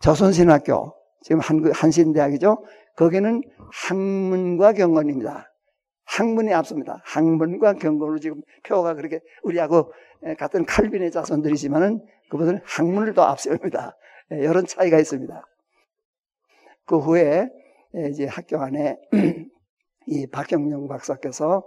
조선신학교, 0.00 0.92
지금 1.22 1.40
한, 1.40 1.72
한신대학이죠? 1.72 2.64
거기는 2.96 3.42
학문과 3.88 4.72
경건입니다. 4.72 5.52
학문이 6.04 6.52
앞섭니다. 6.52 7.00
학문과 7.04 7.74
경건으로 7.74 8.18
지금 8.18 8.42
표가 8.64 8.94
그렇게 8.94 9.20
우리하고 9.42 9.92
같은 10.38 10.64
칼빈의 10.64 11.10
자손들이지만은 11.10 12.04
그분들은 12.28 12.60
학문을 12.64 13.14
더 13.14 13.22
앞세웁니다. 13.22 13.96
이런 14.30 14.66
차이가 14.66 14.98
있습니다. 14.98 15.44
그 16.86 16.98
후에 16.98 17.50
이제 18.10 18.26
학교 18.26 18.58
안에 18.58 18.98
이 20.06 20.26
박경영 20.26 20.86
박사께서 20.88 21.64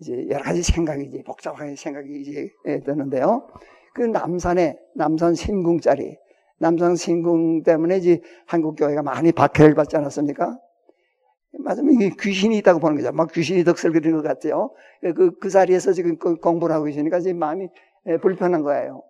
이제 0.00 0.26
여러 0.28 0.42
가지 0.42 0.62
생각이 0.62 1.04
이제 1.04 1.22
복잡하게 1.22 1.76
생각이 1.76 2.20
이제 2.20 2.48
드는데요. 2.84 3.48
그 3.94 4.02
남산에 4.02 4.78
남산 4.94 5.34
신궁짜리 5.34 6.16
남산 6.58 6.96
신궁 6.96 7.62
때문에 7.62 7.96
이제 7.98 8.20
한국 8.46 8.76
교회가 8.76 9.02
많이 9.02 9.32
박해를 9.32 9.74
받지 9.74 9.96
않았습니까? 9.96 10.58
맞으면 11.52 11.94
이게 11.94 12.10
귀신이 12.20 12.58
있다고 12.58 12.80
보는 12.80 12.96
거죠. 12.96 13.12
막 13.12 13.32
귀신이 13.32 13.64
덕설 13.64 13.92
그리는 13.92 14.16
것 14.16 14.22
같아요. 14.22 14.70
그, 15.00 15.36
그 15.38 15.48
자리에서 15.48 15.92
지금 15.92 16.18
그 16.18 16.36
공부를 16.36 16.74
하고 16.74 16.84
계시니까 16.84 17.18
이제 17.18 17.32
마음이 17.32 17.68
불편한 18.20 18.62
거예요. 18.62 19.02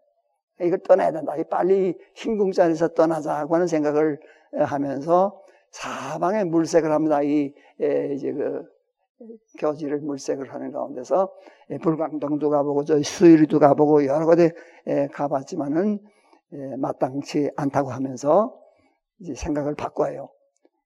이걸 0.60 0.78
떠나야 0.78 1.12
된다. 1.12 1.34
빨리 1.50 1.96
신궁자리에서 2.14 2.88
떠나자고 2.88 3.54
하는 3.54 3.66
생각을 3.66 4.18
하면서 4.60 5.42
사방에 5.70 6.44
물색을 6.44 6.90
합니다. 6.90 7.22
이, 7.22 7.52
이제 7.78 8.32
그, 8.32 8.64
교지를 9.58 9.98
물색을 9.98 10.52
하는 10.52 10.72
가운데서 10.72 11.30
불광동도 11.82 12.48
가보고 12.50 12.84
저 12.84 13.00
수일이도 13.02 13.58
가보고 13.58 14.06
여러 14.06 14.24
곳에 14.24 14.50
가봤지만은 15.12 15.98
마땅치 16.78 17.50
않다고 17.56 17.90
하면서 17.90 18.58
이제 19.20 19.34
생각을 19.34 19.74
바꿔요. 19.74 20.30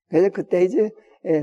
그래서 0.09 0.29
그때 0.33 0.63
이제 0.63 0.89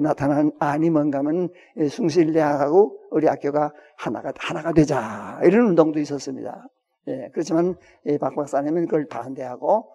나타난 0.03 0.53
안이 0.61 0.91
뭔가 0.91 1.19
하면 1.19 1.49
숭실대학하고 1.89 3.01
우리 3.11 3.27
학교가 3.27 3.73
하나가, 3.97 4.33
하나가 4.39 4.73
되자. 4.73 5.41
이런 5.45 5.69
운동도 5.69 5.99
있었습니다. 5.99 6.69
예, 7.09 7.31
그렇지만 7.33 7.75
박 8.21 8.37
박사님은 8.37 8.85
그걸 8.85 9.07
반대하고 9.09 9.91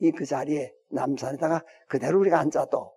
이 0.00 0.12
그 0.12 0.24
자리에 0.24 0.72
남산에다가 0.90 1.62
그대로 1.88 2.18
우리가 2.20 2.38
앉아도 2.38 2.92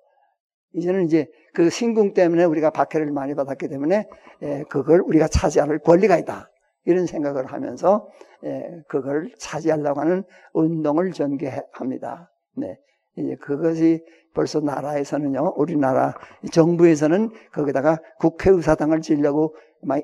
이제는 0.73 1.05
이제 1.05 1.27
그 1.53 1.69
신궁 1.69 2.13
때문에 2.13 2.43
우리가 2.43 2.71
박해를 2.71 3.11
많이 3.11 3.35
받았기 3.35 3.67
때문에 3.67 4.07
예, 4.41 4.63
그걸 4.69 5.01
우리가 5.01 5.27
차지할 5.27 5.79
권리가 5.79 6.17
있다. 6.17 6.49
이런 6.85 7.05
생각을 7.05 7.45
하면서 7.45 8.07
예, 8.43 8.81
그걸 8.87 9.31
차지하려고 9.37 10.01
하는 10.01 10.23
운동을 10.53 11.11
전개합니다. 11.11 12.31
네. 12.57 12.77
이제 13.17 13.35
그것이 13.35 14.03
벌써 14.33 14.59
나라에서는요, 14.59 15.53
우리나라 15.55 16.15
정부에서는 16.51 17.29
거기다가 17.53 17.99
국회의사당을 18.19 19.01
지려고 19.01 19.55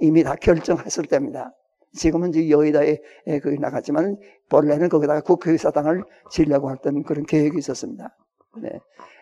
이미 0.01 0.23
다 0.23 0.35
결정했을 0.35 1.05
때입니다. 1.05 1.51
지금은 1.93 2.29
이제 2.29 2.49
여의도에 2.49 2.97
거기 3.43 3.57
나갔지만 3.59 4.17
본래는 4.49 4.89
거기다가 4.89 5.21
국회의사당을 5.21 6.03
지려고 6.31 6.71
했던 6.71 7.03
그런 7.03 7.25
계획이 7.25 7.57
있었습니다. 7.57 8.15
네. 8.61 8.69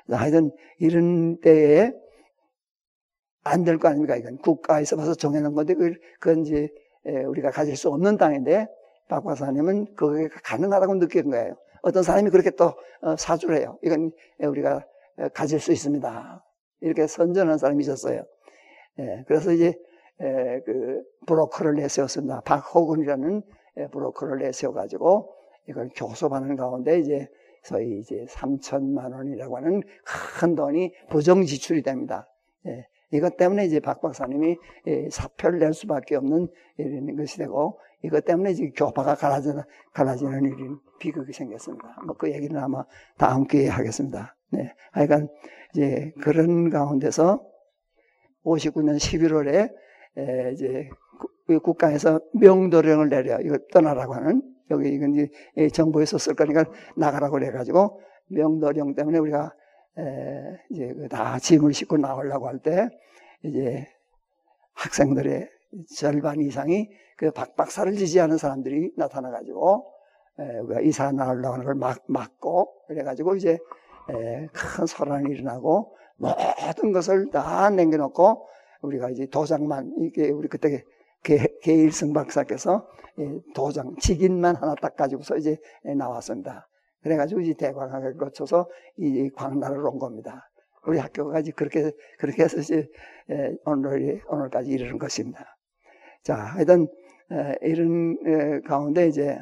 하여튼 0.10 0.52
이런 0.80 1.40
때에 1.42 1.92
안 3.44 3.64
될 3.64 3.78
거 3.78 3.88
아닙니까? 3.88 4.16
이건 4.18 4.38
국가에서 4.38 4.98
봐서 4.98 5.16
정해놓은 5.16 5.54
건데 5.54 5.74
그건 6.20 6.42
이제 6.46 6.70
우리가 7.06 7.52
가질 7.52 7.78
수 7.78 7.90
없는 7.90 8.18
땅인데 8.18 8.68
박 9.08 9.24
박사님은 9.24 9.96
그게 9.96 10.28
가능하다고 10.44 10.96
느낀 11.00 11.30
거예요. 11.30 11.56
어떤 11.82 12.04
사람이 12.04 12.30
그렇게 12.30 12.50
또 12.52 12.74
어, 13.02 13.16
사주래요. 13.16 13.80
이건 13.84 14.12
우리가 14.40 14.86
가질 15.34 15.62
수 15.62 15.72
있습니다. 15.72 16.44
이렇게 16.82 17.08
선전한 17.08 17.58
사람이 17.58 17.82
있었어요. 17.84 18.24
그래서 19.28 19.52
이제 19.54 19.74
그 20.20 21.04
브로커를 21.26 21.76
내세웠습니다. 21.76 22.42
박호근이라는 22.42 23.42
브로커를 23.92 24.40
내세워가지고 24.40 25.34
이걸 25.70 25.90
교섭하는 25.96 26.56
가운데 26.56 27.00
이제 27.00 27.28
소위 27.64 28.00
이제 28.00 28.26
3천만 28.30 29.14
원이라고 29.14 29.58
하는 29.58 29.82
큰 30.40 30.56
돈이 30.56 30.94
부정 31.10 31.44
지출이 31.44 31.84
됩니다. 31.84 32.28
예, 32.66 32.88
이것 33.12 33.38
때문에 33.38 33.66
이제 33.66 33.80
박 33.80 34.02
박사님이 34.02 34.58
사표를 35.12 35.60
낼 35.60 35.74
수밖에 35.74 36.16
없는 36.16 36.48
이런 36.78 37.16
것이 37.18 37.38
되고 37.38 37.80
이것 38.04 38.26
때문에 38.26 38.52
이제 38.52 38.70
교파가 38.76 39.16
갈라지는, 39.16 39.64
갈라지는 39.94 40.46
일이 40.46 40.70
비극이 41.00 41.34
생겼습니다. 41.34 42.00
뭐 42.06 42.16
그 42.18 42.32
얘기는 42.32 42.58
아마 42.58 42.86
다음 43.18 43.46
기회에 43.46 43.68
하겠습니다. 43.68 44.36
네. 44.52 44.74
하여간 44.92 45.28
이제 45.74 46.14
그런 46.22 46.70
가운데서 46.70 47.44
59년 48.46 48.98
11월에 48.98 49.54
에, 49.54 49.70
이제 50.54 50.90
국가에서 51.64 52.20
명도령을 52.34 53.10
내려 53.10 53.40
이거 53.40 53.58
떠나라고 53.72 54.14
하는 54.16 54.42
여기 54.72 54.90
이건 54.90 55.14
이제 55.14 55.70
정부에서 55.70 56.18
쓸 56.18 56.36
거니까 56.36 56.66
나가라고 56.96 57.34
그래가지고 57.34 58.02
명도령 58.28 58.96
때문에 58.96 59.20
우리가 59.20 59.54
에, 59.98 60.04
이제 60.70 60.94
그다 60.94 61.40
짐을 61.40 61.74
싣고 61.74 61.98
나오려고 61.98 62.48
할 62.48 62.60
때 62.60 62.90
이제 63.44 63.88
학생들의 64.74 65.48
절반 65.96 66.42
이상이 66.42 66.90
그 67.18 67.32
박박사를 67.32 67.94
지지하는 67.94 68.38
사람들이 68.38 68.92
나타나가지고 68.98 69.92
우리가 70.64 70.82
이사 70.82 71.12
나오려고 71.12 71.54
하는 71.54 71.66
걸 71.66 71.76
막, 71.76 72.04
막고 72.08 72.74
그래가지고 72.88 73.36
이제 73.36 73.58
에, 74.10 74.48
큰 74.54 74.86
소란이 74.86 75.32
일어나고 75.32 75.96
모든 76.18 76.92
것을 76.92 77.30
다 77.32 77.70
남겨놓고 77.70 78.48
우리가 78.82 79.10
이제 79.10 79.26
도장만 79.28 79.94
이게 80.00 80.30
우리 80.30 80.48
그때 80.48 80.84
게, 81.24 81.58
게일승 81.62 82.14
박사께서 82.14 82.88
도장 83.56 83.96
직인만 84.00 84.56
하나 84.56 84.76
딱 84.76 84.96
가지고서 84.96 85.38
이제 85.38 85.58
나왔습니다. 85.84 86.68
그래가지고 87.02 87.42
이제 87.42 87.54
대광학을 87.54 88.18
거쳐서 88.18 88.70
이 88.98 89.30
광나라로 89.36 89.92
온 89.92 90.00
겁니다. 90.00 90.50
우리 90.86 91.00
학교가 91.00 91.40
이제 91.40 91.52
그렇게 91.52 91.92
그렇게 92.18 92.44
해서 92.44 92.60
이제 92.60 92.88
오늘 93.66 94.22
오늘까지 94.28 94.70
이르는 94.70 94.98
것입니다. 94.98 95.58
자, 96.24 96.36
하여튼 96.36 96.88
이런 97.62 98.62
가운데 98.64 99.08
이제 99.08 99.40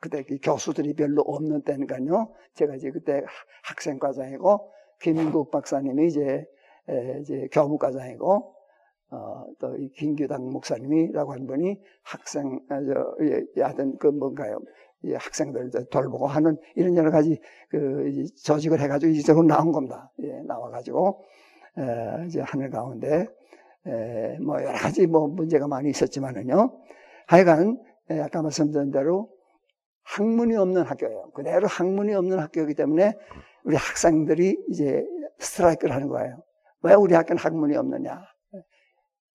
그때 0.00 0.24
교수들이 0.42 0.94
별로 0.94 1.22
없는 1.22 1.62
때니까요. 1.62 2.32
제가 2.54 2.76
이제 2.76 2.90
그때 2.90 3.22
학생과장이고 3.64 4.72
김인국 5.00 5.50
박사님이 5.50 6.06
이제 6.08 6.44
이제 7.20 7.48
교무과장이고 7.52 8.54
어, 9.10 9.44
또 9.58 9.74
이 9.78 9.88
김규당 9.92 10.50
목사님이라고 10.50 11.32
한 11.32 11.46
분이 11.46 11.80
학생 12.02 12.60
아, 12.68 12.82
저, 12.82 13.16
예, 13.22 13.62
하여튼 13.62 13.96
그 13.98 14.08
뭔가요 14.08 14.58
학생들 15.16 15.70
돌보고 15.90 16.26
하는 16.26 16.56
이런 16.74 16.96
여러 16.96 17.10
가지 17.10 17.40
그 17.70 18.26
조직을 18.44 18.80
해가지고 18.80 19.12
이쪽으로 19.12 19.46
나온 19.46 19.72
겁니다. 19.72 20.10
예, 20.22 20.42
나와가지고 20.46 21.24
에, 21.78 22.26
이제 22.26 22.40
하늘 22.40 22.70
가운데 22.70 23.26
에, 23.86 24.38
뭐 24.40 24.60
여러 24.62 24.72
가지 24.76 25.06
뭐 25.06 25.28
문제가 25.28 25.68
많이 25.68 25.88
있었지만은요. 25.90 26.78
하여간 27.28 27.78
에, 28.10 28.20
아까 28.20 28.42
말씀드린 28.42 28.90
대로 28.90 29.30
학문이 30.02 30.56
없는 30.56 30.82
학교예요. 30.82 31.30
그대로 31.34 31.66
학문이 31.66 32.14
없는 32.14 32.38
학교이기 32.40 32.74
때문에 32.74 33.14
우리 33.64 33.76
학생들이 33.76 34.64
이제 34.68 35.04
스트라이크를 35.38 35.94
하는 35.94 36.08
거예요. 36.08 36.42
왜 36.82 36.94
우리 36.94 37.14
학교는 37.14 37.38
학문이 37.40 37.76
없느냐? 37.76 38.22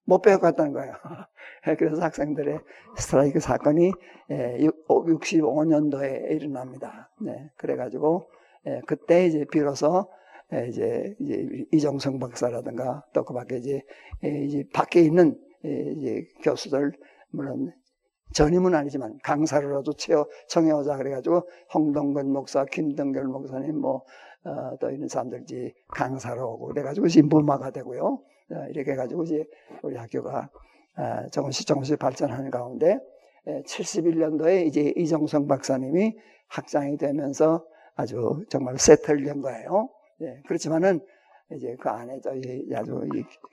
못 0.05 0.21
배워갔다는 0.21 0.73
거예요. 0.73 0.93
그래서 1.79 2.01
학생들의 2.01 2.59
스트라이크 2.97 3.39
사건이 3.39 3.91
65년도에 4.89 6.31
일어납니다. 6.31 7.09
네, 7.21 7.49
그래가지고 7.57 8.29
그때 8.85 9.25
이제 9.25 9.45
비로소 9.51 10.09
이제, 10.67 11.15
이정성 11.71 12.19
박사라든가 12.19 13.03
또 13.13 13.23
그 13.23 13.33
밖에 13.33 13.57
이제, 13.57 13.81
밖에 14.73 15.01
있는 15.01 15.39
이제 15.63 16.27
교수들 16.43 16.91
물론 17.31 17.71
전임은 18.33 18.75
아니지만 18.75 19.17
강사로라도 19.23 19.93
채워 19.93 20.27
청해오자 20.49 20.97
그래가지고 20.97 21.47
홍동근 21.73 22.31
목사, 22.31 22.65
김동결 22.65 23.25
목사님 23.25 23.79
뭐 23.79 24.03
또 24.43 24.87
어, 24.87 24.89
이런 24.89 25.07
사람들 25.07 25.45
이 25.51 25.73
강사로 25.87 26.53
오고 26.53 26.67
그래가지고 26.67 27.07
신부마가 27.07 27.71
되고요. 27.71 28.05
어, 28.51 28.67
이렇게 28.69 28.91
해가지고 28.91 29.23
이제 29.23 29.45
우리 29.81 29.95
학교가 29.95 30.49
어, 30.97 31.29
조금씩 31.31 31.65
조금씩 31.65 31.97
발전하는 31.99 32.51
가운데 32.51 32.99
71년도에 33.45 34.65
이제 34.67 34.93
이정성 34.95 35.47
박사님이 35.47 36.15
학장이 36.47 36.97
되면서 36.97 37.65
아주 37.95 38.45
정말 38.49 38.77
세틀된 38.77 39.41
거예요. 39.41 39.89
예, 40.21 40.41
그렇지만은 40.47 41.01
이제 41.51 41.75
그 41.79 41.89
안에 41.89 42.19
저 42.21 42.31
아주 42.75 43.01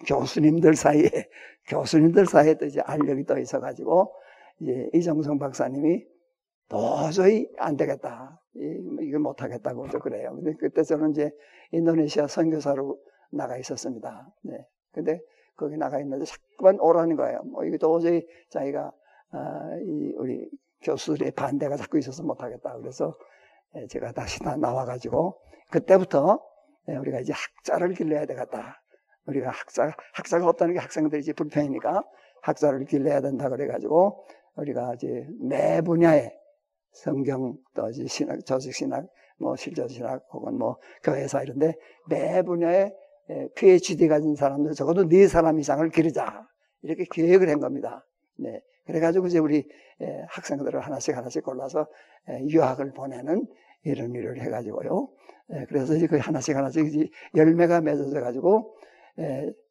교수님들 0.07 0.75
사이에 0.75 1.11
교수님들 1.69 2.27
사이에 2.27 2.55
또 2.55 2.67
이제 2.67 2.81
알력이 2.81 3.25
또 3.25 3.37
있어가지고 3.37 4.13
이제 4.61 4.91
이정성 4.95 5.39
박사님이 5.39 6.05
도저히 6.69 7.49
안 7.59 7.77
되겠다. 7.77 8.40
이걸 8.55 9.21
못하겠다고 9.21 9.89
저 9.91 9.99
그래요. 9.99 10.35
근데 10.35 10.55
그때 10.59 10.83
저는 10.83 11.11
이제 11.11 11.31
인도네시아 11.73 12.27
선교사로 12.27 12.99
나가 13.31 13.57
있었습니다. 13.59 14.29
네. 14.43 14.67
근데 14.93 15.21
거기 15.57 15.77
나가 15.77 16.01
있는데 16.01 16.25
자꾸만 16.25 16.81
오라는 16.81 17.17
거예요. 17.17 17.43
뭐 17.45 17.65
이게 17.65 17.77
도저히 17.79 18.27
자기가 18.51 18.93
아, 19.33 19.77
이 19.83 20.15
우리 20.17 20.49
교수들의 20.83 21.33
반대가 21.33 21.77
자꾸 21.77 21.99
있어서 21.99 22.23
못하겠다. 22.23 22.79
그래서 22.79 23.17
예, 23.77 23.87
제가 23.87 24.13
다시 24.13 24.41
다 24.41 24.57
나와가지고 24.57 25.39
그때부터 25.71 26.41
예, 26.89 26.97
우리가 26.97 27.21
이제 27.21 27.33
학자를 27.33 27.95
길러야 27.95 28.27
되겠다. 28.27 28.83
우리가 29.27 29.51
학자 29.51 29.95
학자가 30.15 30.49
없다는 30.49 30.75
게 30.75 30.81
학생들이 30.81 31.21
이제 31.21 31.33
불편이니까 31.33 32.03
학자를 32.43 32.87
길러야 32.87 33.21
된다 33.21 33.49
그래가지고 33.49 34.25
우리가 34.57 34.95
이제 34.95 35.27
매 35.41 35.81
분야에 35.83 36.40
성경 36.93 37.57
또 37.75 37.91
신학, 37.93 38.45
조직 38.45 38.75
신학, 38.75 39.07
뭐 39.39 39.57
실조 39.57 39.89
신학 39.89 40.23
혹은 40.33 40.59
뭐 40.59 40.77
교회사 41.03 41.43
이런데 41.43 41.75
매 42.09 42.43
분야에 42.43 42.93
PhD 43.55 44.09
가진 44.09 44.35
사람들 44.35 44.73
적어도 44.73 45.09
네 45.09 45.29
사람 45.29 45.59
이상을 45.59 45.89
기르자 45.91 46.47
이렇게 46.83 47.05
계획을 47.11 47.49
한 47.49 47.61
겁니다. 47.61 48.05
네. 48.39 48.61
그래가지고 48.87 49.29
이제 49.29 49.39
우리 49.39 49.67
학생들을 50.29 50.81
하나씩 50.81 51.17
하나씩 51.17 51.45
골라서 51.45 51.87
유학을 52.49 52.93
보내는 52.93 53.47
이런 53.85 54.13
일을 54.13 54.41
해가지고요. 54.41 55.09
그래서 55.69 55.95
이제 55.95 56.07
그 56.07 56.19
하나씩 56.19 56.57
하나씩 56.57 56.87
이제 56.87 57.09
열매가 57.37 57.83
맺어져 57.83 58.21
가지고 58.21 58.75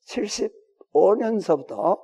75년서부터 0.08 2.00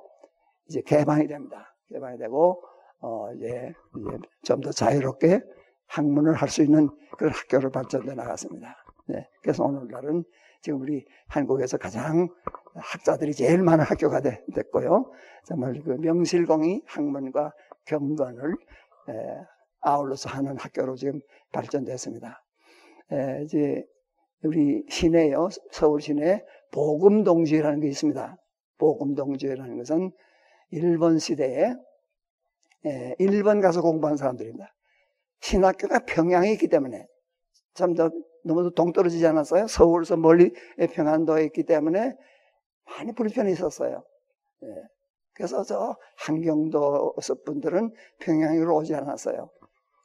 이제 0.68 0.82
개방이 0.82 1.26
됩니다. 1.26 1.74
개방이 1.88 2.18
되고 2.18 2.62
어 3.06 3.32
이제, 3.34 3.72
이제 3.96 4.18
좀더 4.42 4.72
자유롭게 4.72 5.40
학문을 5.86 6.34
할 6.34 6.48
수 6.48 6.62
있는 6.62 6.88
그런 7.16 7.32
학교를 7.32 7.70
발전돼 7.70 8.14
나갔습니다. 8.16 8.74
네. 9.06 9.28
그래서 9.42 9.62
오늘날은 9.62 10.24
지금 10.60 10.80
우리 10.80 11.06
한국에서 11.28 11.78
가장 11.78 12.28
학자들이 12.74 13.32
제일 13.32 13.62
많은 13.62 13.84
학교가 13.84 14.20
되, 14.20 14.44
됐고요. 14.52 15.12
정말 15.44 15.80
그 15.84 15.90
명실공히 15.90 16.82
학문과 16.86 17.52
경건을 17.84 18.56
에, 19.08 19.12
아울러서 19.82 20.28
하는 20.28 20.56
학교로 20.58 20.96
지금 20.96 21.20
발전됐습니다. 21.52 22.42
에, 23.12 23.44
이제 23.44 23.84
우리 24.42 24.84
시내요, 24.88 25.48
서울 25.70 26.00
시내에 26.00 26.42
보금동지회라는 26.72 27.80
게 27.80 27.86
있습니다. 27.86 28.36
보금동지회라는 28.78 29.78
것은 29.78 30.10
일본 30.70 31.20
시대에 31.20 31.72
에, 32.86 33.14
일본 33.18 33.60
가서 33.60 33.82
공부한 33.82 34.16
사람들입니다. 34.16 34.72
신학교가 35.40 36.00
평양에 36.06 36.52
있기 36.52 36.68
때문에 36.68 37.06
참더 37.74 38.10
너무 38.44 38.72
동떨어지지 38.72 39.26
않았어요? 39.26 39.66
서울에서 39.66 40.16
멀리 40.16 40.52
평안도에 40.92 41.44
있기 41.46 41.64
때문에 41.64 42.14
많이 42.86 43.12
불편이 43.12 43.52
있었어요. 43.52 44.04
예. 44.62 44.68
그래서 45.34 45.64
저 45.64 45.96
한경도 46.16 47.16
분들은 47.44 47.92
평양으로 48.20 48.74
오지 48.76 48.94
않았어요. 48.94 49.50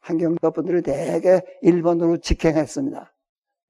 한경도 0.02 0.52
분들이 0.52 0.82
대개 0.82 1.42
일본으로 1.62 2.18
직행했습니다. 2.18 3.14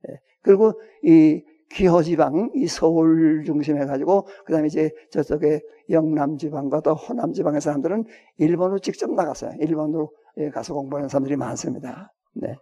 예. 0.10 0.20
그리고 0.42 0.82
이 1.04 1.44
기호지방, 1.74 2.52
이 2.56 2.68
서울 2.68 3.44
중심해 3.46 3.86
가지고, 3.86 4.28
그 4.46 4.54
다음에 4.54 4.68
이제 4.68 4.92
저쪽에 5.12 5.62
영남지방과 5.90 6.82
또 6.82 6.94
호남지방의 6.94 7.62
사람들은 7.62 8.06
일본으로 8.38 8.80
직접 8.80 9.12
나갔어요. 9.12 9.52
일본으로 9.60 10.12
예, 10.38 10.50
가서 10.50 10.74
공부하는 10.74 11.10
사람들이 11.10 11.36
많습니다. 11.36 12.14
네. 12.34 12.56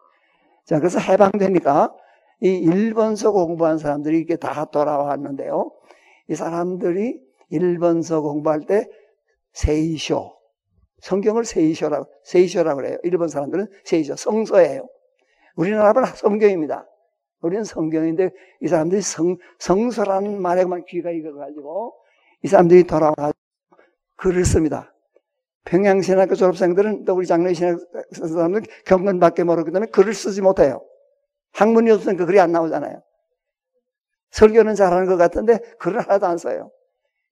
자, 0.65 0.79
그래서 0.79 0.99
해방되니까 0.99 1.93
이 2.41 2.49
일본서 2.49 3.31
공부한 3.31 3.77
사람들이 3.77 4.19
이게 4.19 4.35
다 4.35 4.65
돌아왔는데요. 4.65 5.71
이 6.29 6.35
사람들이 6.35 7.19
일본서 7.49 8.21
공부할 8.21 8.61
때 8.61 8.87
세이쇼, 9.53 10.31
성경을 11.01 11.45
세이쇼라고, 11.45 12.05
세이쇼라고 12.23 12.77
그래요. 12.77 12.97
일본 13.03 13.27
사람들은 13.27 13.67
세이쇼, 13.83 14.15
성서예요. 14.15 14.87
우리나라는 15.55 16.05
성경입니다. 16.15 16.85
우리는 17.41 17.63
성경인데 17.63 18.31
이 18.61 18.67
사람들이 18.67 19.01
성, 19.01 19.37
성서라는 19.59 20.41
말에만 20.41 20.85
귀가 20.85 21.11
익어가지고 21.11 21.93
이 22.43 22.47
사람들이 22.47 22.83
돌아와서 22.83 23.33
글을 24.17 24.45
씁니다. 24.45 24.93
평양신학교 25.65 26.35
졸업생들은 26.35 27.05
또 27.05 27.15
우리 27.15 27.25
장로의 27.25 27.55
신학 27.55 27.79
사람들 28.11 28.63
경건밖에 28.85 29.43
모르기 29.43 29.71
때문에 29.71 29.91
글을 29.91 30.13
쓰지 30.13 30.41
못해요. 30.41 30.83
학문이 31.53 31.91
없으니까 31.91 32.25
글이 32.25 32.39
안 32.39 32.51
나오잖아요. 32.51 33.01
설교는 34.31 34.75
잘하는 34.75 35.07
것 35.07 35.17
같은데 35.17 35.59
글을 35.79 36.01
하나도 36.01 36.25
안 36.25 36.37
써요. 36.37 36.71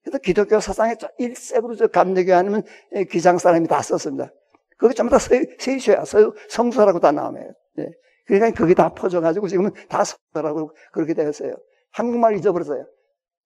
그래서 0.02 0.18
기독교 0.18 0.60
사상에 0.60 0.94
일색으로 1.18 1.74
저 1.76 1.86
감리교 1.86 2.34
아니면 2.34 2.62
기장 3.10 3.38
사람이 3.38 3.68
다 3.68 3.82
썼습니다. 3.82 4.32
그게 4.76 4.94
전부 4.94 5.10
다 5.10 5.18
세이쇼야. 5.18 6.04
성서라고 6.48 7.00
다 7.00 7.12
나오네요. 7.12 7.52
네. 7.76 7.90
그러니까 8.28 8.50
그게 8.52 8.74
다 8.74 8.90
퍼져가지고 8.90 9.48
지금은 9.48 9.70
다 9.88 10.04
성서라고 10.04 10.70
그렇게 10.92 11.14
되었어요. 11.14 11.54
한국말 11.90 12.36
잊어버렸어요. 12.36 12.86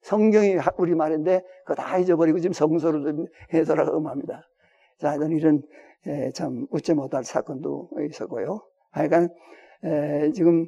성경이 0.03 0.57
우리 0.77 0.95
말인데 0.95 1.43
그거 1.65 1.77
다 1.77 1.97
잊어버리고 1.97 2.41
지금 2.41 2.53
성서로 2.53 3.03
좀 3.05 3.27
해설하고 3.55 3.97
음합니다. 3.97 4.43
자, 4.99 5.15
이런 5.15 5.63
참 6.35 6.67
웃지 6.71 6.95
못할 6.95 7.23
사건도 7.23 7.91
있었고요. 8.11 8.67
하여간 8.91 9.29
지금 10.35 10.67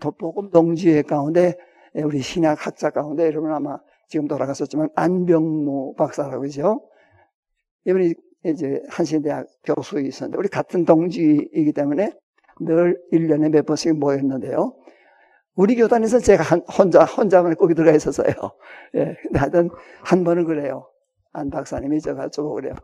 도보금 0.00 0.50
동지회 0.50 1.02
가운데 1.02 1.56
우리 1.94 2.20
신약 2.20 2.64
학자 2.64 2.90
가운데 2.90 3.26
여러분 3.26 3.52
아마 3.52 3.78
지금 4.08 4.28
돌아갔었지만 4.28 4.90
안병무 4.94 5.94
박사라고 5.96 6.40
그러죠. 6.40 6.88
이분이 7.86 8.14
이제 8.44 8.80
한신대학 8.88 9.46
교수에 9.64 10.02
있었는데 10.02 10.38
우리 10.38 10.48
같은 10.48 10.84
동지이기 10.84 11.72
때문에 11.72 12.12
늘 12.60 13.00
1년에 13.12 13.50
몇 13.50 13.66
번씩 13.66 13.98
모였는데요. 13.98 14.74
우리 15.54 15.74
교단에서 15.76 16.18
제가 16.18 16.42
한, 16.42 16.60
혼자, 16.78 17.04
혼자만 17.04 17.56
거기 17.56 17.74
들어가 17.74 17.96
있었어요. 17.96 18.28
예. 18.94 19.16
근데 19.22 19.38
하여튼 19.38 19.70
한 20.02 20.22
번은 20.24 20.44
그래요. 20.44 20.90
안 21.32 21.50
박사님이 21.50 22.00
저가 22.00 22.28
저거 22.28 22.50
그래요. 22.50 22.74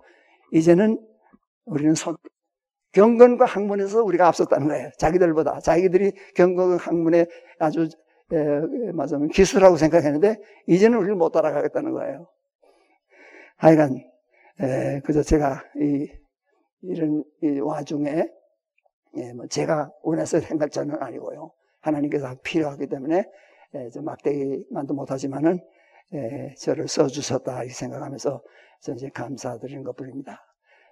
이제는 0.52 0.98
우리는 1.64 1.94
손, 1.94 2.16
경건과 2.92 3.44
학문에서 3.44 4.02
우리가 4.02 4.26
앞섰다는 4.28 4.68
거예요. 4.68 4.90
자기들보다. 4.98 5.60
자기들이 5.60 6.12
경건 6.34 6.78
학문에 6.78 7.26
아주, 7.58 7.88
에, 8.32 8.92
맞으면 8.92 9.28
기술하고 9.28 9.76
생각했는데, 9.76 10.36
이제는 10.66 10.98
우리를 10.98 11.14
못 11.14 11.30
따라가겠다는 11.30 11.92
거예요. 11.92 12.28
하여간, 13.56 13.96
에, 14.60 15.00
그저 15.04 15.22
제가 15.22 15.62
이, 15.80 16.08
이런 16.82 17.24
이 17.42 17.60
와중에, 17.60 18.28
예, 19.16 19.32
뭐 19.32 19.46
제가 19.46 19.90
원해서 20.02 20.40
생각 20.40 20.70
자는 20.70 20.96
아니고요. 21.00 21.52
하나님께서 21.80 22.34
필요하기 22.42 22.86
때문에 22.86 23.24
예, 23.74 23.90
좀 23.90 24.04
막대기만도 24.04 24.94
못하지만은 24.94 25.60
예, 26.14 26.54
저를 26.58 26.88
써주셨다 26.88 27.58
이렇게 27.58 27.74
생각하면서 27.74 28.42
저는 28.80 28.98
이제 28.98 29.08
감사드리는 29.10 29.82
것뿐입니다. 29.84 30.44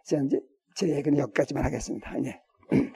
저는 0.04 0.26
이제 0.26 0.40
제 0.74 0.88
얘기는 0.88 1.18
여기까지만 1.18 1.64
하겠습니다. 1.64 2.12
예. 2.24 2.40